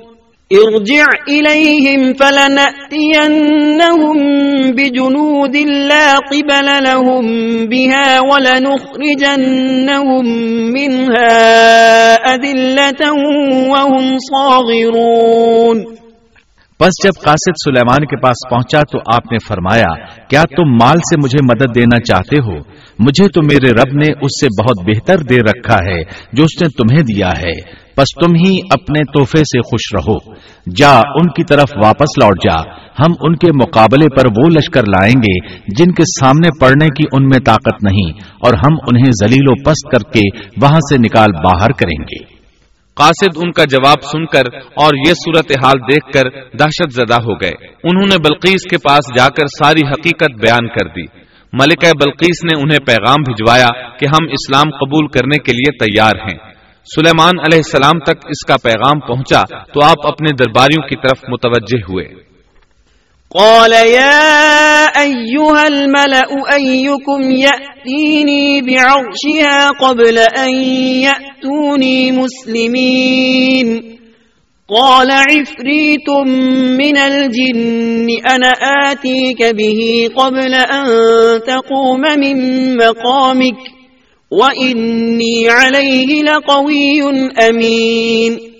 ارجع 0.51 1.05
إليهم 1.27 2.13
فلنأتينهم 2.13 4.17
بجنود 4.71 5.55
لا 5.89 6.19
قبل 6.31 6.83
لهم 6.83 7.25
بها 7.65 8.19
ولنخرجنهم 8.19 10.25
منها 10.73 11.33
أذلة 12.33 13.01
وهم 13.69 14.17
صاغرون. 14.31 15.83
بس 16.79 16.91
جب 17.03 17.23
قاسد 17.23 17.55
سلیمان 17.65 18.05
کے 18.05 18.17
پاس 18.17 18.49
پہنچا 18.49 18.81
تو 18.91 18.97
آپ 19.13 19.31
نے 19.31 19.37
فرمایا، 19.47 19.93
کیا 20.27 20.41
تم 20.41 20.69
مال 20.69 20.97
سے 20.97 21.15
مجھے 21.23 21.39
مدد 21.43 21.75
دینا 21.75 21.99
چاہتے 21.99 22.37
ہو؟ 22.37 22.59
مجھے 22.99 23.27
تو 23.27 23.41
میرے 23.41 23.71
رب 23.71 23.93
نے 23.93 24.11
اس 24.11 24.41
سے 24.41 24.47
بہت 24.63 24.85
بہتر 24.85 25.17
دے 25.17 25.35
رکھا 25.35 25.75
ہے 25.75 26.01
جو 26.33 26.43
اس 26.43 26.61
نے 26.61 26.67
تمہیں 26.67 27.01
دیا 27.01 27.41
ہے۔ 27.41 27.80
پس 28.01 28.25
تم 28.25 28.35
ہی 28.35 28.59
اپنے 28.69 28.99
تحفے 28.99 29.39
سے 29.39 29.59
خوش 29.61 29.81
رہو۔ 29.93 30.33
جا 30.75 30.93
ان 30.97 31.27
کی 31.27 31.43
طرف 31.43 31.71
واپس 31.83 32.17
لوٹ 32.23 32.43
جا۔ 32.43 32.59
ہم 32.99 33.11
ان 33.19 33.35
کے 33.35 33.47
مقابلے 33.55 34.07
پر 34.15 34.25
وہ 34.25 34.49
لشکر 34.49 34.81
لائیں 34.81 35.15
گے 35.15 35.55
جن 35.67 35.91
کے 35.91 36.03
سامنے 36.19 36.49
پڑنے 36.59 36.87
کی 36.87 37.03
ان 37.13 37.23
میں 37.23 37.39
طاقت 37.45 37.83
نہیں، 37.83 38.11
اور 38.39 38.53
ہم 38.53 38.73
انہیں 38.87 39.11
زلیل 39.11 39.49
و 39.49 39.53
پست 39.63 39.91
کر 39.91 40.11
کے 40.11 40.27
وہاں 40.61 40.79
سے 40.79 40.97
نکال 40.97 41.31
باہر 41.31 41.71
کریں 41.71 42.01
گے۔ 42.01 42.23
قاصد 42.95 43.37
ان 43.37 43.51
کا 43.51 43.63
جواب 43.63 44.03
سن 44.03 44.25
کر 44.25 44.43
اور 44.75 45.07
یہ 45.07 45.13
صورت 45.13 45.51
حال 45.65 45.79
دیکھ 45.79 46.11
کر 46.13 46.29
دہشت 46.59 46.93
زدہ 46.93 47.21
ہو 47.21 47.33
گئے۔ 47.33 47.55
انہوں 47.83 48.07
نے 48.07 48.17
بلقیس 48.17 48.63
کے 48.69 48.77
پاس 48.77 49.17
جا 49.17 49.27
کر 49.27 49.45
ساری 49.45 49.87
حقیقت 49.87 50.31
بیان 50.41 50.67
کر 50.67 50.87
دی۔ 50.87 51.05
ملکہ 51.53 51.91
بلقیس 52.05 52.43
نے 52.43 52.61
انہیں 52.61 52.85
پیغام 52.85 53.21
بھجوایا 53.21 53.67
کہ 53.97 54.05
ہم 54.05 54.23
اسلام 54.31 54.69
قبول 54.71 55.07
کرنے 55.07 55.37
کے 55.43 55.51
لیے 55.51 55.77
تیار 55.77 56.15
ہیں۔ 56.15 56.50
سلیمان 56.83 57.39
علیہ 57.39 57.57
السلام 57.57 57.99
تک 57.99 58.25
اس 58.29 58.45
کا 58.47 58.55
پیغام 58.63 58.99
پہنچا 58.99 59.41
تو 59.63 59.83
آپ 59.83 60.07
اپنے 60.07 60.35
درباریوں 60.35 60.87
کی 60.87 60.95
طرف 60.95 61.19
متوجہ 61.29 61.81
ہوئے۔ 61.89 62.31
قال 63.29 63.73
يا 63.73 64.85
أيها 64.95 65.65
الملأ 65.65 66.35
أيكم 66.59 67.31
يأتيني 67.31 68.61
بعرشها 68.61 69.71
قبل 69.79 70.17
أن 70.17 70.55
يأتوني 71.01 72.11
مسلمين؟ 72.11 73.79
قال 74.69 75.11
عفريت 75.11 76.09
من 76.77 76.97
الجن، 76.97 78.07
أنا 78.31 78.81
آتيك 78.91 79.55
به 79.55 80.07
قبل 80.15 80.53
أن 80.53 80.85
تقوم 81.45 82.01
من 82.01 82.75
مقامك. 82.75 83.80
وَإِنِّي 84.31 85.49
عَلَيْهِ 85.49 86.23
لَقَوِيٌّ 86.23 87.31
أَمِينٌ. 87.49 88.51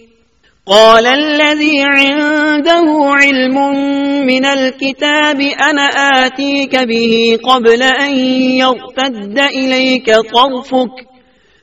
قال 0.66 1.08
الذي 1.08 1.82
عنده 1.82 2.84
علم 3.02 3.56
من 4.26 4.46
الكتاب 4.46 5.42
أنا 5.42 5.84
آتيك 6.26 6.76
به 6.76 7.38
قبل 7.44 7.84
أن 7.84 8.16
يرتد 8.56 9.40
إليك 9.40 10.16
طرفك؟ 10.16 11.08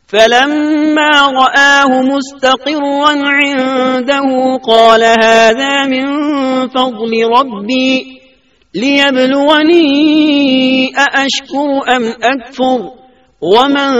فلما 0.06 1.30
رآه 1.30 2.02
مستقرا 2.02 3.10
عنده 3.10 4.56
قال 4.56 5.04
هذا 5.04 5.84
من 5.86 6.06
فضل 6.68 7.24
ربي. 7.38 8.20
ليبلوني 8.74 9.82
أأشكر 10.96 11.96
أم 11.96 12.14
أكفر. 12.22 13.07
ومن 13.42 13.90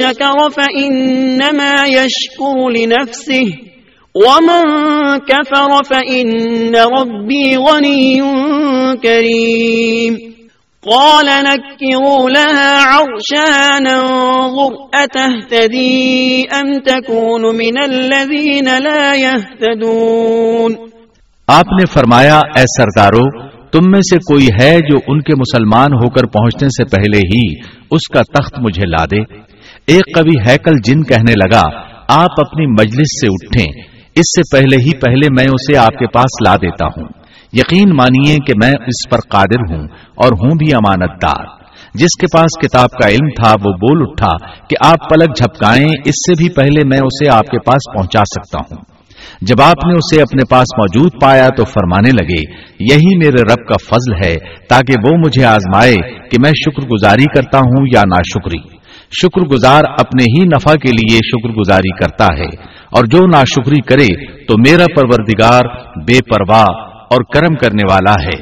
شكر 0.00 0.50
فإنما 0.50 1.86
يشكر 1.86 2.68
لنفسه 2.70 3.46
ومن 4.14 4.62
كفر 5.18 5.84
فإن 5.84 6.76
ربي 6.76 7.56
غني 7.56 8.22
كريم 9.02 10.30
قال 10.82 11.26
نكروا 11.26 12.30
لها 12.30 12.82
عرشها 12.82 13.78
ننظر 13.78 14.72
أتهتدي 14.94 16.46
أم 16.48 16.80
تكون 16.80 17.56
من 17.56 17.78
الذين 17.78 18.78
لا 18.78 19.14
يهتدون 19.14 20.76
آپ 21.48 21.66
نے 21.78 21.86
فرمایا، 21.86 22.38
اے 22.56 22.62
سردارو 22.76 23.50
تم 23.72 23.90
میں 23.90 24.00
سے 24.00 24.16
کوئی 24.18 24.48
ہے 24.60 24.78
جو 24.90 24.98
ان 25.06 25.20
کے 25.20 25.34
مسلمان 25.36 25.92
ہو 25.92 26.10
کر 26.10 26.22
پہنچنے 26.22 26.68
سے 26.68 26.84
پہلے 26.84 27.18
ہی 27.18 27.54
اس 27.90 28.08
کا 28.14 28.20
تخت 28.20 28.58
مجھے 28.58 28.86
لا 28.86 29.04
دے۔ 29.04 29.20
ایک 29.86 30.14
کبھی 30.14 30.50
ہیکل 30.50 30.72
جن 30.84 31.02
کہنے 31.02 31.32
لگا، 31.32 31.62
آپ 32.08 32.30
اپنی 32.36 32.66
مجلس 32.66 33.20
سے 33.20 33.26
اٹھیں۔ 33.26 33.82
اس 34.16 34.36
سے 34.36 34.56
پہلے 34.56 34.76
ہی 34.76 34.90
پہلے 34.98 35.28
میں 35.36 35.44
اسے 35.44 35.76
آپ 35.76 35.98
کے 35.98 36.06
پاس 36.06 36.48
لا 36.48 36.56
دیتا 36.56 36.86
ہوں۔ 36.86 37.08
یقین 37.52 37.90
مانیے 37.90 38.36
کہ 38.46 38.52
میں 38.62 38.72
اس 38.72 39.10
پر 39.10 39.18
قادر 39.30 39.74
ہوں 39.74 39.82
اور 40.14 40.32
ہوں 40.32 40.50
بھی 40.50 40.74
امانت 40.74 41.22
دار 41.22 41.44
جس 41.94 42.20
کے 42.20 42.26
پاس 42.38 42.66
کتاب 42.66 42.88
کا 42.90 43.08
علم 43.08 43.28
تھا، 43.42 43.50
وہ 43.50 43.72
بول 43.72 44.06
اٹھا 44.10 44.46
کہ 44.68 44.76
آپ 44.84 45.10
پلک 45.10 45.36
جھپکائیں، 45.36 45.88
اس 46.04 46.14
سے 46.14 46.32
بھی 46.38 46.48
پہلے 46.48 46.84
میں 46.84 46.98
اسے 46.98 47.30
آپ 47.30 47.46
کے 47.46 47.58
پاس 47.58 47.96
پہنچا 47.96 48.22
سکتا 48.24 48.58
ہوں۔ 48.58 48.89
جب 49.42 49.62
آپ 49.62 49.86
نے 49.86 49.94
اسے 49.94 50.20
اپنے 50.22 50.44
پاس 50.50 50.72
موجود 50.78 51.20
پایا 51.22 51.46
تو 51.56 51.64
فرمانے 51.66 52.10
لگے، 52.12 52.42
یہی 52.84 53.16
میرے 53.18 53.42
رب 53.44 53.66
کا 53.68 53.78
فضل 53.84 54.14
ہے، 54.24 54.34
تاکہ 54.68 55.06
وہ 55.06 55.16
مجھے 55.18 55.44
آزمائے 55.46 55.94
کہ 56.30 56.42
میں 56.42 56.52
شکر 56.60 56.86
گزاری 56.86 57.24
کرتا 57.34 57.58
ہوں 57.64 57.86
یا 57.94 58.02
نا 58.08 58.20
شکری 58.28 58.60
شکر 59.12 59.42
گزار 59.46 59.84
اپنے 59.98 60.24
ہی 60.24 60.44
نفع 60.46 60.74
کے 60.74 60.90
لیے 60.90 61.18
شکر 61.28 61.52
گزاری 61.52 61.90
کرتا 61.96 62.26
ہے، 62.38 62.48
اور 62.90 63.04
جو 63.04 63.26
نا 63.26 63.42
شکری 63.46 63.80
کرے 63.88 64.06
تو 64.46 64.54
میرا 64.58 64.84
پروردگار 64.94 65.68
بے 66.06 66.18
پرواہ 66.30 66.66
اور 67.10 67.24
کرم 67.34 67.54
کرنے 67.56 67.82
والا 67.90 68.14
ہے۔ 68.24 68.38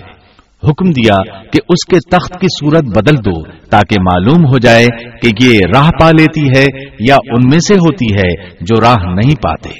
حکم 0.62 0.90
دیا 0.90 1.16
کہ 1.52 1.60
اس 1.68 1.84
کے 1.86 1.98
تخت 2.10 2.38
کی 2.40 2.46
صورت 2.54 2.84
بدل 2.96 3.16
دو، 3.24 3.34
تاکہ 3.70 4.00
معلوم 4.02 4.44
ہو 4.44 4.58
جائے 4.58 4.86
کہ 5.22 5.30
یہ 5.40 5.58
راہ 5.74 5.90
پا 6.00 6.10
لیتی 6.10 6.46
ہے 6.48 6.64
یا 7.08 7.16
ان 7.28 7.48
میں 7.50 7.58
سے 7.68 7.74
ہوتی 7.76 8.12
ہے 8.14 8.30
جو 8.60 8.80
راہ 8.80 9.04
نہیں 9.14 9.42
پاتے۔ 9.42 9.70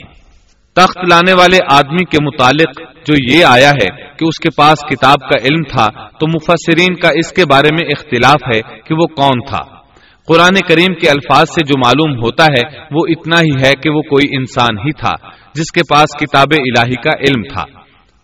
تخت 0.78 0.98
لانے 1.10 1.32
والے 1.32 1.58
آدمی 1.72 2.04
کے 2.04 2.24
متعلق 2.24 2.80
جو 3.06 3.36
یہ 3.36 3.44
آیا 3.44 3.70
ہے 3.70 3.96
کہ 4.18 4.24
اس 4.24 4.38
کے 4.42 4.48
پاس 4.56 4.78
کتاب 4.90 5.14
کا 5.14 5.44
علم 5.44 5.62
تھا، 5.62 6.08
تو 6.08 6.28
مفسرین 6.28 6.94
کا 6.94 7.08
اس 7.08 7.32
کے 7.32 7.42
بارے 7.50 7.68
میں 7.72 7.88
اختلاف 7.88 8.56
ہے 8.56 8.60
کہ 8.60 8.94
وہ 8.94 9.06
کون 9.06 9.40
تھا۔ 9.48 9.78
قرآن 10.26 10.54
کریم 10.68 10.94
کے 10.94 11.10
الفاظ 11.10 11.48
سے 11.48 11.66
جو 11.66 11.78
معلوم 11.78 12.24
ہوتا 12.24 12.44
ہے، 12.44 12.78
وہ 12.90 13.00
اتنا 13.08 13.40
ہی 13.40 13.66
ہے 13.66 13.72
کہ 13.82 13.90
وہ 13.90 14.02
کوئی 14.02 14.36
انسان 14.36 14.78
ہی 14.78 14.92
تھا، 14.92 15.28
جس 15.54 15.72
کے 15.74 15.80
پاس 15.90 16.16
کتاب 16.20 16.46
الہی 16.50 16.94
کا 16.94 17.18
علم 17.18 17.42
تھا۔ 17.42 17.64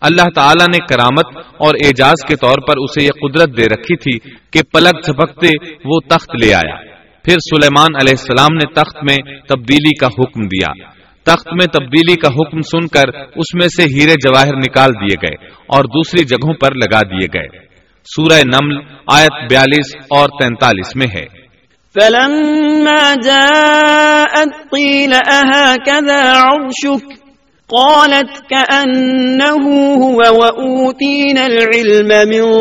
اللہ 0.01 0.29
تعالیٰ 0.35 0.67
نے 0.67 0.77
کرامت 0.89 1.37
اور 1.37 1.75
اعجاز 1.85 2.25
کے 2.27 2.35
طور 2.35 2.57
پر 2.67 2.73
اسے 2.77 3.03
یہ 3.03 3.09
قدرت 3.09 3.57
دے 3.57 3.63
رکھی 3.63 3.95
تھی 3.97 4.29
کہ 4.53 4.59
پلک 4.73 5.05
جھپکتے 5.05 5.47
وہ 5.85 5.99
تخت 6.09 6.35
لے 6.35 6.53
آیا۔ 6.53 6.75
پھر 7.23 7.33
سلیمان 7.33 7.95
علیہ 7.95 8.13
السلام 8.19 8.53
نے 8.53 8.73
تخت 8.73 8.97
میں 9.03 9.39
تبدیلی 9.49 9.95
کا 9.95 10.07
حکم 10.07 10.41
دیا۔ 10.45 10.95
تخت 11.25 11.47
میں 11.47 11.65
تبدیلی 11.65 12.15
کا 12.15 12.27
حکم 12.27 12.61
سن 12.61 12.87
کر 12.87 13.19
اس 13.35 13.55
میں 13.55 13.67
سے 13.67 13.83
ہیرے 13.83 14.13
جواہر 14.13 14.55
نکال 14.55 14.91
دیے 14.91 15.27
گئے 15.27 15.47
اور 15.67 15.83
دوسری 15.83 16.25
جگہوں 16.25 16.53
پر 16.53 16.75
لگا 16.75 17.01
دیے 17.01 17.27
گئے۔ 17.33 17.65
سورہ 18.03 18.41
نمل 18.45 18.77
آیت 19.13 19.49
بیالیس 19.49 19.95
اور 19.95 20.29
تینتالیس 20.29 20.95
میں 20.95 21.07
ہے۔ 21.15 21.45
فلما 21.93 23.13
جاءت 23.23 24.69
قيل 24.71 25.13
أهكذا 25.13 26.43
عرشك؟ 26.43 27.25
قالت 27.69 28.49
كأنه 28.49 29.61
هو 29.97 30.17
وأوتينا 30.17 31.45
العلم 31.45 32.07
من 32.07 32.53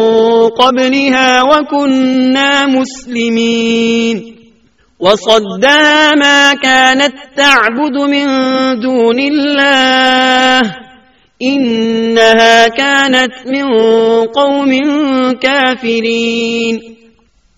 قبلها 0.48 1.42
وكنا 1.42 2.66
مسلمين۔ 2.66 4.43
وصدها 5.00 6.10
ما 6.18 6.52
كانت 6.62 7.36
تعبد 7.36 7.96
من 7.96 8.26
دون 8.82 9.18
الله. 9.20 10.60
إنها 11.48 12.64
كانت 12.76 13.46
من 13.46 13.72
قوم 14.34 14.70
كافرين. 15.42 16.78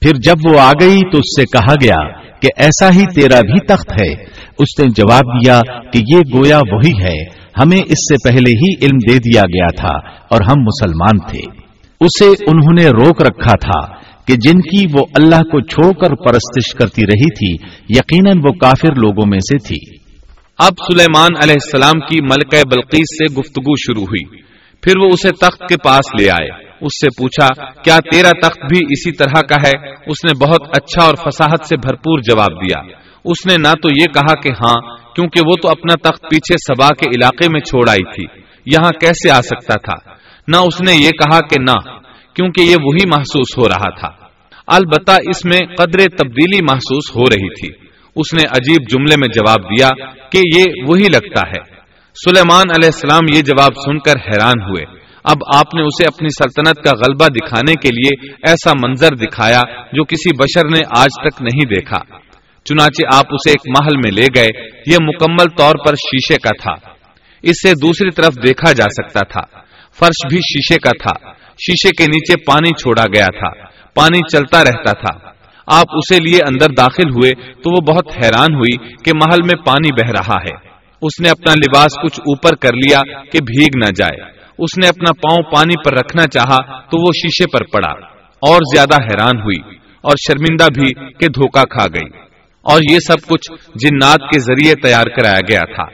پھر 0.01 0.13
جب 0.15 0.51
وہ 0.51 0.61
آ 0.61 0.73
گئی 0.73 1.01
تو 1.01 1.19
اس 1.19 1.41
سے 1.41 1.45
کہا 1.45 1.75
گیا 1.83 2.13
کہ 2.41 2.49
ایسا 2.57 2.91
ہی 2.91 3.05
تیرا 3.15 3.41
بھی 3.41 3.67
تخت 3.67 3.93
ہے۔ 3.93 4.13
اس 4.59 4.81
نے 4.81 4.87
جواب 4.97 5.25
دیا 5.25 5.61
کہ 5.93 5.99
یہ 5.99 6.19
گویا 6.35 6.59
وہی 6.59 7.03
ہے۔ 7.03 7.25
ہمیں 7.63 7.79
اس 7.79 7.99
سے 7.99 8.29
پہلے 8.29 8.51
ہی 8.51 8.85
علم 8.85 8.99
دے 9.11 9.19
دیا 9.19 9.43
گیا 9.43 9.67
تھا 9.77 10.09
اور 10.31 10.41
ہم 10.41 10.55
مسلمان 10.59 11.19
تھے۔ 11.31 11.67
اسے 12.01 12.25
انہوں 12.25 12.75
نے 12.79 12.87
روک 12.87 13.23
رکھا 13.23 13.53
تھا۔ 13.53 14.06
کہ 14.27 14.35
جن 14.35 14.61
کی 14.61 14.87
وہ 14.99 15.07
اللہ 15.15 15.43
کو 15.43 15.61
چھوڑ 15.61 15.93
کر 15.93 16.15
پرستش 16.15 16.75
کرتی 16.75 17.03
رہی 17.03 17.35
تھی، 17.35 17.67
یقیناً 17.89 18.39
وہ 18.45 18.53
کافر 18.53 18.95
لوگوں 18.95 19.27
میں 19.27 19.39
سے 19.39 19.59
تھی۔ 19.59 19.97
اب 20.59 20.73
سلیمان 20.87 21.31
علیہ 21.43 21.55
السلام 21.55 22.01
کی 22.01 22.21
ملکہ 22.21 22.63
بلقیس 22.75 23.17
سے 23.19 23.35
گفتگو 23.35 23.77
شروع 23.77 24.05
ہوئی۔ 24.05 24.41
پھر 24.83 24.93
وہ 25.05 25.09
اسے 25.13 25.31
تخت 25.31 25.61
کے 25.61 25.75
پاس 25.85 26.21
لے 26.21 26.31
آئے۔ 26.31 26.49
اس 26.81 27.01
سے 27.01 27.23
پوچھا، 27.23 27.65
کیا 27.71 27.99
تیرا 28.13 28.31
تخت 28.31 28.59
بھی 28.59 28.79
اسی 28.91 29.13
طرح 29.13 29.41
کا 29.41 29.69
ہے؟ 29.69 29.91
اس 30.07 30.25
نے 30.25 30.45
بہت 30.45 30.63
اچھا 30.69 31.05
اور 31.05 31.15
فساحت 31.15 31.67
سے 31.67 31.77
بھرپور 31.77 32.19
جواب 32.19 32.51
دیا۔ 32.51 32.83
اس 33.25 33.47
نے 33.47 33.55
نہ 33.57 33.73
تو 33.83 33.89
یہ 34.01 34.05
کہا 34.05 34.41
کہ 34.41 34.49
ہاں 34.49 34.97
کیونکہ 35.15 35.41
وہ 35.47 35.53
تو 35.63 35.69
اپنا 35.69 36.09
تخت 36.09 36.23
پیچھے 36.23 36.55
سبا 36.55 36.89
کے 36.89 37.09
علاقے 37.09 37.49
میں 37.53 37.61
چھوڑ 37.61 37.89
آئی 37.89 38.15
تھی۔ 38.15 38.41
یہاں 38.67 38.91
کیسے 39.01 39.31
آ 39.31 39.41
سکتا 39.41 39.75
تھا؟ 39.75 40.15
نہ 40.49 40.57
اس 40.57 40.81
نے 40.81 40.93
یہ 40.93 41.11
کہا 41.11 41.41
کہ 41.41 41.61
نہ 41.61 42.06
کیونکہ 42.37 42.61
یہ 42.61 42.77
وہی 42.85 43.09
محسوس 43.09 43.59
ہو 43.59 43.69
رہا 43.69 44.01
تھا۔ 44.01 44.27
البتہ 44.67 45.13
اس 45.13 45.45
میں 45.45 45.59
قدر 45.77 45.99
تبدیلی 45.99 46.63
محسوس 46.63 47.17
ہو 47.17 47.23
رہی 47.23 47.49
تھی۔ 47.49 47.87
اس 48.17 48.35
نے 48.35 48.43
عجیب 48.51 48.83
جملے 48.91 49.15
میں 49.19 49.29
جواب 49.29 49.63
دیا 49.63 49.89
کہ 50.31 50.59
یہ 50.59 50.65
وہی 50.87 51.03
لگتا 51.03 51.49
ہے۔ 51.49 51.77
سلیمان 52.27 52.65
علیہ 52.71 52.91
السلام 52.95 53.37
یہ 53.37 53.43
جواب 53.43 53.73
سن 53.85 53.99
کر 53.99 54.15
حیران 54.17 54.63
ہوئے۔ 54.63 55.07
اب 55.25 55.37
آپ 55.55 55.75
نے 55.75 55.83
اسے 55.83 56.05
اپنی 56.05 56.29
سلطنت 56.29 56.85
کا 56.85 56.91
غلبہ 56.97 57.27
دکھانے 57.27 57.73
کے 57.73 57.89
لیے 57.89 58.33
ایسا 58.47 58.73
منظر 58.87 59.15
دکھایا 59.15 59.61
جو 59.93 60.05
کسی 60.05 60.37
بشر 60.37 60.69
نے 60.69 60.81
آج 60.99 61.09
تک 61.25 61.43
نہیں 61.43 61.75
دیکھا۔ 61.75 62.19
چنانچہ 62.65 63.17
آپ 63.17 63.25
اسے 63.31 63.51
ایک 63.51 63.61
محل 63.69 63.97
میں 63.97 64.11
لے 64.11 64.27
گئے۔ 64.37 64.69
یہ 64.87 64.97
مکمل 65.03 65.57
طور 65.59 65.73
پر 65.87 65.95
شیشے 65.95 66.39
کا 66.39 66.63
تھا۔ 66.63 66.91
اس 67.43 67.63
سے 67.63 67.73
دوسری 67.83 68.11
طرف 68.11 68.35
دیکھا 68.47 68.73
جا 68.73 68.85
سکتا 68.85 69.21
تھا۔ 69.21 69.61
فرش 69.99 70.27
بھی 70.29 70.37
شیشے 70.37 70.79
کا 70.79 70.91
تھا۔ 70.91 71.46
شیشے 71.59 71.91
کے 71.91 72.05
نیچے 72.05 72.45
پانی 72.47 72.69
چھوڑا 72.69 73.05
گیا 73.15 73.27
تھا، 73.27 73.67
پانی 73.95 74.19
چلتا 74.33 74.65
رہتا 74.65 74.93
تھا۔ 74.93 75.37
آپ 75.67 75.85
اسے 75.93 76.19
لیے 76.21 76.41
اندر 76.49 76.67
داخل 76.79 77.11
ہوئے 77.11 77.33
تو 77.33 77.77
وہ 77.77 77.95
بہت 77.95 78.25
حیران 78.25 78.55
ہوئی 78.55 78.89
کہ 79.05 79.13
محل 79.15 79.39
میں 79.43 79.65
پانی 79.67 79.93
بہ 79.93 80.11
رہا 80.11 80.35
ہے۔ 80.35 80.77
اس 81.03 81.21
نے 81.21 81.31
اپنا 81.31 81.53
لباس 81.53 81.95
کچھ 82.03 82.21
اوپر 82.21 82.57
کر 82.57 82.73
لیا 82.73 83.01
کہ 83.23 83.39
بھیگ 83.39 83.79
نہ 83.79 83.91
جائے۔ 83.97 84.23
اس 84.59 84.79
نے 84.83 84.89
اپنا 84.89 85.13
پاؤں 85.13 85.53
پانی 85.55 85.75
پر 85.85 85.99
رکھنا 85.99 86.23
چاہا 86.23 86.81
تو 86.81 87.01
وہ 87.01 87.07
شیشے 87.07 87.51
پر 87.53 87.65
پڑا۔ 87.73 87.93
اور 88.27 88.61
زیادہ 88.75 89.03
حیران 89.03 89.41
ہوئی 89.41 89.77
اور 90.01 90.17
شرمندہ 90.17 90.67
بھی 90.75 90.95
کہ 90.95 91.29
دھوکا 91.29 91.63
کھا 91.63 91.87
گئی۔ 91.87 92.09
اور 92.63 92.81
یہ 92.93 92.99
سب 92.99 93.27
کچھ 93.27 93.53
جنات 93.75 94.21
کے 94.21 94.41
ذریعے 94.41 94.75
تیار 94.75 95.05
کرایا 95.05 95.41
گیا 95.41 95.61
تھا۔ 95.61 95.85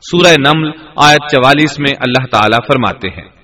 سورہ 0.00 0.34
نمل، 0.38 0.70
آیت 0.96 1.30
چوالیس 1.30 1.78
میں 1.78 1.92
اللہ 2.00 2.26
تعالیٰ 2.26 2.58
فرماتے 2.66 3.08
ہیں۔ 3.08 3.43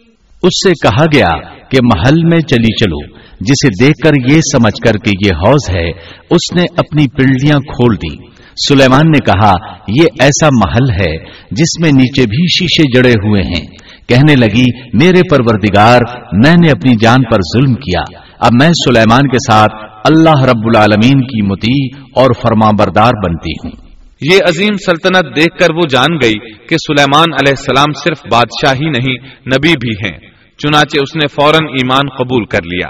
اس 0.43 0.67
سے 0.67 0.87
کہا 0.87 1.05
گیا 1.05 1.59
کہ 1.69 1.77
محل 1.83 2.23
میں 2.23 2.39
چلی 2.39 2.85
چلو، 2.85 3.15
جسے 3.39 3.85
دیکھ 3.85 3.97
کر 4.03 4.11
یہ 4.29 4.39
سمجھ 4.41 4.87
کر 4.87 4.93
کہ 4.93 5.11
یہ 5.25 5.31
حوض 5.33 5.75
ہے، 5.75 5.89
اس 6.29 6.55
نے 6.55 6.63
اپنی 6.77 7.05
پنڈلیاں 7.07 7.57
کھول 7.57 7.95
دی 7.95 8.31
سلیمان 8.67 9.01
نے 9.01 9.25
کہا، 9.25 9.51
یہ 9.87 10.03
ایسا 10.19 10.47
محل 10.65 10.91
ہے 10.91 11.17
جس 11.51 11.81
میں 11.81 11.91
نیچے 11.91 12.21
بھی 12.21 12.47
شیشے 12.47 12.83
جڑے 12.95 13.11
ہوئے 13.11 13.41
ہیں۔ 13.41 13.65
کہنے 14.07 14.35
لگی، 14.35 14.97
میرے 14.97 15.21
پروردگار، 15.29 15.99
میں 16.45 16.55
نے 16.65 16.71
اپنی 16.71 16.95
جان 17.01 17.23
پر 17.23 17.37
ظلم 17.57 17.73
کیا۔ 17.73 18.01
اب 18.39 18.51
میں 18.61 18.69
سلیمان 18.69 19.27
کے 19.27 19.37
ساتھ 19.51 19.73
اللہ 20.05 20.43
رب 20.43 20.61
العالمین 20.65 21.21
کی 21.21 21.41
متی 21.41 21.99
اور 22.15 22.31
فرما 22.41 22.69
بردار 22.79 23.11
بنتی 23.25 23.51
ہوں۔ 23.51 23.71
یہ 24.21 24.37
عظیم 24.47 24.73
سلطنت 24.85 25.35
دیکھ 25.35 25.57
کر 25.59 25.75
وہ 25.75 25.81
جان 25.89 26.15
گئی 26.23 26.51
کہ 26.67 26.75
سلیمان 26.75 27.33
علیہ 27.33 27.53
السلام 27.57 27.93
صرف 28.03 28.19
بادشاہ 28.31 28.73
ہی 28.73 28.89
نہیں، 28.89 29.15
نبی 29.27 29.73
بھی 29.81 30.09
ہیں۔ 30.09 30.30
چنانچہ 30.63 30.97
اس 31.01 31.15
نے 31.15 31.27
فوراً 31.27 31.67
ایمان 31.67 32.09
قبول 32.17 32.45
کر 32.45 32.63
لیا۔ 32.63 32.87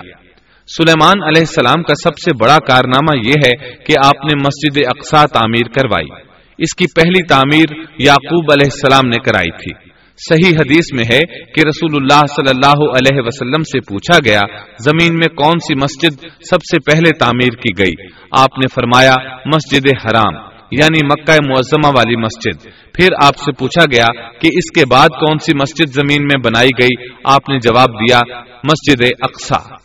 سلیمان 0.78 1.24
علیہ 1.24 1.41
السلام 1.41 1.84
کا 1.84 1.93
سب 2.03 2.17
سے 2.17 2.43
بڑا 2.43 2.57
کارنامہ 2.67 3.28
یہ 3.28 3.34
ہے 3.45 3.76
کہ 3.76 3.93
آپ 4.05 4.26
نے 4.26 4.43
مسجد 4.45 4.78
اقسا 4.78 5.26
تعمیر 5.26 5.69
کروائی۔ 5.69 6.22
اس 6.57 6.76
کی 6.76 6.86
پہلی 6.95 7.24
تعمیر 7.24 7.65
یعقوب 7.99 8.51
علیہ 8.51 8.69
السلام 8.74 9.09
نے 9.09 9.17
کرائی 9.17 9.51
تھی۔ 9.51 9.91
صحیح 10.30 10.57
حدیث 10.57 10.93
میں 10.93 11.03
ہے 11.13 11.43
کہ 11.43 11.61
رسول 11.67 11.89
اللہ 11.95 12.26
صلی 12.26 12.49
اللہ 12.49 12.89
علیہ 12.89 13.22
وسلم 13.26 13.63
سے 13.63 13.80
پوچھا 13.80 14.17
گیا، 14.26 14.41
زمین 14.84 15.15
میں 15.15 15.36
کون 15.36 15.59
سی 15.59 15.76
مسجد 15.76 16.24
سب 16.49 16.57
سے 16.61 16.91
پہلے 16.91 17.17
تعمیر 17.17 17.49
کی 17.49 17.84
گئی؟ 17.84 18.07
آپ 18.32 18.57
نے 18.57 18.67
فرمایا، 18.76 19.13
مسجد 19.45 19.88
حرام۔ 20.05 20.51
یعنی 20.72 21.05
مکہ 21.05 21.34
معظمہ 21.49 21.88
والی 21.88 22.15
مسجد۔ 22.15 22.63
پھر 22.93 23.07
آپ 23.24 23.38
سے 23.38 23.51
پوچھا 23.51 23.84
گیا 23.91 24.05
کہ 24.39 24.49
اس 24.53 24.80
کے 24.80 24.86
بعد 24.86 25.09
کون 25.09 25.38
سی 25.38 25.57
مسجد 25.57 25.93
زمین 25.93 26.24
میں 26.24 26.39
بنائی 26.45 26.69
گئی؟ 26.82 27.07
آپ 27.26 27.49
نے 27.49 27.57
جواب 27.57 27.89
دیا، 27.89 28.19
مسجد 28.63 29.01
اقسا 29.22 29.76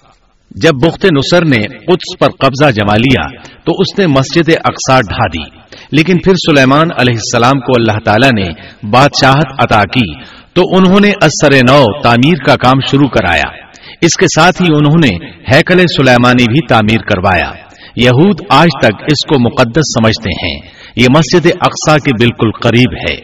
جب 0.51 0.71
بخت 0.87 1.05
نصر 1.05 1.45
نے 1.45 1.63
قدس 1.69 2.19
پر 2.19 2.29
قبضہ 2.31 2.71
جما 2.71 2.97
لیا، 2.97 3.39
تو 3.39 3.73
اس 3.79 3.99
نے 3.99 4.07
مسجد 4.07 4.49
اقسا 4.49 5.01
ڈھا 5.01 5.27
دی۔ 5.27 5.59
لیکن 5.93 6.19
پھر 6.19 6.33
سلیمان 6.35 6.87
علیہ 6.99 7.15
السلام 7.15 7.61
کو 7.61 7.73
اللہ 7.79 7.99
تعالیٰ 8.05 8.31
نے 8.31 8.53
بادشاہت 8.91 9.47
عطا 9.59 9.83
کی، 9.83 10.15
تو 10.55 10.63
انہوں 10.77 11.01
نے 11.01 11.11
اثر 11.11 11.53
نو 11.53 12.03
تعمیر 12.03 12.45
کا 12.47 12.57
کام 12.57 12.81
شروع 12.91 13.09
کرایا۔ 13.09 13.57
اس 14.01 14.19
کے 14.19 14.27
ساتھ 14.27 14.63
ہی 14.63 14.67
انہوں 14.67 15.11
نے 15.11 15.31
ہیکل 15.55 15.79
سلیمانی 15.79 16.45
بھی 16.53 16.67
تعمیر 16.69 16.99
کروایا۔ 16.99 17.53
یہود 17.97 18.41
آج 18.51 18.69
تک 18.83 18.95
اس 19.03 19.29
کو 19.29 19.45
مقدس 19.45 19.81
سمجھتے 19.81 20.47
ہیں۔ 20.47 20.76
یہ 20.97 21.07
مسجد 21.11 21.47
اقسا 21.61 21.99
کے 21.99 22.11
بالکل 22.21 22.51
قریب 22.63 23.11
ہے۔ 23.11 23.17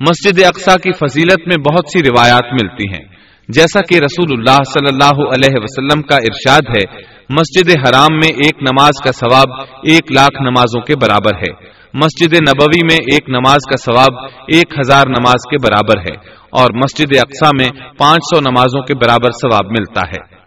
مسجد 0.00 0.44
اقسا 0.44 0.74
کی 0.76 0.92
فضیلت 0.92 1.38
میں 1.46 1.56
بہت 1.56 1.84
سی 1.92 2.02
روایات 2.02 2.44
ملتی 2.52 2.92
ہیں۔ 2.92 3.04
جیسا 3.48 3.80
کہ 3.80 3.94
رسول 3.94 4.38
اللہ 4.38 4.62
صلی 4.64 4.88
اللہ 4.88 5.34
علیہ 5.34 5.56
وسلم 5.56 6.02
کا 6.02 6.16
ارشاد 6.16 6.60
ہے، 6.76 7.02
مسجد 7.30 7.68
حرام 7.68 8.12
میں 8.12 8.28
ایک 8.28 8.62
نماز 8.62 9.02
کا 9.04 9.12
ثواب 9.12 9.60
ایک 9.82 10.12
لاکھ 10.12 10.42
نمازوں 10.42 10.80
کے 10.80 10.94
برابر 10.96 11.34
ہے۔ 11.34 11.78
مسجد 11.94 12.34
نبوی 12.34 12.84
میں 12.84 12.96
ایک 12.96 13.28
نماز 13.28 13.58
کا 13.70 13.76
ثواب 13.76 14.24
ایک 14.48 14.72
ہزار 14.78 15.06
نماز 15.06 15.50
کے 15.50 15.56
برابر 15.62 16.00
ہے 16.00 16.14
اور 16.50 16.70
مسجد 16.74 17.16
اقسا 17.16 17.50
میں 17.60 17.92
پانچ 17.98 18.20
سو 18.34 18.50
نمازوں 18.50 18.82
کے 18.82 18.94
برابر 18.94 19.30
ثواب 19.30 19.64
ملتا 19.64 20.00
ہے۔ 20.00 20.37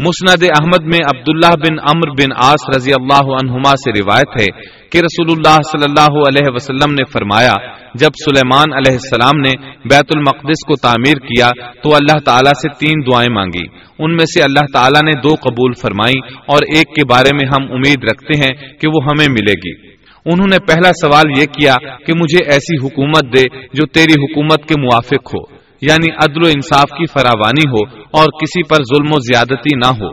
مسند 0.00 0.42
احمد 0.42 0.84
میں 0.84 0.98
عبداللہ 0.98 1.56
بن 1.56 1.76
امر 1.82 2.10
بن 2.10 2.32
آس 2.36 2.76
رضی 2.76 2.92
اللہ 2.92 3.22
عنہما 3.22 3.70
سے 3.70 3.90
روایت 3.90 4.40
ہے 4.40 4.46
کہ 4.90 4.98
رسول 4.98 5.30
اللہ 5.30 5.56
صلی 5.72 5.84
اللہ 5.84 6.18
علیہ 6.20 6.46
وسلم 6.54 6.92
نے 6.92 7.04
فرمایا، 7.12 7.52
جب 7.94 8.08
سلیمان 8.24 8.72
علیہ 8.72 8.92
السلام 8.92 9.40
نے 9.40 9.50
بیت 9.66 10.12
المقدس 10.14 10.66
کو 10.66 10.76
تعمیر 10.76 11.14
کیا 11.14 11.50
تو 11.82 11.94
اللہ 11.94 12.18
تعالیٰ 12.24 12.52
سے 12.52 12.68
تین 12.68 13.12
دعائیں 13.12 13.34
مانگی۔ 13.34 13.66
ان 13.98 14.16
میں 14.16 14.24
سے 14.24 14.42
اللہ 14.42 14.66
تعالیٰ 14.72 15.02
نے 15.02 15.20
دو 15.20 15.28
قبول 15.28 15.72
فرمائی 15.82 16.18
اور 16.46 16.58
ایک 16.76 16.88
کے 16.88 17.04
بارے 17.04 17.30
میں 17.34 17.48
ہم 17.48 17.72
امید 17.72 18.04
رکھتے 18.04 18.40
ہیں 18.40 18.68
کہ 18.80 18.88
وہ 18.88 19.04
ہمیں 19.04 19.26
ملے 19.30 19.52
گی۔ 19.52 19.88
انہوں 20.26 20.46
نے 20.46 20.56
پہلا 20.66 20.90
سوال 20.92 21.40
یہ 21.40 21.46
کیا 21.46 21.74
کہ 22.06 22.12
مجھے 22.16 22.44
ایسی 22.44 22.86
حکومت 22.86 23.24
دے 23.36 23.66
جو 23.72 23.86
تیری 23.86 24.12
حکومت 24.12 24.68
کے 24.68 24.74
موافق 24.80 25.34
ہو۔ 25.34 25.59
یعنی 25.82 26.12
عدل 26.12 26.44
و 26.44 26.46
انصاف 26.46 26.90
کی 26.90 27.06
فراوانی 27.06 27.70
ہو 27.70 28.00
اور 28.10 28.24
کسی 28.24 28.62
پر 28.62 28.76
ظلم 28.76 29.10
و 29.12 29.18
زیادتی 29.18 29.76
نہ 29.76 30.04
ہو۔ 30.04 30.08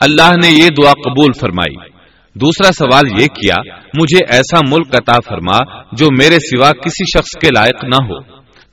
اللہ 0.00 0.36
نے 0.42 0.50
یہ 0.50 0.68
دعا 0.68 0.92
قبول 0.92 1.32
فرمائی۔ 1.40 1.90
دوسرا 2.34 2.72
سوال 2.72 3.20
یہ 3.20 3.26
کیا، 3.26 3.54
مجھے 4.00 4.24
ایسا 4.28 4.58
ملک 4.70 4.94
عطا 4.94 5.20
فرما 5.28 5.58
جو 5.92 6.06
میرے 6.18 6.38
سوا 6.38 6.72
کسی 6.72 7.18
شخص 7.18 7.38
کے 7.40 7.48
لائق 7.54 7.84
نہ 7.84 8.06
ہو۔ 8.08 8.18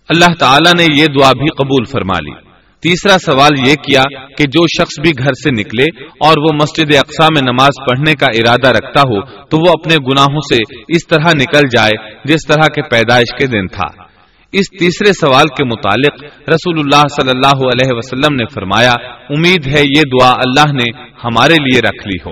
اللہ 0.10 0.34
تعالیٰ 0.40 0.74
نے 0.74 0.84
یہ 0.96 1.06
دعا 1.06 1.32
بھی 1.32 1.48
قبول 1.58 1.86
فرما 1.92 2.20
لی۔ 2.20 2.50
تیسرا 2.82 3.18
سوال 3.18 3.68
یہ 3.68 3.76
کیا 3.76 4.04
کہ 4.38 4.44
جو 4.44 4.68
شخص 4.68 5.00
بھی 5.02 5.12
گھر 5.20 5.34
سے 5.34 5.52
نکلے 5.52 5.84
اور 6.06 6.34
وہ 6.38 6.58
مسجد 6.62 6.96
اقسا 6.96 7.26
میں 7.26 7.42
نماز 7.42 7.86
پڑھنے 7.90 8.14
کا 8.16 8.26
ارادہ 8.26 8.68
رکھتا 8.68 9.02
ہو 9.02 9.22
تو 9.22 9.58
وہ 9.58 9.72
اپنے 9.72 9.96
گناہوں 9.96 10.40
سے 10.54 10.58
اس 10.88 11.08
طرح 11.08 11.30
نکل 11.36 11.68
جائے 11.76 12.12
جس 12.26 12.48
طرح 12.48 12.68
کے 12.68 12.82
پیدائش 12.82 13.40
کے 13.40 13.48
دن 13.48 13.68
تھا۔ 13.68 14.09
اس 14.52 14.70
تیسرے 14.80 15.12
سوال 15.22 15.48
کے 15.48 15.64
متعلق 15.64 16.24
رسول 16.50 16.80
اللہ 16.80 17.02
صلی 17.02 17.30
اللہ 17.36 17.68
علیہ 17.68 17.92
وسلم 17.92 18.36
نے 18.36 18.44
فرمایا، 18.54 18.92
امید 19.30 19.68
ہے 19.68 19.82
یہ 19.82 20.02
دعا 20.02 20.30
اللہ 20.30 20.72
نے 20.72 21.04
ہمارے 21.24 21.54
لیے 21.54 21.80
رکھ 21.80 22.08
لی 22.08 22.32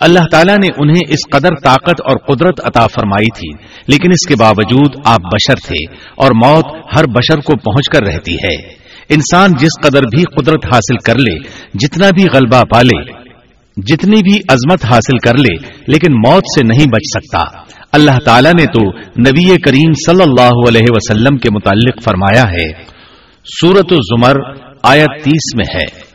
اللہ 0.00 0.18
تعالیٰ 0.30 0.54
نے 0.54 0.68
انہیں 0.78 1.02
اس 1.08 1.30
قدر 1.32 1.48
طاقت 1.64 2.00
اور 2.00 2.16
قدرت 2.16 2.60
عطا 2.64 2.86
فرمائی 2.86 3.30
تھی، 3.38 3.64
لیکن 3.88 4.08
اس 4.10 4.26
کے 4.28 4.34
باوجود 4.40 4.94
آپ 5.06 5.20
بشر 5.20 5.54
تھے 5.66 5.94
اور 6.16 6.30
موت 6.34 6.66
ہر 6.96 7.04
بشر 7.04 7.40
کو 7.40 7.56
پہنچ 7.56 7.88
کر 7.92 8.06
رہتی 8.06 8.34
ہے۔ 8.34 8.56
انسان 9.08 9.50
جس 9.58 9.80
قدر 9.82 10.00
بھی 10.00 10.22
قدرت 10.22 10.66
حاصل 10.66 10.96
کر 10.96 11.18
لے، 11.18 11.38
جتنا 11.74 12.10
بھی 12.14 12.24
غلبہ 12.34 12.62
پالے، 12.62 13.12
جتنی 13.76 14.22
بھی 14.22 14.38
عظمت 14.48 14.84
حاصل 14.84 15.18
کر 15.18 15.38
لے، 15.38 15.54
لیکن 15.86 16.12
موت 16.12 16.42
سے 16.54 16.66
نہیں 16.66 16.86
بچ 16.92 17.18
سکتا۔ 17.18 17.62
اللہ 17.92 18.18
تعالیٰ 18.24 18.52
نے 18.52 18.64
تو 18.66 18.98
نبی 18.98 19.56
کریم 19.56 19.92
صلی 19.92 20.22
اللہ 20.22 20.68
علیہ 20.68 20.86
وسلم 20.90 21.36
کے 21.36 21.50
متعلق 21.50 22.02
فرمایا 22.04 22.42
ہے۔ 22.42 22.84
سورت 23.60 23.92
الزمر 23.92 24.36
آیت 24.82 25.24
تیس 25.24 25.54
میں 25.54 25.64
ہے۔ 25.74 26.08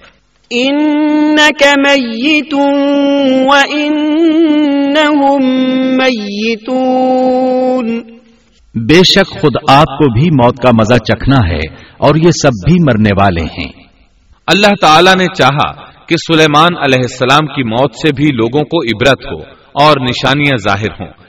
بے 8.76 9.04
شک 9.04 9.42
خود 9.42 9.52
آپ 9.70 9.86
کو 9.86 10.20
بھی 10.20 10.30
موت 10.32 10.58
کا 10.58 10.70
مزہ 10.80 10.98
چکھنا 10.98 11.50
ہے 11.50 11.76
اور 11.98 12.16
یہ 12.16 12.32
سب 12.32 12.50
بھی 12.50 12.76
مرنے 12.84 13.10
والے 13.22 13.42
ہیں۔ 13.42 13.84
اللہ 14.48 14.74
تعالی 14.82 15.12
نے 15.18 15.26
چاہا 15.36 15.72
کہ 16.06 16.16
سلیمان 16.16 16.78
علیہ 16.84 17.00
السلام 17.00 17.48
کی 17.48 17.64
موت 17.64 17.96
سے 17.96 18.10
بھی 18.16 18.26
لوگوں 18.26 18.62
کو 18.62 18.84
عبرت 18.84 19.26
ہو 19.32 19.38
اور 19.84 19.98
نشانیاں 20.02 20.58
ظاہر 20.58 21.02
ہوں۔ 21.02 21.23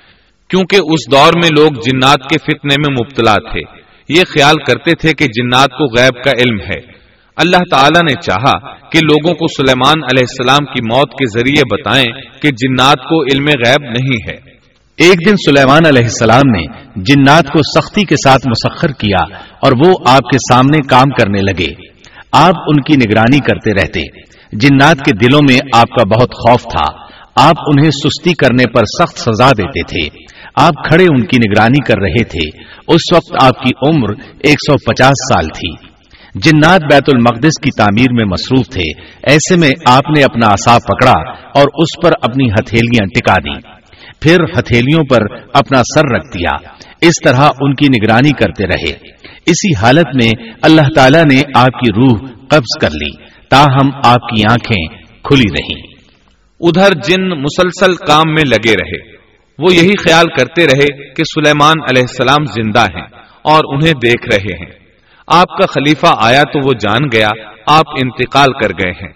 کیونکہ 0.50 0.76
اس 0.76 1.12
دور 1.12 1.32
میں 1.36 1.48
لوگ 1.58 1.68
جنات 1.68 2.18
کے 2.18 2.38
فتنے 2.38 2.74
میں 2.78 2.96
مبتلا 3.00 3.34
تھے۔ 3.34 3.60
یہ 4.08 4.22
خیال 4.24 4.54
کرتے 4.56 4.90
تھے 4.94 5.12
کہ 5.12 5.24
جنات 5.24 5.68
کو 5.68 5.84
غیب 5.96 6.24
کا 6.24 6.30
علم 6.30 6.60
ہے۔ 6.60 6.94
اللہ 7.36 7.56
تعالیٰ 7.70 8.02
نے 8.02 8.20
چاہا 8.22 8.74
کہ 8.88 8.98
لوگوں 9.02 9.34
کو 9.34 9.46
سلیمان 9.46 10.04
علیہ 10.04 10.24
السلام 10.30 10.66
کی 10.66 10.80
موت 10.80 11.10
کے 11.10 11.38
ذریعے 11.38 11.62
بتائیں 11.70 12.06
کہ 12.42 12.50
جنات 12.50 12.98
کو 13.08 13.22
علم 13.22 13.46
غیب 13.46 13.82
نہیں 13.82 14.16
ہے۔ 14.28 14.54
ایک 14.96 15.28
دن 15.28 15.36
سلیمان 15.36 15.86
علیہ 15.86 16.02
السلام 16.02 16.50
نے 16.50 16.62
جنات 16.96 17.44
کو 17.46 17.80
سختی 17.80 18.04
کے 18.04 18.16
ساتھ 18.16 18.48
مسخر 18.48 18.88
کیا 18.88 19.36
اور 19.62 19.72
وہ 19.86 19.94
آپ 20.06 20.20
کے 20.20 20.38
سامنے 20.38 20.78
کام 20.88 21.10
کرنے 21.10 21.40
لگے۔ 21.40 21.72
آپ 22.32 22.54
ان 22.56 22.82
کی 22.82 22.96
نگرانی 22.96 23.38
کرتے 23.38 23.70
رہتے۔ 23.70 24.00
جنات 24.52 24.96
کے 24.96 25.16
دلوں 25.16 25.40
میں 25.48 25.58
آپ 25.74 25.88
کا 25.88 26.04
بہت 26.04 26.30
خوف 26.30 26.62
تھا۔ 26.62 27.03
آپ 27.36 27.54
انہیں 27.66 27.90
سستی 27.90 28.32
کرنے 28.32 28.64
پر 28.66 28.82
سخت 29.02 29.18
سزا 29.18 29.50
دیتے 29.50 29.82
تھے۔ 29.82 30.24
آپ 30.56 30.74
کھڑے 30.88 31.04
ان 31.04 31.22
کی 31.22 31.38
نگرانی 31.38 31.82
کر 31.84 31.98
رہے 32.02 32.24
تھے۔ 32.24 32.48
اس 32.88 33.12
وقت 33.14 33.44
آپ 33.44 33.58
کی 33.58 33.70
عمر 33.88 34.08
ایک 34.42 34.54
سو 34.54 34.72
پچاس 34.72 35.10
سال 35.10 35.46
تھی۔ 35.46 35.94
جنات 36.34 36.80
بیت 36.80 37.02
المقدس 37.12 37.60
کی 37.62 37.70
تعمیر 37.78 38.12
میں 38.12 38.24
مصروف 38.24 38.68
تھے۔ 38.68 39.02
ایسے 39.22 39.56
میں 39.56 39.70
آپ 39.86 40.10
نے 40.18 40.24
اپنا 40.24 40.46
اصا 40.46 40.78
پکڑا 40.78 41.30
اور 41.30 41.64
اس 41.74 42.02
پر 42.02 42.10
اپنی 42.22 42.48
ہتھیلیاں 42.48 43.06
ٹکا 43.06 43.34
دی 43.34 43.74
پھر 44.20 44.58
ہتھیلیوں 44.58 45.04
پر 45.04 45.34
اپنا 45.54 45.82
سر 45.94 46.14
رکھ 46.16 46.38
دیا۔ 46.38 46.50
اس 47.00 47.12
طرح 47.24 47.48
ان 47.60 47.74
کی 47.74 47.88
نگرانی 47.88 48.30
کرتے 48.30 48.66
رہے۔ 48.66 49.08
اسی 49.46 49.74
حالت 49.74 50.06
میں 50.06 50.52
اللہ 50.62 50.88
تعالیٰ 50.96 51.24
نے 51.24 51.42
آپ 51.54 51.80
کی 51.80 51.92
روح 51.96 52.28
قبض 52.48 52.78
کر 52.80 52.90
لی۔ 52.90 53.10
تاہم 53.50 53.90
آپ 54.04 54.28
کی 54.28 54.42
آنکھیں 54.50 54.86
کھلی 55.22 55.52
رہی 55.52 55.93
ادھر 56.60 56.88
جن 57.08 57.28
مسلسل 57.28 57.94
کام 57.94 58.32
میں 58.32 58.42
لگے 58.46 58.72
رہے، 58.72 59.16
وہ 59.58 59.74
یہی 59.74 59.92
خیال 59.92 60.26
کرتے 60.38 60.64
رہے 60.64 61.12
کہ 61.12 61.22
سلیمان 61.24 61.74
علیہ 61.82 62.02
السلام 62.02 62.44
زندہ 62.44 62.80
ہیں 62.80 63.06
اور 63.42 63.74
انہیں 63.74 63.92
دیکھ 63.92 64.28
رہے 64.32 64.64
ہیں۔ 64.64 64.70
آپ 65.26 65.48
کا 65.48 65.66
خلیفہ 65.66 66.06
آیا 66.16 66.42
تو 66.42 66.58
وہ 66.66 66.72
جان 66.72 67.02
گیا، 67.12 67.28
آپ 67.66 67.84
انتقال 67.88 68.52
کر 68.52 68.68
گئے 68.68 68.92
ہیں۔ 68.92 69.12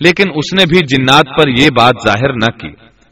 لیکن 0.00 0.24
اس 0.34 0.54
نے 0.54 0.64
بھی 0.68 0.78
جنات 0.86 1.24
پر 1.36 1.48
یہ 1.48 1.68
بات 1.76 1.94
ظاہر 2.06 2.32
نہ 2.32 2.58
کی۔ 2.58 2.68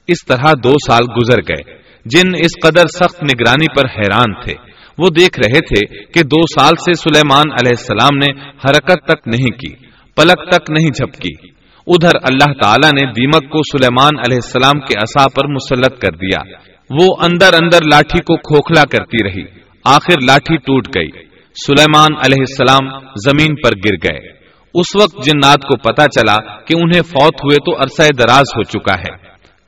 اس 0.07 0.27
طرح 0.27 0.53
دو 0.65 0.71
سال 0.71 1.05
گزر 1.17 1.39
گئے۔ 1.39 1.81
جن 2.05 2.29
اس 2.39 2.51
قدر 2.63 2.87
سخت 2.87 3.23
نگرانی 3.23 3.67
پر 3.75 3.87
حیران 3.87 4.43
تھے، 4.45 4.55
وہ 4.99 5.09
دیکھ 5.09 5.41
رہے 5.47 5.61
تھے 5.61 5.97
کہ 6.05 6.23
دو 6.23 6.61
سال 6.61 6.73
سے 6.85 6.95
سلیمان 6.95 7.53
علیہ 7.53 7.73
السلام 7.79 8.17
نے 8.19 8.49
حرکت 8.49 9.05
تک 9.05 9.29
نہیں 9.29 9.51
کی، 9.51 9.75
پلک 10.17 10.55
تک 10.55 10.71
نہیں 10.71 10.91
جھپکی۔ 10.91 11.60
ادھر 11.87 12.11
اللہ 12.23 12.53
تعالیٰ 12.63 12.91
نے 12.93 13.13
دیمک 13.13 13.53
کو 13.53 13.59
سلیمان 13.59 14.19
علیہ 14.19 14.37
السلام 14.37 14.81
کے 14.81 14.95
اصا 14.99 15.25
پر 15.37 15.47
مسلط 15.47 15.99
کر 15.99 16.17
دیا۔ 16.17 16.57
وہ 17.01 17.17
اندر 17.23 17.55
اندر 17.63 17.79
لاٹھی 17.93 18.19
کو 18.19 18.37
کھوکھلا 18.37 18.83
کرتی 18.85 19.29
رہی۔ 19.29 19.45
آخر 19.85 20.15
لاٹھی 20.27 20.57
ٹوٹ 20.57 20.89
گئی۔ 20.95 21.09
سلیمان 21.67 22.17
علیہ 22.27 22.45
السلام 22.49 22.99
زمین 23.25 23.55
پر 23.55 23.71
گر 23.71 24.13
گئے۔ 24.13 24.29
اس 24.75 24.97
وقت 25.03 25.25
جنات 25.25 25.59
کو 25.63 25.77
پتا 25.77 26.03
چلا 26.03 26.37
کہ 26.37 26.75
انہیں 26.83 27.03
فوت 27.03 27.35
ہوئے 27.35 27.57
تو 27.57 27.83
عرصہ 27.83 28.03
دراز 28.03 28.45
ہو 28.57 28.63
چکا 28.63 28.95
ہے۔ 28.99 29.17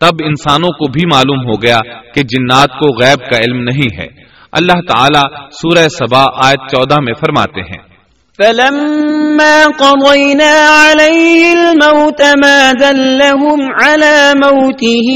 تب 0.01 0.17
انسانوں 0.25 0.69
کو 0.69 0.91
بھی 0.91 1.07
معلوم 1.15 1.47
ہو 1.47 1.63
گیا 1.63 1.79
کہ 2.15 2.23
جنات 2.23 2.69
کو 2.69 3.05
غیب 3.05 3.31
کا 3.31 3.39
علم 3.39 3.63
نہیں 3.63 4.01
ہے۔ 4.01 4.07
اللہ 4.53 4.73
تعالیٰ 4.73 5.49
سورہ 5.51 5.89
سبا 5.89 6.25
آیت 6.45 6.71
چودہ 6.71 6.95
میں 7.01 7.15
فرماتے 7.15 7.61
ہیں۔ 7.61 7.92
فلما 8.39 9.67
قضينا 9.67 10.69
عليه 10.69 11.53
الموت 11.53 12.23
ما 12.23 12.73
دلهم 12.73 13.61
على 13.81 14.35
موته 14.37 15.09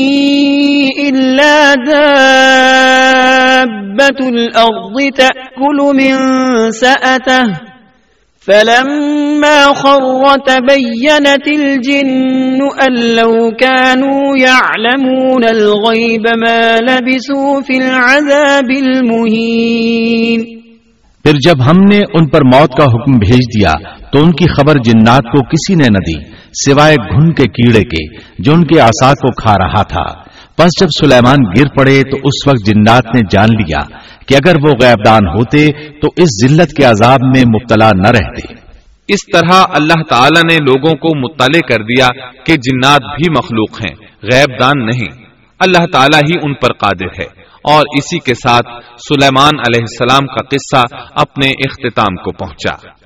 إلا 1.09 1.75
دابة 1.75 2.69
الأرض 4.29 5.13
تأكل 5.17 5.79
من 5.95 6.17
سأته. 6.71 7.47
فلما 8.47 9.65
خر 9.73 10.39
تبينت 10.47 11.47
الجن 11.49 12.61
أن 12.83 12.93
لو 13.17 13.51
كانوا 13.61 14.37
يعلمون 14.37 15.45
الغيب 15.45 16.27
ما 16.47 16.79
لبسوا 16.79 17.61
في 17.61 17.77
العذاب 17.77 18.71
المهين. 18.71 20.56
پھر 21.27 21.35
جب 21.35 21.65
ہم 21.67 21.77
نے 21.91 21.97
ان 21.97 22.29
پر 22.29 22.41
موت 22.45 22.71
کا 22.71 22.85
حکم 22.85 23.19
بھیج 23.19 23.61
دیا 23.61 23.73
تو 24.13 24.23
ان 24.23 24.31
کی 24.33 24.45
خبر 24.49 24.75
جنات 24.85 25.23
کو 25.23 25.43
کسی 25.43 25.75
نے 25.75 25.87
نہ 25.91 25.99
دی، 25.99 26.35
سوائے 26.53 26.95
گھن 26.95 27.33
کے 27.33 27.45
کیڑے 27.45 27.81
کے، 27.81 28.19
جو 28.39 28.53
ان 28.53 28.65
کے 28.65 28.81
آسا 28.81 29.13
کو 29.15 29.43
کھا 29.43 29.55
رہا 29.55 29.83
تھا۔ 29.83 30.21
بس 30.59 30.81
جب 30.81 30.87
سلیمان 30.87 31.37
گر 31.59 31.67
پڑے 31.79 32.03
تو 32.03 32.17
اس 32.25 32.49
وقت 32.49 32.67
جنات 32.67 33.15
نے 33.15 33.21
جان 33.31 33.49
لیا 33.49 33.99
کہ 34.29 34.35
اگر 34.35 34.55
وہ 34.65 34.73
غیب 34.83 35.07
دان 35.07 35.27
ہوتے 35.27 35.67
تو 36.03 36.09
اس 36.17 36.47
ذلت 36.47 36.73
کے 36.73 36.85
عذاب 36.85 37.21
میں 37.23 37.43
مبتلا 37.49 37.91
نہ 37.95 38.09
رہتے۔ 38.09 38.55
اس 39.09 39.19
طرح 39.33 39.65
اللہ 39.69 40.03
تعالی 40.09 40.41
نے 40.53 40.59
لوگوں 40.59 40.95
کو 40.95 41.19
مطلع 41.19 41.61
کر 41.69 41.85
دیا 41.85 42.07
کہ 42.45 42.55
جنات 42.57 43.01
بھی 43.01 43.31
مخلوق 43.31 43.81
ہیں 43.81 43.95
غیب 44.23 44.61
دان 44.61 44.87
نہیں۔ 44.87 45.23
اللہ 45.59 45.85
تعالیٰ 45.93 46.21
ہی 46.23 46.39
ان 46.43 46.55
پر 46.55 46.73
قادر 46.73 47.23
ہے۔ 47.23 47.36
اور 47.67 47.83
اسی 47.97 48.19
کے 48.19 48.35
ساتھ 48.35 48.67
سلیمان 49.09 49.59
علیہ 49.59 49.81
السلام 49.81 50.27
کا 50.27 50.43
قصہ 50.43 51.03
اپنے 51.15 51.47
اختتام 51.47 52.17
کو 52.17 52.33
پہنچا۔ 52.33 53.06